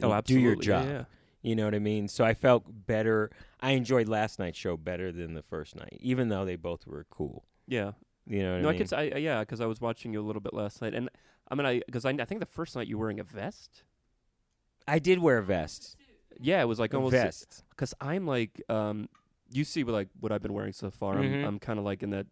Oh, 0.02 0.20
do 0.22 0.38
your 0.40 0.56
job. 0.56 0.86
yeah. 0.86 1.04
You 1.42 1.56
know 1.56 1.64
what 1.64 1.74
I 1.74 1.78
mean? 1.80 2.08
So 2.08 2.24
I 2.24 2.34
felt 2.34 2.64
better. 2.86 3.30
I 3.60 3.72
enjoyed 3.72 4.08
last 4.08 4.38
night's 4.38 4.58
show 4.58 4.76
better 4.76 5.10
than 5.12 5.34
the 5.34 5.42
first 5.42 5.74
night, 5.76 5.96
even 6.00 6.28
though 6.28 6.44
they 6.44 6.56
both 6.56 6.86
were 6.86 7.04
cool. 7.10 7.44
Yeah. 7.66 7.92
You 8.26 8.42
know 8.42 8.52
what 8.54 8.62
no, 8.62 8.68
I 8.68 8.70
I 8.70 8.72
mean? 8.74 8.78
could. 8.78 8.86
s- 8.86 8.92
I, 8.92 9.02
I- 9.14 9.18
yeah, 9.18 9.40
because 9.40 9.60
I 9.60 9.66
was 9.66 9.80
watching 9.80 10.12
you 10.12 10.20
a 10.20 10.26
little 10.26 10.40
bit 10.42 10.54
last 10.54 10.80
night, 10.82 10.94
and 10.94 11.08
I 11.48 11.54
mean, 11.56 11.66
I 11.66 11.82
because 11.86 12.04
I, 12.04 12.10
I 12.10 12.24
think 12.24 12.40
the 12.40 12.46
first 12.46 12.76
night 12.76 12.86
you 12.86 12.96
were 12.96 13.02
wearing 13.06 13.18
a 13.20 13.24
vest. 13.24 13.82
I 14.86 14.98
did 14.98 15.18
wear 15.20 15.38
a 15.38 15.42
vest. 15.42 15.96
Yeah, 16.40 16.60
it 16.62 16.66
was 16.66 16.78
like 16.78 16.92
A 16.92 16.96
almost 16.96 17.12
vest. 17.12 17.64
because 17.70 17.94
I'm 18.00 18.26
like, 18.26 18.62
um, 18.68 19.08
you 19.52 19.64
see 19.64 19.84
what 19.84 19.92
like 19.92 20.08
what 20.20 20.32
I've 20.32 20.42
been 20.42 20.52
wearing 20.54 20.72
so 20.72 20.90
far. 20.90 21.18
Mhm. 21.18 21.42
I'm 21.42 21.48
I'm 21.48 21.58
kind 21.58 21.78
of 21.78 21.84
like 21.84 22.02
in 22.02 22.10
that 22.10 22.26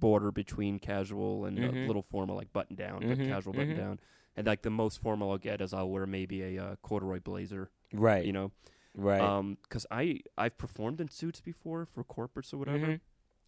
border 0.00 0.30
between 0.30 0.78
casual 0.78 1.44
and 1.46 1.58
a 1.58 1.68
Mhm. 1.72 1.86
little 1.86 2.02
formal, 2.02 2.36
like 2.36 2.52
button 2.52 2.76
down, 2.76 3.00
but 3.06 3.18
Mhm, 3.18 3.28
casual 3.28 3.52
button 3.52 3.72
mhm. 3.74 3.76
down. 3.76 4.00
And 4.36 4.46
like 4.46 4.62
the 4.62 4.70
most 4.70 5.00
formal 5.02 5.30
I'll 5.32 5.38
get 5.38 5.60
is 5.60 5.72
I'll 5.74 5.90
wear 5.90 6.06
maybe 6.06 6.56
a 6.56 6.62
uh, 6.64 6.76
corduroy 6.76 7.20
blazer, 7.20 7.70
Right. 7.92 8.24
you 8.24 8.32
know, 8.32 8.52
right. 8.94 9.20
Um 9.20 9.58
'cause 9.68 9.86
I 9.90 10.20
I've 10.36 10.56
performed 10.58 11.00
in 11.00 11.08
suits 11.08 11.40
before 11.40 11.86
for 11.86 12.04
corporates 12.04 12.52
or 12.54 12.58
whatever. 12.58 12.86
Mhm. 12.86 13.00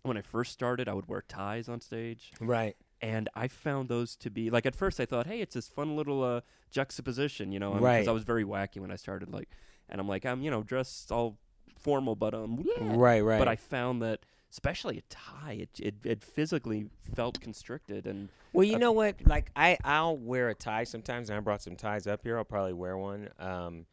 When 0.03 0.17
I 0.17 0.23
first 0.23 0.53
started, 0.53 0.89
I 0.89 0.95
would 0.95 1.09
wear 1.09 1.23
ties 1.23 1.69
on 1.69 1.81
stage, 1.81 2.33
Right. 2.41 2.77
And 3.03 3.29
I 3.35 3.49
found 3.49 3.89
those 3.89 4.17
to 4.17 4.31
be 4.31 4.51
like 4.51 4.67
at 4.67 4.75
first 4.75 4.99
I 5.01 5.07
thought, 5.07 5.27
hey, 5.27 5.41
it's 5.41 5.55
this 5.55 5.69
fun 5.69 5.95
little 5.97 6.23
uh, 6.23 6.41
juxtaposition, 6.71 7.53
you 7.53 7.59
know, 7.61 7.73
because 7.75 7.85
Right. 7.85 8.09
I 8.09 8.13
was 8.13 8.25
very 8.25 8.45
wacky 8.45 8.79
when 8.81 8.91
I 8.91 8.97
started, 8.97 9.31
like, 9.33 9.49
and 9.89 10.01
I'm 10.01 10.09
like, 10.09 10.27
I'm 10.27 10.43
you 10.43 10.51
know 10.51 10.63
dressed 10.63 11.13
all 11.13 11.39
formal, 11.81 12.15
but 12.17 12.35
um, 12.35 12.63
yeah. 12.63 12.95
Right, 12.97 13.21
right. 13.21 13.39
But 13.39 13.49
I 13.49 13.57
found 13.57 14.03
that 14.03 14.21
especially 14.53 14.99
a 14.99 15.03
tie, 15.09 15.53
it 15.61 15.71
it, 15.81 15.95
it 16.05 16.23
physically 16.23 16.87
felt 17.15 17.41
constricted, 17.41 18.07
and 18.07 18.29
Well, 18.53 18.65
you 18.65 18.77
Uh, 18.77 18.79
know 18.79 18.93
what? 18.93 19.17
Like 19.27 19.51
I, 19.55 19.79
I'll 19.85 20.17
wear 20.17 20.49
a 20.49 20.55
tie 20.55 20.85
sometimes, 20.85 21.31
and 21.31 21.37
I 21.37 21.41
brought 21.41 21.63
some 21.63 21.77
ties 21.77 22.07
up 22.07 22.23
here. 22.25 22.37
I'll 22.39 22.45
probably 22.45 22.73
wear 22.73 22.97
one. 22.97 23.29
Um, 23.39 23.87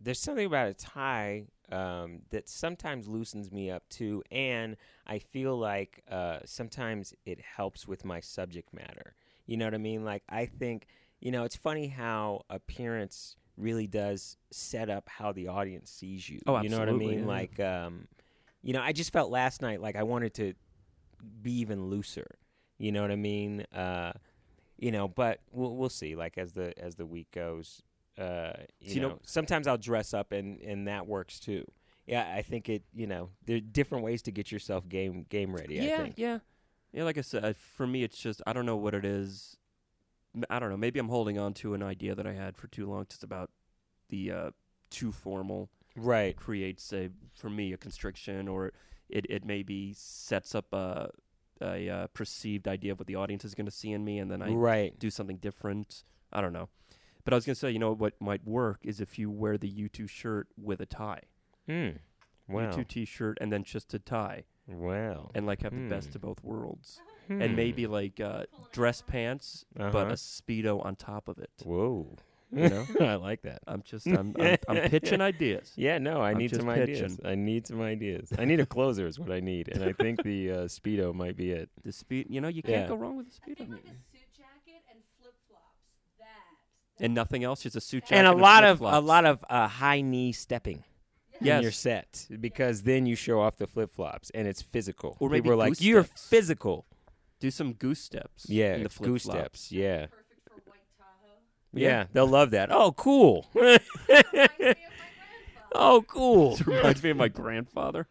there's 0.00 0.20
something 0.20 0.46
about 0.46 0.68
a 0.68 0.74
tie 0.74 1.46
um, 1.72 2.22
that 2.30 2.48
sometimes 2.48 3.08
loosens 3.08 3.50
me 3.50 3.70
up 3.70 3.88
too, 3.88 4.22
and 4.30 4.76
I 5.06 5.18
feel 5.18 5.56
like 5.58 6.02
uh, 6.10 6.40
sometimes 6.44 7.14
it 7.24 7.40
helps 7.40 7.86
with 7.88 8.04
my 8.04 8.20
subject 8.20 8.72
matter. 8.74 9.14
You 9.46 9.56
know 9.56 9.66
what 9.66 9.74
I 9.74 9.78
mean? 9.78 10.04
Like 10.04 10.22
I 10.28 10.46
think, 10.46 10.86
you 11.20 11.30
know, 11.30 11.44
it's 11.44 11.56
funny 11.56 11.88
how 11.88 12.44
appearance 12.50 13.36
really 13.56 13.86
does 13.86 14.36
set 14.50 14.90
up 14.90 15.08
how 15.08 15.32
the 15.32 15.48
audience 15.48 15.90
sees 15.90 16.28
you. 16.28 16.40
Oh, 16.46 16.56
absolutely. 16.56 16.64
you 16.64 16.70
know 16.70 16.78
what 16.78 16.88
I 16.88 17.06
mean? 17.06 17.18
yeah. 17.20 17.26
Like, 17.26 17.60
um, 17.60 18.08
you 18.62 18.72
know, 18.72 18.80
I 18.82 18.92
just 18.92 19.12
felt 19.12 19.30
last 19.30 19.62
night 19.62 19.80
like 19.80 19.96
I 19.96 20.02
wanted 20.02 20.34
to 20.34 20.54
be 21.42 21.52
even 21.60 21.86
looser. 21.86 22.26
You 22.78 22.92
know 22.92 23.02
what 23.02 23.10
I 23.10 23.16
mean? 23.16 23.64
Uh, 23.74 24.12
you 24.78 24.90
know, 24.90 25.06
but 25.08 25.40
we'll 25.52 25.76
we'll 25.76 25.88
see. 25.88 26.16
Like 26.16 26.36
as 26.38 26.52
the 26.52 26.76
as 26.78 26.96
the 26.96 27.06
week 27.06 27.30
goes, 27.32 27.82
uh, 28.18 28.52
you, 28.80 28.94
you 28.94 29.00
know, 29.00 29.08
know- 29.10 29.18
sometimes 29.24 29.66
I'll 29.66 29.78
dress 29.78 30.12
up 30.12 30.32
and 30.32 30.60
and 30.60 30.88
that 30.88 31.06
works 31.06 31.38
too. 31.38 31.64
Yeah, 32.06 32.30
I 32.36 32.42
think 32.42 32.68
it. 32.68 32.82
You 32.94 33.06
know, 33.06 33.30
there 33.46 33.56
are 33.56 33.60
different 33.60 34.04
ways 34.04 34.22
to 34.22 34.32
get 34.32 34.50
yourself 34.52 34.88
game 34.88 35.24
game 35.28 35.54
ready. 35.54 35.80
I 35.80 35.84
yeah, 35.84 35.96
think. 35.98 36.14
yeah, 36.18 36.38
yeah. 36.92 37.04
Like 37.04 37.16
I 37.16 37.22
said, 37.22 37.56
for 37.56 37.86
me, 37.86 38.02
it's 38.02 38.18
just 38.18 38.42
I 38.46 38.52
don't 38.52 38.66
know 38.66 38.76
what 38.76 38.94
it 38.94 39.04
is. 39.04 39.56
I 40.50 40.58
don't 40.58 40.70
know. 40.70 40.76
Maybe 40.76 40.98
I'm 40.98 41.08
holding 41.08 41.38
on 41.38 41.54
to 41.54 41.74
an 41.74 41.82
idea 41.82 42.14
that 42.14 42.26
I 42.26 42.32
had 42.32 42.56
for 42.56 42.66
too 42.68 42.86
long, 42.86 43.06
just 43.08 43.22
about 43.22 43.50
the 44.08 44.30
uh, 44.32 44.50
too 44.90 45.12
formal 45.12 45.70
Right. 45.96 46.36
creates 46.36 46.92
a 46.92 47.10
for 47.34 47.48
me 47.48 47.72
a 47.72 47.76
constriction, 47.76 48.48
or 48.48 48.72
it 49.08 49.26
it 49.30 49.44
maybe 49.44 49.92
sets 49.96 50.54
up 50.54 50.72
a 50.72 51.10
a 51.60 51.88
uh, 51.88 52.06
perceived 52.08 52.66
idea 52.66 52.92
of 52.92 52.98
what 52.98 53.06
the 53.06 53.14
audience 53.14 53.44
is 53.44 53.54
going 53.54 53.66
to 53.66 53.70
see 53.72 53.92
in 53.92 54.04
me, 54.04 54.18
and 54.18 54.28
then 54.30 54.42
I 54.42 54.48
right. 54.50 54.98
do 54.98 55.08
something 55.10 55.36
different. 55.36 56.02
I 56.32 56.40
don't 56.40 56.52
know. 56.52 56.68
But 57.24 57.32
I 57.32 57.36
was 57.36 57.46
going 57.46 57.54
to 57.54 57.58
say, 57.60 57.70
you 57.70 57.78
know, 57.78 57.92
what 57.94 58.20
might 58.20 58.44
work 58.44 58.80
is 58.82 59.00
if 59.00 59.18
you 59.18 59.30
wear 59.30 59.56
the 59.56 59.70
U2 59.70 60.08
shirt 60.08 60.48
with 60.60 60.80
a 60.80 60.86
tie. 60.86 61.22
Hmm. 61.66 61.90
Wow. 62.48 62.70
U2 62.72 62.86
t-shirt 62.88 63.38
and 63.40 63.50
then 63.52 63.62
just 63.64 63.94
a 63.94 63.98
tie 63.98 64.44
Wow. 64.68 65.30
and 65.34 65.46
like 65.46 65.62
have 65.62 65.72
the 65.74 65.88
best 65.88 66.08
Hmm. 66.10 66.16
of 66.16 66.20
both 66.22 66.44
worlds. 66.44 67.00
Hmm. 67.28 67.40
And 67.42 67.56
maybe 67.56 67.86
like 67.86 68.20
uh, 68.20 68.44
dress 68.72 69.02
pants 69.02 69.64
but 69.76 69.94
Uh-huh. 69.94 70.06
a 70.08 70.12
speedo 70.14 70.84
on 70.84 70.94
top 70.96 71.28
of 71.28 71.38
it. 71.38 71.50
Whoa. 71.64 72.16
You 72.52 72.68
know? 72.68 72.86
I 73.00 73.14
like 73.16 73.42
that. 73.42 73.60
I'm 73.66 73.82
just 73.82 74.06
I'm 74.06 74.34
I'm, 74.38 74.56
I'm 74.68 74.88
pitching 74.94 75.20
ideas. 75.20 75.72
Yeah, 75.76 75.98
no, 75.98 76.20
I 76.20 76.30
I'm 76.30 76.38
need 76.38 76.50
just 76.50 76.60
some 76.60 76.68
ideas. 76.70 77.18
I 77.24 77.34
need 77.34 77.66
some 77.66 77.80
ideas. 77.80 78.32
I 78.38 78.44
need 78.44 78.60
a 78.60 78.66
closer 78.66 79.06
is 79.06 79.18
what 79.18 79.32
I 79.32 79.40
need, 79.40 79.68
and 79.68 79.82
I 79.82 79.92
think 79.92 80.22
the 80.22 80.50
uh, 80.50 80.56
speedo 80.66 81.12
might 81.14 81.36
be 81.36 81.50
it. 81.50 81.68
The 81.82 81.90
speed, 81.92 82.26
you 82.28 82.40
know, 82.40 82.48
you 82.48 82.62
can't 82.62 82.82
Yeah. 82.82 82.88
go 82.88 82.94
wrong 82.96 83.16
with 83.16 83.26
a 83.26 83.30
I 83.30 83.50
speedo. 83.50 83.56
think 83.58 83.70
like 83.72 83.80
a 83.84 83.88
suit 83.88 84.28
jacket 84.36 84.82
and 84.92 85.00
flip 85.20 85.34
flops. 85.48 85.80
That. 86.20 87.04
And 87.04 87.14
nothing 87.14 87.42
else, 87.42 87.62
just 87.62 87.74
a 87.76 87.80
suit 87.80 88.04
jacket 88.04 88.18
and 88.18 88.26
a 88.28 88.32
lot 88.36 88.62
of 88.64 88.80
a 88.82 89.00
lot 89.00 89.24
of 89.24 89.44
uh, 89.50 89.66
high 89.66 90.00
knee 90.02 90.30
stepping 90.32 90.84
in 91.40 91.46
Yes. 91.46 91.62
your 91.62 91.72
set 91.72 92.28
because 92.40 92.82
then 92.82 93.04
you 93.06 93.16
show 93.16 93.40
off 93.40 93.56
the 93.56 93.66
flip 93.66 93.90
flops 93.92 94.30
and 94.30 94.46
it's 94.46 94.62
physical. 94.62 95.16
Or 95.18 95.28
maybe 95.28 95.40
People 95.42 95.52
are 95.54 95.56
like, 95.56 95.70
goose 95.72 95.82
"You're 95.82 96.04
steps." 96.04 96.28
physical." 96.28 96.86
Do 97.44 97.50
some 97.50 97.74
goose 97.74 98.00
steps. 98.00 98.46
Yeah, 98.48 98.74
in 98.76 98.84
the 98.84 98.88
flip 98.88 99.10
goose 99.10 99.24
steps. 99.24 99.70
Yeah, 99.70 100.06
Perfect 100.06 100.48
for 100.48 100.54
white 100.64 100.80
Tahoe. 100.96 101.34
yeah, 101.74 102.04
they'll 102.10 102.26
love 102.26 102.52
that. 102.52 102.72
Oh, 102.72 102.90
cool. 102.92 103.46
Reminds 103.54 103.82
me 103.84 103.90
of 103.90 104.06
my 104.08 104.48
grandfather. 104.48 104.78
oh, 105.74 106.02
cool. 106.08 106.50
This 106.56 106.66
reminds 106.66 107.02
me 107.02 107.10
of 107.10 107.18
my 107.18 107.28
grandfather. 107.28 108.08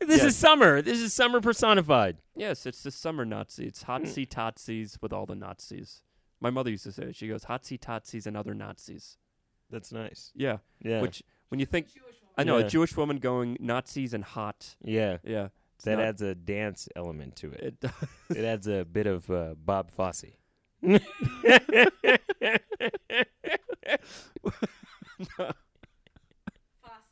This 0.00 0.20
Yeah. 0.20 0.26
is 0.26 0.36
summer. 0.36 0.82
This 0.82 0.98
is 0.98 1.14
summer 1.14 1.40
personified. 1.40 2.18
Yes, 2.36 2.66
it's 2.66 2.82
the 2.82 2.90
summer 2.90 3.24
Nazi. 3.24 3.64
It's 3.64 3.84
hotsy 3.84 4.30
hmm. 4.30 4.38
totsies 4.38 4.98
with 5.00 5.14
all 5.14 5.24
the 5.24 5.34
Nazis. 5.34 6.02
My 6.38 6.50
mother 6.50 6.70
used 6.70 6.84
to 6.84 6.92
say 6.92 7.04
it. 7.04 7.16
She 7.16 7.26
goes, 7.26 7.46
hotsy 7.46 7.80
totsies 7.80 8.26
and 8.26 8.36
other 8.36 8.52
Nazis. 8.52 9.16
That's 9.70 9.92
nice. 9.92 10.30
Yeah. 10.34 10.58
Yeah, 10.82 11.00
Which, 11.00 11.22
when 11.48 11.58
you 11.58 11.64
think, 11.64 11.86
I 12.36 12.44
know, 12.44 12.58
Yeah. 12.58 12.66
a 12.66 12.68
Jewish 12.68 12.98
woman 12.98 13.16
going 13.16 13.56
Nazis 13.60 14.12
and 14.12 14.24
hot. 14.24 14.76
yeah. 14.84 15.16
Yeah. 15.24 15.48
It's 15.78 15.84
That 15.84 15.98
not- 15.98 16.06
adds 16.06 16.22
a 16.22 16.34
dance 16.34 16.88
element 16.96 17.36
to 17.36 17.52
it. 17.52 17.60
It, 17.62 17.80
does. 17.80 17.92
It 18.36 18.44
adds 18.44 18.66
a 18.66 18.84
bit 18.84 19.06
of 19.06 19.30
uh, 19.30 19.54
Bob 19.56 19.90
Fosse. 19.92 20.24
Fosse 20.24 20.94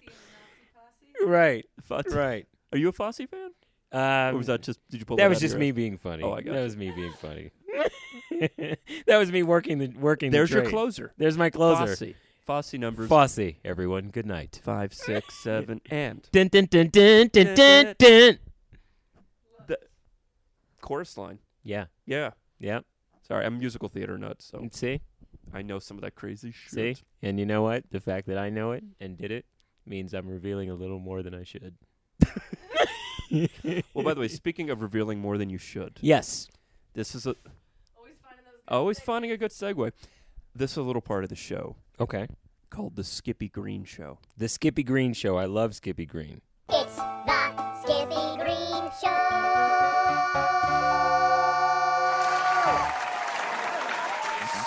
and 0.00 0.08
the 0.08 0.12
Nazi 0.12 0.66
posse. 0.74 1.26
right, 1.26 1.64
Fosse- 1.82 2.14
right. 2.14 2.46
Are 2.72 2.78
you 2.78 2.88
a 2.88 2.92
Fosse 2.92 3.18
fan? 3.30 3.50
Um, 3.92 4.34
or 4.34 4.38
was 4.38 4.46
that 4.48 4.62
just, 4.62 4.80
did 4.90 5.00
you 5.00 5.06
pull 5.06 5.16
that 5.16 5.22
that 5.24 5.28
was 5.30 5.40
just 5.40 5.56
me 5.56 5.70
being 5.70 5.96
funny. 5.96 6.22
Oh, 6.24 6.32
I 6.32 6.42
got 6.42 6.52
that 6.52 6.58
you. 6.58 6.64
was 6.64 6.76
me 6.76 6.90
being 6.90 7.12
funny. 7.12 7.50
that 9.06 9.16
was 9.16 9.30
me 9.32 9.42
working 9.42 9.78
the 9.78 9.88
working. 9.98 10.30
There's 10.30 10.50
the 10.50 10.62
your 10.62 10.68
closer. 10.70 11.12
There's 11.16 11.38
my 11.38 11.50
closer. 11.50 11.86
Fosse. 11.96 12.14
Fosse 12.44 12.74
numbers 12.74 13.08
Fosse. 13.08 13.54
Everyone, 13.64 14.08
good 14.10 14.26
night. 14.26 14.60
five, 14.62 14.92
six, 14.92 15.34
seven, 15.42 15.80
and 15.90 16.28
Dun 16.32 16.48
dun 16.48 16.66
dun 16.66 16.88
dun 16.88 17.28
dun 17.32 17.54
dun 17.54 17.94
dun. 17.98 18.38
The 20.86 20.88
chorus 20.88 21.18
line. 21.18 21.38
Yeah. 21.64 21.86
Yeah. 22.06 22.30
Yeah. 22.60 22.80
Sorry, 23.26 23.44
I'm 23.44 23.56
a 23.56 23.58
musical 23.58 23.88
theater 23.88 24.16
nut, 24.16 24.40
so 24.40 24.58
mm, 24.58 24.72
See, 24.72 25.00
I 25.52 25.62
know 25.62 25.78
some 25.80 25.96
of 25.96 26.02
that 26.02 26.14
crazy 26.14 26.52
shit. 26.52 26.70
see, 26.70 26.96
and 27.22 27.40
you 27.40 27.46
know 27.46 27.62
what? 27.62 27.84
The 27.90 27.98
fact 28.00 28.26
that 28.28 28.38
I 28.38 28.50
know 28.50 28.70
it 28.72 28.84
and 29.00 29.18
did 29.18 29.32
it 29.32 29.44
means 29.84 30.14
I'm 30.14 30.28
revealing 30.28 30.70
a 30.70 30.74
little 30.74 30.98
more 31.00 31.22
than 31.22 31.34
I 31.34 31.42
should. 31.44 31.74
Well, 33.92 34.04
by 34.04 34.14
the 34.14 34.20
way, 34.20 34.28
speaking 34.28 34.70
of 34.70 34.80
revealing 34.82 35.18
more 35.18 35.36
than 35.36 35.50
you 35.50 35.58
should, 35.58 35.98
Yes. 36.00 36.46
this 36.94 37.12
is 37.14 37.26
a 37.26 37.34
Always 37.96 38.14
finding 38.22 38.44
those. 38.44 38.54
good 38.68 38.74
always 38.74 38.98
things. 38.98 39.04
finding 39.06 39.30
a 39.32 39.36
good 39.36 39.50
segue. 39.50 39.90
This 40.54 40.70
is 40.72 40.76
a 40.76 40.82
little 40.82 41.02
part 41.02 41.24
of 41.24 41.30
the 41.30 41.34
show 41.36 41.74
Okay. 41.98 42.28
called 42.70 42.94
the 42.94 43.02
Skippy 43.02 43.48
Green 43.48 43.84
Show. 43.84 44.18
The 44.38 44.48
Skippy 44.48 44.84
Green 44.84 45.12
Show. 45.12 45.36
I 45.36 45.46
love 45.46 45.74
Skippy 45.74 46.06
Green. 46.06 46.40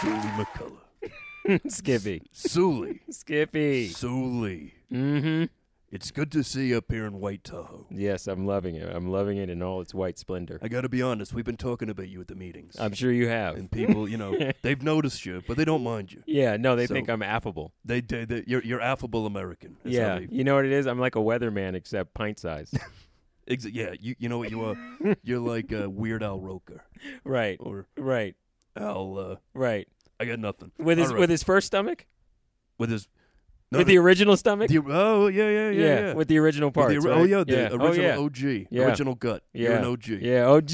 Suli 0.01 0.13
McCullough. 0.37 1.61
Skippy. 1.71 2.21
Suli. 2.31 3.01
Skippy. 3.09 3.87
Suli. 3.89 4.73
Mm-hmm. 4.91 5.45
It's 5.91 6.11
good 6.11 6.31
to 6.33 6.43
see 6.43 6.67
you 6.67 6.77
up 6.77 6.91
here 6.91 7.05
in 7.07 7.19
White 7.19 7.43
Tahoe. 7.43 7.87
Yes, 7.89 8.27
I'm 8.27 8.45
loving 8.45 8.75
it. 8.75 8.87
I'm 8.95 9.09
loving 9.11 9.37
it 9.37 9.49
in 9.49 9.63
all 9.63 9.81
its 9.81 9.91
white 9.93 10.19
splendor. 10.19 10.59
I 10.61 10.67
got 10.67 10.81
to 10.81 10.89
be 10.89 11.01
honest, 11.01 11.33
we've 11.33 11.43
been 11.45 11.57
talking 11.57 11.89
about 11.89 12.07
you 12.09 12.21
at 12.21 12.27
the 12.27 12.35
meetings. 12.35 12.75
I'm 12.79 12.93
sure 12.93 13.11
you 13.11 13.27
have. 13.27 13.55
and 13.55 13.71
people, 13.71 14.07
you 14.07 14.15
know, 14.17 14.37
they've 14.61 14.81
noticed 14.83 15.25
you, 15.25 15.41
but 15.47 15.57
they 15.57 15.65
don't 15.65 15.83
mind 15.83 16.13
you. 16.13 16.21
Yeah, 16.27 16.57
no, 16.57 16.75
they 16.75 16.85
So- 16.85 16.93
think 16.93 17.09
I'm 17.09 17.23
affable. 17.23 17.73
They, 17.83 18.01
they, 18.01 18.25
they 18.25 18.43
you're, 18.45 18.63
you're 18.63 18.81
affable 18.81 19.25
American. 19.25 19.77
That's 19.83 19.95
Yeah, 19.95 20.19
they- 20.19 20.27
you 20.29 20.43
know 20.43 20.55
what 20.55 20.65
it 20.65 20.71
is? 20.71 20.85
I'm 20.85 20.99
like 20.99 21.15
a 21.15 21.19
weatherman 21.19 21.73
except 21.73 22.13
pint 22.13 22.37
size. 22.37 22.71
exa- 23.49 23.71
yeah. 23.73 23.93
You, 23.99 24.13
you 24.19 24.29
know 24.29 24.37
what 24.37 24.51
you 24.51 24.63
are? 24.65 24.77
you're 25.23 25.39
like 25.39 25.71
a 25.71 25.89
Weird 25.89 26.21
Al 26.21 26.39
Roker 26.39 26.83
right, 27.23 27.57
or 27.59 27.87
right, 27.97 28.35
Al. 28.79 29.17
Uh, 29.19 29.35
right. 29.53 29.87
I 30.19 30.25
got 30.25 30.39
nothing 30.39 30.71
With 30.77 30.97
his 30.97 31.13
with 31.13 31.29
his 31.29 31.43
first 31.43 31.67
stomach, 31.67 32.05
with 32.77 32.89
his. 32.91 33.07
No, 33.71 33.77
with 33.79 33.87
the 33.87 33.97
original 33.99 34.35
stomach. 34.35 34.67
the- 34.69 34.79
oh 34.87 35.27
yeah 35.27 35.47
yeah 35.49 35.69
yeah 35.69 35.99
yeah. 36.07 36.13
with 36.13 36.27
the 36.27 36.39
original 36.39 36.71
parts. 36.71 36.91
the, 36.93 36.99
right? 37.07 37.17
Oh 37.19 37.23
yeah, 37.23 37.43
the 37.43 37.53
yeah. 37.53 37.67
original 37.71 37.83
oh, 37.85 37.93
yeah. 37.93 38.17
OG, 38.17 38.67
Yeah. 38.71 38.83
original 38.87 39.15
gut. 39.15 39.43
You're 39.53 39.71
Yeah. 39.73 39.77
an 39.79 39.85
OG. 39.85 40.07
Yeah, 40.07 40.45
OG. 40.47 40.71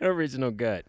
original 0.02 0.50
gut. 0.50 0.84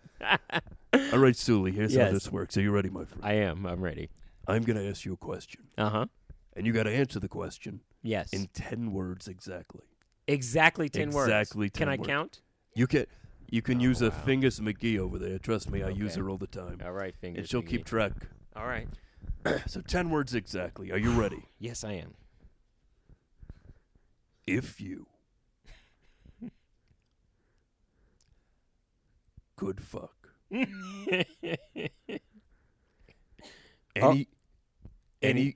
All 1.13 1.19
right, 1.19 1.35
Suli. 1.35 1.71
Here's 1.71 1.95
how 1.95 2.11
this 2.11 2.31
works. 2.31 2.57
Are 2.57 2.61
you 2.61 2.71
ready, 2.71 2.89
my 2.89 3.05
friend? 3.05 3.23
I 3.23 3.33
am. 3.33 3.65
I'm 3.65 3.81
ready. 3.81 4.09
I'm 4.47 4.63
gonna 4.63 4.83
ask 4.83 5.05
you 5.05 5.13
a 5.13 5.17
question, 5.17 5.61
Uh 5.77 5.89
huh. 5.89 6.05
and 6.55 6.65
you 6.65 6.73
got 6.73 6.83
to 6.83 6.91
answer 6.91 7.19
the 7.19 7.29
question 7.29 7.81
Yes. 8.01 8.33
in 8.33 8.47
ten 8.53 8.91
words 8.91 9.27
exactly. 9.27 9.81
exactly 10.27 10.89
ten 10.89 11.11
words. 11.11 11.29
Exactly 11.29 11.69
ten. 11.69 11.87
Can 11.87 11.87
10 11.87 11.93
I 11.93 11.97
words. 11.97 12.07
count? 12.07 12.41
You 12.73 12.87
can 12.87 13.05
you 13.51 13.61
can 13.61 13.77
oh, 13.77 13.81
use 13.81 14.01
a 14.01 14.09
wow. 14.09 14.15
Fingers 14.25 14.59
McGee 14.59 14.97
over 14.97 15.19
there. 15.19 15.37
Trust 15.37 15.69
me, 15.69 15.83
I 15.83 15.89
use 15.89 16.15
her 16.15 16.27
all 16.29 16.37
the 16.37 16.47
time, 16.47 16.81
All 16.83 16.93
right, 16.93 17.15
fingers. 17.15 17.41
and 17.41 17.49
she'll 17.49 17.61
McGee. 17.61 17.67
keep 17.67 17.85
track. 17.85 18.13
All 18.55 18.65
right. 18.65 18.87
So 19.67 19.81
ten 19.81 20.09
words 20.09 20.33
exactly. 20.33 20.91
Are 20.91 20.97
you 20.97 21.11
ready? 21.11 21.43
Yes, 21.59 21.83
I 21.83 21.93
am. 21.93 22.15
if 24.47 24.81
you 24.81 25.05
could 29.55 29.79
fuck 29.79 30.29
oh. 30.53 30.65
any 33.95 34.27
any 35.21 35.55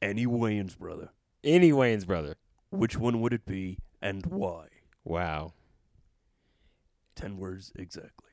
any 0.00 0.26
Wayans 0.26 0.78
brother, 0.78 1.10
Any 1.44 1.70
Wayans 1.72 2.06
brother. 2.06 2.36
which 2.70 2.96
one 2.96 3.20
would 3.20 3.34
it 3.34 3.44
be 3.44 3.78
and 4.00 4.24
why? 4.26 4.68
Wow. 5.04 5.52
Ten 7.20 7.36
words 7.38 7.72
exactly. 7.76 8.26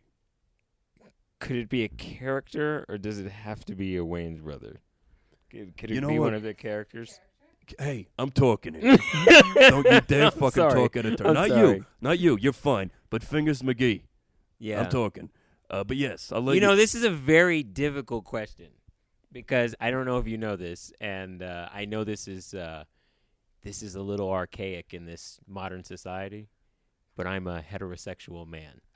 Could 1.40 1.58
it 1.58 1.70
be 1.70 1.84
a 1.84 1.90
character, 1.90 2.86
or 2.90 2.98
does 2.98 3.20
it 3.20 3.30
have 3.32 3.64
to 3.66 3.76
be 3.76 3.96
a 3.98 4.02
Wayans 4.04 4.42
brother? 4.42 4.82
Could, 5.52 5.78
could 5.78 5.92
it 5.92 5.96
You 5.96 6.02
know 6.02 6.08
be 6.08 6.18
what? 6.20 6.26
one 6.28 6.34
of 6.34 6.42
the 6.44 6.54
characters? 6.54 7.20
Hey, 7.78 8.08
I'm 8.18 8.32
talking 8.32 8.74
here. 8.74 8.98
Don't 9.56 9.86
you 9.86 10.02
dare 10.02 10.26
I'm 10.28 10.32
fucking 10.32 10.52
sorry. 10.52 10.74
talk 10.74 10.96
at 10.96 11.06
a 11.06 11.16
turn. 11.16 11.28
I'm 11.28 11.34
Not 11.34 11.50
sorry. 11.50 11.78
you. 11.78 11.86
Not 12.02 12.18
you. 12.20 12.38
You're 12.40 12.54
fine. 12.54 12.92
But 13.10 13.24
Fingers 13.24 13.62
McGee. 13.62 14.04
Yeah. 14.58 14.80
I'm 14.82 14.90
talking. 14.90 15.30
Uh, 15.70 15.84
but 15.84 15.98
yes, 15.98 16.32
I'll 16.32 16.42
let 16.42 16.56
you 16.56 16.62
know, 16.62 16.76
this 16.78 16.96
is 16.96 17.04
a 17.04 17.10
very 17.10 17.62
difficult 17.62 18.24
question 18.24 18.68
because 19.34 19.76
I 19.82 19.92
don't 19.92 20.06
know 20.06 20.18
if 20.18 20.28
you 20.28 20.38
know 20.38 20.56
this, 20.56 20.94
and 21.02 21.44
uh, 21.44 21.68
I 21.74 21.84
know 21.86 22.06
this 22.06 22.28
is 22.30 22.54
uh, 22.54 22.86
this 23.64 23.84
is 23.84 23.96
a 23.96 24.02
little 24.02 24.32
archaic 24.32 24.94
in 24.94 25.06
this 25.06 25.40
modern 25.46 25.84
society, 25.84 26.48
but 27.18 27.28
I'm 27.28 27.48
a 27.48 27.62
heterosexual 27.62 28.48
man. 28.48 28.80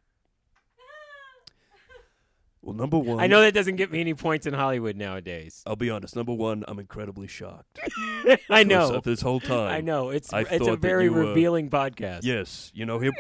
Well, 2.64 2.76
number 2.76 3.00
one. 3.00 3.20
I 3.20 3.26
know 3.26 3.42
that 3.42 3.56
doesn't 3.56 3.78
get 3.78 3.92
me 3.92 4.02
any 4.02 4.14
points 4.14 4.46
in 4.46 4.54
Hollywood 4.54 4.96
nowadays. 4.96 5.64
I'll 5.66 5.76
be 5.76 5.90
honest. 5.90 6.16
Number 6.16 6.32
one, 6.32 6.64
I'm 6.68 6.78
incredibly 6.78 7.26
shocked. 7.26 7.80
I 8.52 8.64
know. 8.64 9.00
This 9.00 9.22
whole 9.22 9.40
time. 9.40 9.72
I 9.74 9.82
know. 9.82 10.12
It's 10.12 10.32
I 10.32 10.42
it's 10.42 10.68
a 10.68 10.76
very 10.76 11.06
you, 11.06 11.16
uh, 11.16 11.18
revealing 11.18 11.72
podcast. 11.72 12.20
Yes, 12.22 12.72
you 12.76 12.86
know 12.86 13.00
here, 13.00 13.14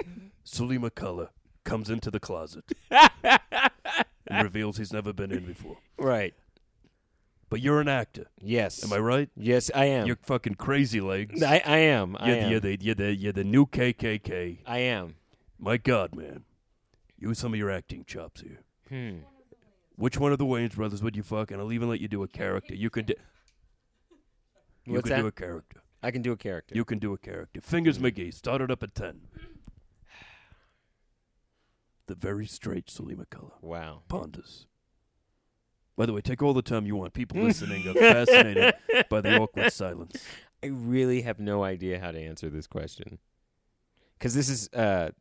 Suli 0.43 0.77
McCullough 0.77 1.29
comes 1.63 1.89
into 1.89 2.11
the 2.11 2.19
closet 2.19 2.65
and 2.91 4.43
reveals 4.43 4.77
he's 4.77 4.93
never 4.93 5.11
been 5.11 5.31
in 5.31 5.43
before. 5.45 5.77
Right. 5.97 6.35
But 7.51 7.59
you're 7.59 7.81
an 7.81 7.89
actor. 7.89 8.27
Yes. 8.41 8.81
Am 8.81 8.93
I 8.93 8.97
right? 8.97 9.29
Yes, 9.35 9.69
I 9.75 9.83
am. 9.85 10.07
You're 10.07 10.17
fucking 10.23 10.55
crazy 10.55 11.01
legs. 11.01 11.43
I, 11.43 11.61
I 11.65 11.77
am. 11.79 12.15
I 12.17 12.27
you're, 12.29 12.37
am. 12.37 12.51
you're 12.51 12.59
the 12.61 12.77
you're 12.81 12.95
the 12.95 13.13
you're 13.13 13.33
the 13.33 13.43
new 13.43 13.65
KKK. 13.65 14.59
I 14.65 14.77
am. 14.77 15.15
My 15.59 15.75
God, 15.75 16.15
man, 16.15 16.45
use 17.19 17.39
some 17.39 17.51
of 17.53 17.59
your 17.59 17.69
acting 17.69 18.05
chops 18.05 18.39
here. 18.39 18.61
Hmm. 18.87 19.17
Which 19.97 20.17
one 20.17 20.31
of 20.31 20.37
the 20.37 20.45
Wayans 20.45 20.75
brothers 20.75 21.03
would 21.03 21.17
you 21.17 21.23
fuck? 21.23 21.51
And 21.51 21.59
I'll 21.59 21.73
even 21.73 21.89
let 21.89 21.99
you 21.99 22.07
do 22.07 22.23
a 22.23 22.27
character. 22.29 22.73
You 22.73 22.89
can 22.89 23.03
do. 23.03 23.15
You 24.85 24.93
What's 24.93 25.09
can 25.09 25.17
that? 25.17 25.21
do 25.23 25.27
a 25.27 25.31
character. 25.33 25.81
I 26.01 26.09
can 26.09 26.21
do 26.21 26.31
a 26.31 26.37
character. 26.37 26.73
You 26.73 26.85
can 26.85 26.99
do 26.99 27.13
a 27.13 27.17
character. 27.17 27.59
Fingers 27.59 27.97
Hmm. 27.97 28.05
McGee 28.05 28.33
started 28.33 28.71
up 28.71 28.81
at 28.81 28.95
ten. 28.95 29.27
The 32.07 32.15
very 32.15 32.45
straight 32.47 32.89
Suli 32.89 33.13
McCullough 33.13 33.61
wow. 33.61 34.03
ponders. 34.07 34.67
By 35.97 36.05
the 36.05 36.13
way, 36.13 36.21
take 36.21 36.41
all 36.41 36.53
the 36.53 36.61
time 36.61 36.85
you 36.85 36.95
want. 36.95 37.13
People 37.13 37.39
listening 37.43 37.87
are 37.87 37.93
fascinated 37.93 38.73
by 39.09 39.21
the 39.21 39.37
awkward 39.39 39.71
silence. 39.73 40.23
I 40.63 40.67
really 40.67 41.21
have 41.21 41.39
no 41.39 41.63
idea 41.63 41.99
how 41.99 42.11
to 42.11 42.19
answer 42.19 42.49
this 42.49 42.67
question. 42.67 43.19
Cuz 44.19 44.33
this 44.33 44.49
is 44.49 44.69
uh 44.73 45.11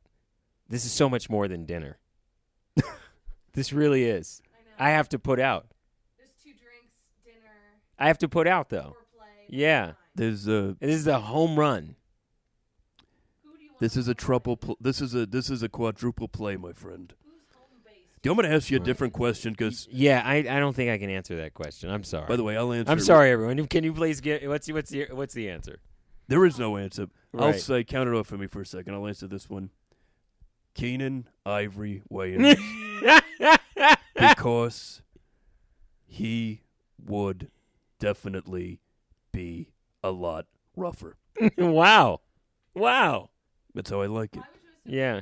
this 0.69 0.85
is 0.85 0.93
so 0.93 1.09
much 1.09 1.29
more 1.29 1.49
than 1.49 1.65
dinner. 1.67 1.99
this 3.55 3.73
really 3.73 4.05
is. 4.05 4.41
I 4.55 4.63
know. 4.63 4.91
I 4.91 4.91
have 4.91 5.09
to 5.11 5.19
put 5.19 5.41
out. 5.41 5.67
There's 6.19 6.31
two 6.43 6.51
drinks, 6.51 6.95
dinner, 7.25 7.37
I 7.99 8.07
have 8.07 8.19
to 8.19 8.29
put 8.29 8.47
out 8.47 8.69
though. 8.69 8.95
foreplay. 9.19 9.47
Yeah. 9.49 9.87
fine. 9.87 9.95
There's 10.15 10.49
uh 10.49 10.75
This 10.81 10.97
is 10.97 11.07
a 11.07 11.21
home 11.21 11.59
run. 11.59 11.97
Who 13.43 13.57
do 13.57 13.65
you 13.65 13.71
want 13.71 13.81
this 13.81 13.97
is 13.97 14.07
a 14.09 14.15
triple. 14.15 14.57
Pl- 14.57 14.77
this 14.81 15.01
is 15.01 15.15
a 15.15 15.27
this 15.27 15.51
is 15.51 15.63
a 15.63 15.69
quadruple 15.69 16.29
play, 16.29 16.57
my 16.57 16.73
friend. 16.73 17.15
Who's 18.23 18.23
home 18.23 18.23
based? 18.23 18.23
Do 18.23 18.29
you 18.29 18.35
want 18.35 18.45
me 18.45 18.49
to 18.51 18.55
ask 18.57 18.71
you 18.71 18.77
a 18.77 18.81
different 18.81 19.13
question? 19.13 19.53
Because 19.53 19.89
Yeah, 19.91 20.23
I, 20.25 20.37
I 20.37 20.59
don't 20.61 20.75
think 20.75 20.91
I 20.91 20.99
can 20.99 21.11
answer 21.11 21.37
that 21.37 21.55
question. 21.55 21.91
I'm 21.91 22.05
sorry. 22.05 22.27
by 22.27 22.37
the 22.37 22.45
way, 22.45 22.57
I'll 22.57 22.73
answer. 22.73 22.91
I'm 22.91 23.01
sorry 23.01 23.31
everyone. 23.31 23.67
Can 23.67 23.85
you 23.85 23.93
please 23.93 24.21
get 24.21 24.47
what's 24.49 24.67
the, 24.67 24.73
what's 24.75 24.91
the 24.91 25.07
what's 25.13 25.35
the 25.35 25.49
answer? 25.49 25.81
There 26.29 26.45
is 26.45 26.59
no 26.59 26.77
answer. 26.77 27.09
I'll 27.37 27.51
Right. 27.51 27.61
say 27.61 27.85
count 27.85 28.09
it 28.09 28.15
off 28.15 28.27
for 28.29 28.39
me 28.39 28.47
for 28.47 28.61
a 28.61 28.67
second. 28.67 28.95
I'll 28.95 29.07
answer 29.07 29.27
this 29.27 29.49
one. 29.51 29.71
Keenen 30.75 31.29
Ivory 31.45 32.03
Wayans 32.11 32.57
because 34.15 35.03
he 36.07 36.63
would 37.05 37.51
definitely 37.99 38.81
be 39.33 39.71
a 40.03 40.11
lot 40.11 40.47
rougher. 40.77 41.17
wow. 41.59 42.21
Wow. 42.75 43.31
That's 43.75 43.91
how 43.91 44.01
I 44.01 44.07
like 44.07 44.35
it. 44.37 44.41
Why 44.41 44.47
would 44.87 44.95
Yeah. 44.95 45.21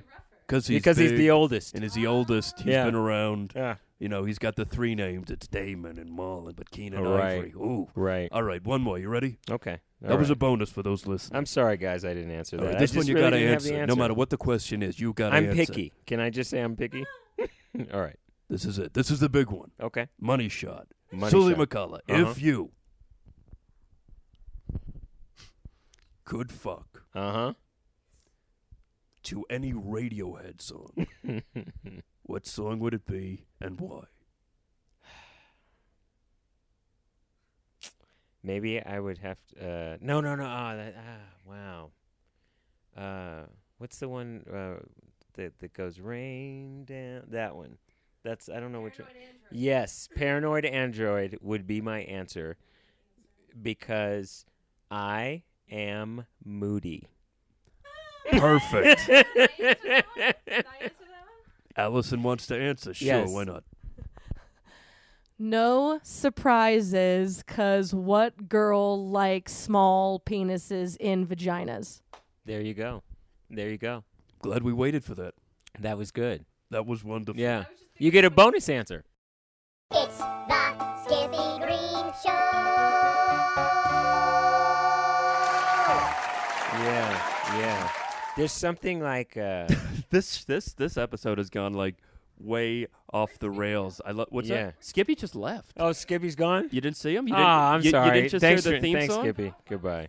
He'd 0.48 0.50
be 0.50 0.56
rougher? 0.56 0.62
Because 0.62 0.66
he's 0.66 0.78
because 0.78 0.96
he's 0.96 1.18
the 1.18 1.30
oldest. 1.30 1.74
and 1.74 1.82
he's 1.82 1.94
the 1.94 2.06
oldest. 2.06 2.58
He's 2.60 2.66
Yeah. 2.72 2.84
been 2.84 2.94
around. 2.94 3.52
Yeah. 3.54 3.76
You 3.98 4.08
know, 4.08 4.24
he's 4.24 4.38
got 4.38 4.54
the 4.54 4.64
three 4.64 4.94
names. 4.94 5.28
It's 5.30 5.48
Damon 5.48 5.98
and 5.98 6.10
Marlon, 6.10 6.54
but 6.54 6.70
Keenen 6.70 7.02
Right. 7.02 7.32
Ivory. 7.38 7.52
Ooh. 7.56 7.88
Right. 7.96 8.28
All 8.30 8.44
right, 8.44 8.64
one 8.64 8.80
more. 8.80 8.96
You 8.98 9.08
ready? 9.08 9.38
Okay. 9.50 9.80
that 10.00 10.16
was 10.18 10.30
a 10.30 10.36
bonus 10.36 10.70
for 10.70 10.84
those 10.84 11.04
listening. 11.06 11.36
I'm 11.36 11.46
sorry, 11.46 11.76
guys. 11.76 12.04
I 12.04 12.14
didn't 12.14 12.30
answer 12.30 12.56
that. 12.58 12.64
right, 12.64 12.76
I 12.76 12.78
this 12.78 12.92
one 12.92 13.00
just 13.00 13.08
you 13.08 13.16
really 13.16 13.30
didn't 13.32 13.52
have 13.54 13.62
the 13.64 13.74
answer. 13.74 13.86
No 13.88 13.96
matter 13.96 14.14
what 14.14 14.30
the 14.30 14.36
question 14.36 14.82
is, 14.84 15.00
you 15.00 15.12
gotta 15.12 15.34
I'm 15.36 15.46
answer. 15.50 15.56
picky. 15.72 15.92
Can 16.06 16.20
I 16.20 16.30
just 16.30 16.48
say 16.50 16.60
I'm 16.60 16.76
picky? 16.76 17.04
All 17.92 18.00
right. 18.00 18.16
This 18.48 18.64
is 18.64 18.78
it. 18.78 18.94
This 18.94 19.10
is 19.10 19.18
the 19.18 19.28
big 19.28 19.50
one. 19.50 19.72
Okay. 19.80 20.06
Money 20.20 20.48
shot. 20.48 20.86
Money 21.12 21.30
Suli 21.32 21.54
shot. 21.54 21.68
McCullough. 21.68 22.00
Uh-huh. 22.08 22.30
If 22.30 22.40
you 22.40 22.70
could 26.24 26.52
fuck 26.52 27.02
Uh 27.14 27.32
huh. 27.32 27.52
To 29.24 29.44
any 29.50 29.72
Radiohead 29.72 30.60
song, 30.60 31.06
what 32.22 32.46
song 32.46 32.78
would 32.80 32.94
it 32.94 33.06
be 33.06 33.46
and 33.60 33.80
why? 33.80 34.04
Maybe 38.42 38.80
I 38.80 39.00
would 39.00 39.18
have 39.18 39.38
to. 39.48 39.68
Uh, 39.68 39.96
no, 40.00 40.20
no, 40.20 40.34
no. 40.34 40.44
Ah, 40.44 40.74
that, 40.76 40.94
ah, 40.96 41.20
wow. 41.44 41.90
Uh, 42.96 43.46
what's 43.78 43.98
the 43.98 44.08
one 44.08 44.44
uh, 44.52 44.82
that 45.34 45.58
that 45.58 45.72
goes 45.72 46.00
rain 46.00 46.84
down? 46.84 47.24
That 47.28 47.56
one. 47.56 47.78
That's 48.22 48.48
I 48.48 48.60
don't 48.60 48.72
know 48.72 48.80
which 48.80 48.98
one. 48.98 49.08
Android. 49.08 49.34
Yes, 49.50 50.08
paranoid 50.14 50.64
android 50.64 51.38
would 51.40 51.66
be 51.66 51.80
my 51.80 52.00
answer 52.02 52.56
because 53.60 54.44
I 54.90 55.42
am 55.70 56.26
moody. 56.44 57.08
Perfect. 58.32 59.06
Did 59.06 59.26
I 59.26 59.26
answer 59.26 59.46
that 59.86 60.06
one? 60.06 60.34
Did 60.46 60.66
I 60.66 60.84
answer 60.84 61.04
that 61.04 61.24
one? 61.26 61.76
Allison 61.76 62.22
wants 62.22 62.46
to 62.48 62.56
answer. 62.56 62.92
Sure, 62.94 63.06
Yes. 63.06 63.30
why 63.30 63.44
not? 63.44 63.64
No 65.40 66.00
surprises, 66.02 67.44
cause 67.46 67.94
what 67.94 68.48
girl 68.48 69.08
likes 69.08 69.52
small 69.52 70.18
penises 70.18 70.96
in 70.98 71.26
vaginas? 71.28 72.00
There 72.44 72.60
you 72.60 72.74
go. 72.74 73.04
There 73.48 73.68
you 73.70 73.78
go. 73.78 74.02
Glad 74.40 74.64
we 74.64 74.72
waited 74.72 75.04
for 75.04 75.14
that. 75.14 75.34
That 75.78 75.96
was 75.96 76.10
good. 76.10 76.44
That 76.70 76.86
was 76.86 77.04
wonderful. 77.04 77.40
Yeah. 77.40 77.66
You 77.98 78.10
get 78.10 78.24
a 78.24 78.30
bonus 78.30 78.68
answer. 78.68 79.04
There's 88.38 88.52
something 88.52 89.00
like 89.00 89.36
uh 89.36 89.66
This 90.10 90.44
this 90.44 90.72
this 90.74 90.96
episode 90.96 91.38
has 91.38 91.50
gone 91.50 91.74
like 91.74 91.96
way 92.38 92.86
off 93.12 93.36
the 93.40 93.50
rails. 93.50 94.00
I 94.06 94.12
love 94.12 94.28
what's 94.30 94.48
Yeah. 94.48 94.66
that? 94.66 94.74
Skippy 94.84 95.14
just 95.16 95.34
left. 95.34 95.72
Oh, 95.76 95.90
Skippy's 95.92 96.36
gone? 96.36 96.68
You 96.70 96.80
didn't 96.80 96.96
see 96.96 97.16
him? 97.16 97.26
You 97.26 97.34
Ah, 97.36 97.38
didn't, 97.38 97.74
I'm 97.80 97.82
you, 97.84 97.90
sorry. 97.90 98.06
You 98.06 98.12
didn't 98.22 98.30
just 98.30 98.40
thanks 98.42 98.64
hear 98.64 98.72
the 98.72 98.78
for- 98.78 98.82
theme 98.82 98.96
thanks, 98.96 99.14
song? 99.14 99.24
Skippy. 99.24 99.52
Goodbye. 99.68 100.08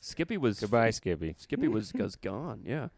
Skippy 0.00 0.36
was 0.36 0.60
Goodbye, 0.60 0.90
Skippy. 0.90 1.34
Skippy 1.38 1.66
was, 1.66 1.92
was 1.94 2.14
gone. 2.14 2.60
Yeah. 2.64 2.88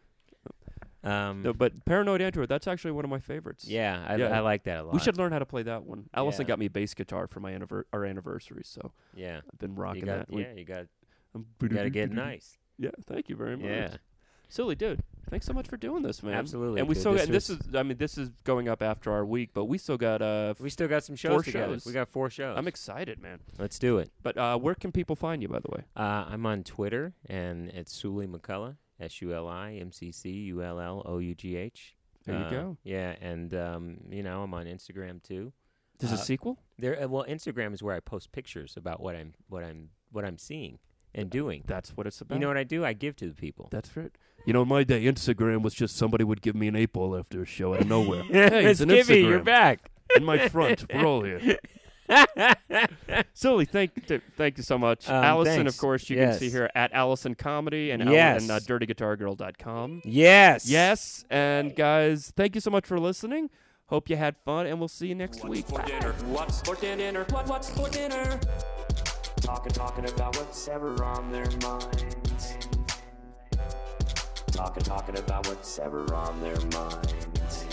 Um, 1.03 1.41
No, 1.41 1.53
but 1.53 1.85
Paranoid 1.85 2.21
Android, 2.21 2.49
that's 2.49 2.67
actually 2.67 2.91
one 2.91 3.05
of 3.05 3.09
my 3.09 3.19
favorites. 3.19 3.65
yeah, 3.65 4.03
I, 4.07 4.15
Yeah. 4.17 4.27
I 4.37 4.39
like 4.41 4.63
that 4.65 4.79
a 4.79 4.83
lot. 4.83 4.93
We 4.93 4.99
should 4.99 5.17
learn 5.17 5.31
how 5.31 5.39
to 5.39 5.45
play 5.45 5.63
that 5.63 5.83
one. 5.83 6.09
Allison 6.13 6.41
Yeah. 6.43 6.47
got 6.49 6.59
me 6.59 6.65
a 6.65 6.69
bass 6.69 6.93
guitar 6.93 7.27
for 7.27 7.39
my 7.39 7.53
anniver- 7.53 7.85
our 7.93 8.03
anniversary, 8.05 8.63
so 8.65 8.91
Yeah, 9.15 9.37
I've 9.51 9.59
been 9.59 9.71
you 9.75 9.81
rocking 9.81 10.05
got. 10.05 10.27
that. 10.27 10.31
We- 10.31 10.41
Yeah, 10.43 10.53
you 10.53 10.65
got. 10.65 10.85
um, 11.33 11.45
You 11.61 11.69
got 11.69 11.83
to 11.83 11.89
get 11.89 12.11
nice. 12.11 12.57
Yeah, 12.77 12.91
thank 13.07 13.29
you 13.29 13.35
very 13.35 13.55
much. 13.57 13.65
Yeah. 13.65 13.97
Silly 14.49 14.75
dude. 14.75 15.03
Thanks 15.29 15.45
so 15.45 15.51
much 15.51 15.67
for 15.67 15.75
doing 15.75 16.03
this, 16.03 16.23
man. 16.23 16.35
Absolutely, 16.35 16.79
And 16.79 16.87
we 16.87 16.93
dude. 16.93 17.01
still 17.01 17.11
This 17.13 17.25
got 17.25 17.31
this 17.33 17.49
is 17.49 17.59
I 17.75 17.83
mean 17.83 17.97
this 17.97 18.17
is 18.17 18.29
going 18.45 18.69
up 18.69 18.81
after 18.81 19.11
our 19.11 19.25
week, 19.25 19.49
but 19.53 19.65
we 19.65 19.77
still 19.77 19.97
got 19.97 20.21
uh 20.21 20.53
We 20.59 20.69
still 20.69 20.87
got 20.87 21.03
some 21.03 21.17
shows 21.17 21.31
Four 21.33 21.43
together. 21.43 21.73
shows. 21.73 21.85
We 21.85 21.91
got 21.91 22.07
four 22.07 22.29
shows. 22.29 22.57
I'm 22.57 22.67
excited, 22.67 23.21
man. 23.21 23.39
Let's 23.59 23.77
do 23.77 23.97
it. 23.97 24.09
But 24.23 24.37
uh 24.37 24.57
where 24.57 24.75
can 24.75 24.91
people 24.93 25.15
find 25.17 25.41
you 25.41 25.49
by 25.49 25.59
the 25.59 25.69
way? 25.71 25.83
Uh, 25.97 26.25
I'm 26.29 26.45
on 26.45 26.63
Twitter, 26.63 27.13
and 27.25 27.69
it's 27.69 27.91
Suli 27.93 28.25
McCullough. 28.27 28.77
S 28.99 29.21
U 29.21 29.33
L 29.33 29.47
I 29.47 29.73
M 29.73 29.91
C 29.91 30.11
C 30.11 30.29
U 30.31 30.63
L 30.63 30.79
L 30.79 31.03
O 31.05 31.17
U 31.19 31.35
G 31.35 31.55
H. 31.57 31.95
There 32.25 32.35
you 32.37 32.45
Uh, 32.45 32.49
go. 32.49 32.77
Yeah, 32.83 33.15
and 33.21 33.53
um, 33.53 33.97
you 34.09 34.23
know 34.23 34.43
I'm 34.43 34.53
on 34.53 34.65
Instagram 34.65 35.21
too. 35.21 35.51
There's 35.99 36.11
a 36.13 36.15
uh, 36.15 36.19
sequel? 36.19 36.59
There, 36.79 37.03
uh, 37.03 37.07
well, 37.07 37.25
Instagram 37.27 37.73
is 37.73 37.81
where 37.83 37.95
I 37.95 37.99
post 37.99 38.31
pictures 38.31 38.75
about 38.77 39.01
what 39.01 39.15
I'm, 39.15 39.33
what 39.49 39.63
I'm, 39.63 39.89
what 40.11 40.25
I'm 40.25 40.37
seeing 40.37 40.77
and 41.15 41.29
doing. 41.29 41.63
That's 41.65 41.95
what 41.95 42.07
it's 42.07 42.21
about. 42.21 42.35
You 42.35 42.41
know 42.41 42.47
what 42.47 42.57
I 42.57 42.63
do? 42.63 42.83
I 42.85 42.93
give 42.93 43.15
to 43.17 43.27
the 43.27 43.33
people. 43.33 43.67
That's 43.71 43.95
right. 43.97 44.11
You 44.45 44.53
know, 44.53 44.61
in 44.61 44.67
my 44.67 44.83
day, 44.83 45.03
Instagram 45.05 45.61
was 45.61 45.73
just 45.73 45.95
somebody 45.97 46.23
would 46.23 46.41
give 46.41 46.55
me 46.55 46.67
an 46.67 46.75
eight 46.75 46.93
ball 46.93 47.17
after 47.17 47.41
a 47.41 47.45
show 47.45 47.73
out 47.73 47.81
of 47.81 47.87
nowhere. 47.87 48.23
hey, 48.29 48.65
it's 48.65 48.79
an 48.79 48.89
Skippy, 48.89 49.21
you're 49.21 49.39
back. 49.39 49.89
In 50.15 50.23
my 50.23 50.47
front. 50.47 50.85
We're 50.93 51.05
all 51.05 51.23
here. 51.23 51.57
Suli, 53.33 53.65
thank 53.65 54.07
th- 54.07 54.21
thank 54.37 54.57
you 54.57 54.63
so 54.63 54.77
much. 54.77 55.09
Um, 55.09 55.23
Allison, 55.23 55.55
thanks. 55.57 55.73
of 55.75 55.79
course, 55.79 56.09
you 56.09 56.15
can 56.15 56.33
see 56.35 56.45
Yes. 56.45 56.53
here 56.53 56.69
at 56.73 56.93
Allison 56.93 57.35
Comedy 57.35 57.91
and, 57.91 58.09
Yes. 58.09 58.41
and 58.43 58.51
uh, 58.51 58.59
DirtyGuitarGirl.com. 58.61 60.03
yes. 60.05 60.69
Yes, 60.69 61.25
and 61.29 61.75
guys, 61.75 62.31
thank 62.35 62.55
you 62.55 62.61
so 62.61 62.71
much 62.71 62.85
for 62.87 62.97
listening. 62.99 63.49
Hope 63.87 64.09
you 64.09 64.15
had 64.15 64.35
fun, 64.45 64.65
and 64.67 64.79
we'll 64.79 64.87
see 64.87 65.07
you 65.07 65.15
next 65.15 65.43
week. 65.45 65.65
for 65.67 65.81
dinner? 65.83 66.13
What's 66.27 66.61
for 66.61 66.75
dinner? 66.75 67.25
What, 67.29 67.47
what's 67.47 67.69
for 67.69 67.89
dinner? 67.89 68.39
Talking, 69.41 69.71
talking 69.71 70.05
about 70.09 70.35
what's 70.37 70.67
ever 70.67 71.03
on 71.03 71.31
their 71.31 71.45
minds. 71.61 72.57
Talking, 74.51 74.83
talking 74.83 75.17
about 75.17 75.47
what's 75.47 75.79
ever 75.79 76.13
on 76.13 76.41
their 76.41 76.59
minds. 76.71 77.65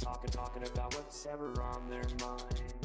Talking, 0.00 0.30
talking 0.30 0.62
about 0.64 0.94
what's 0.94 1.26
ever 1.26 1.62
on 1.62 1.88
their 1.88 2.04
minds. 2.20 2.83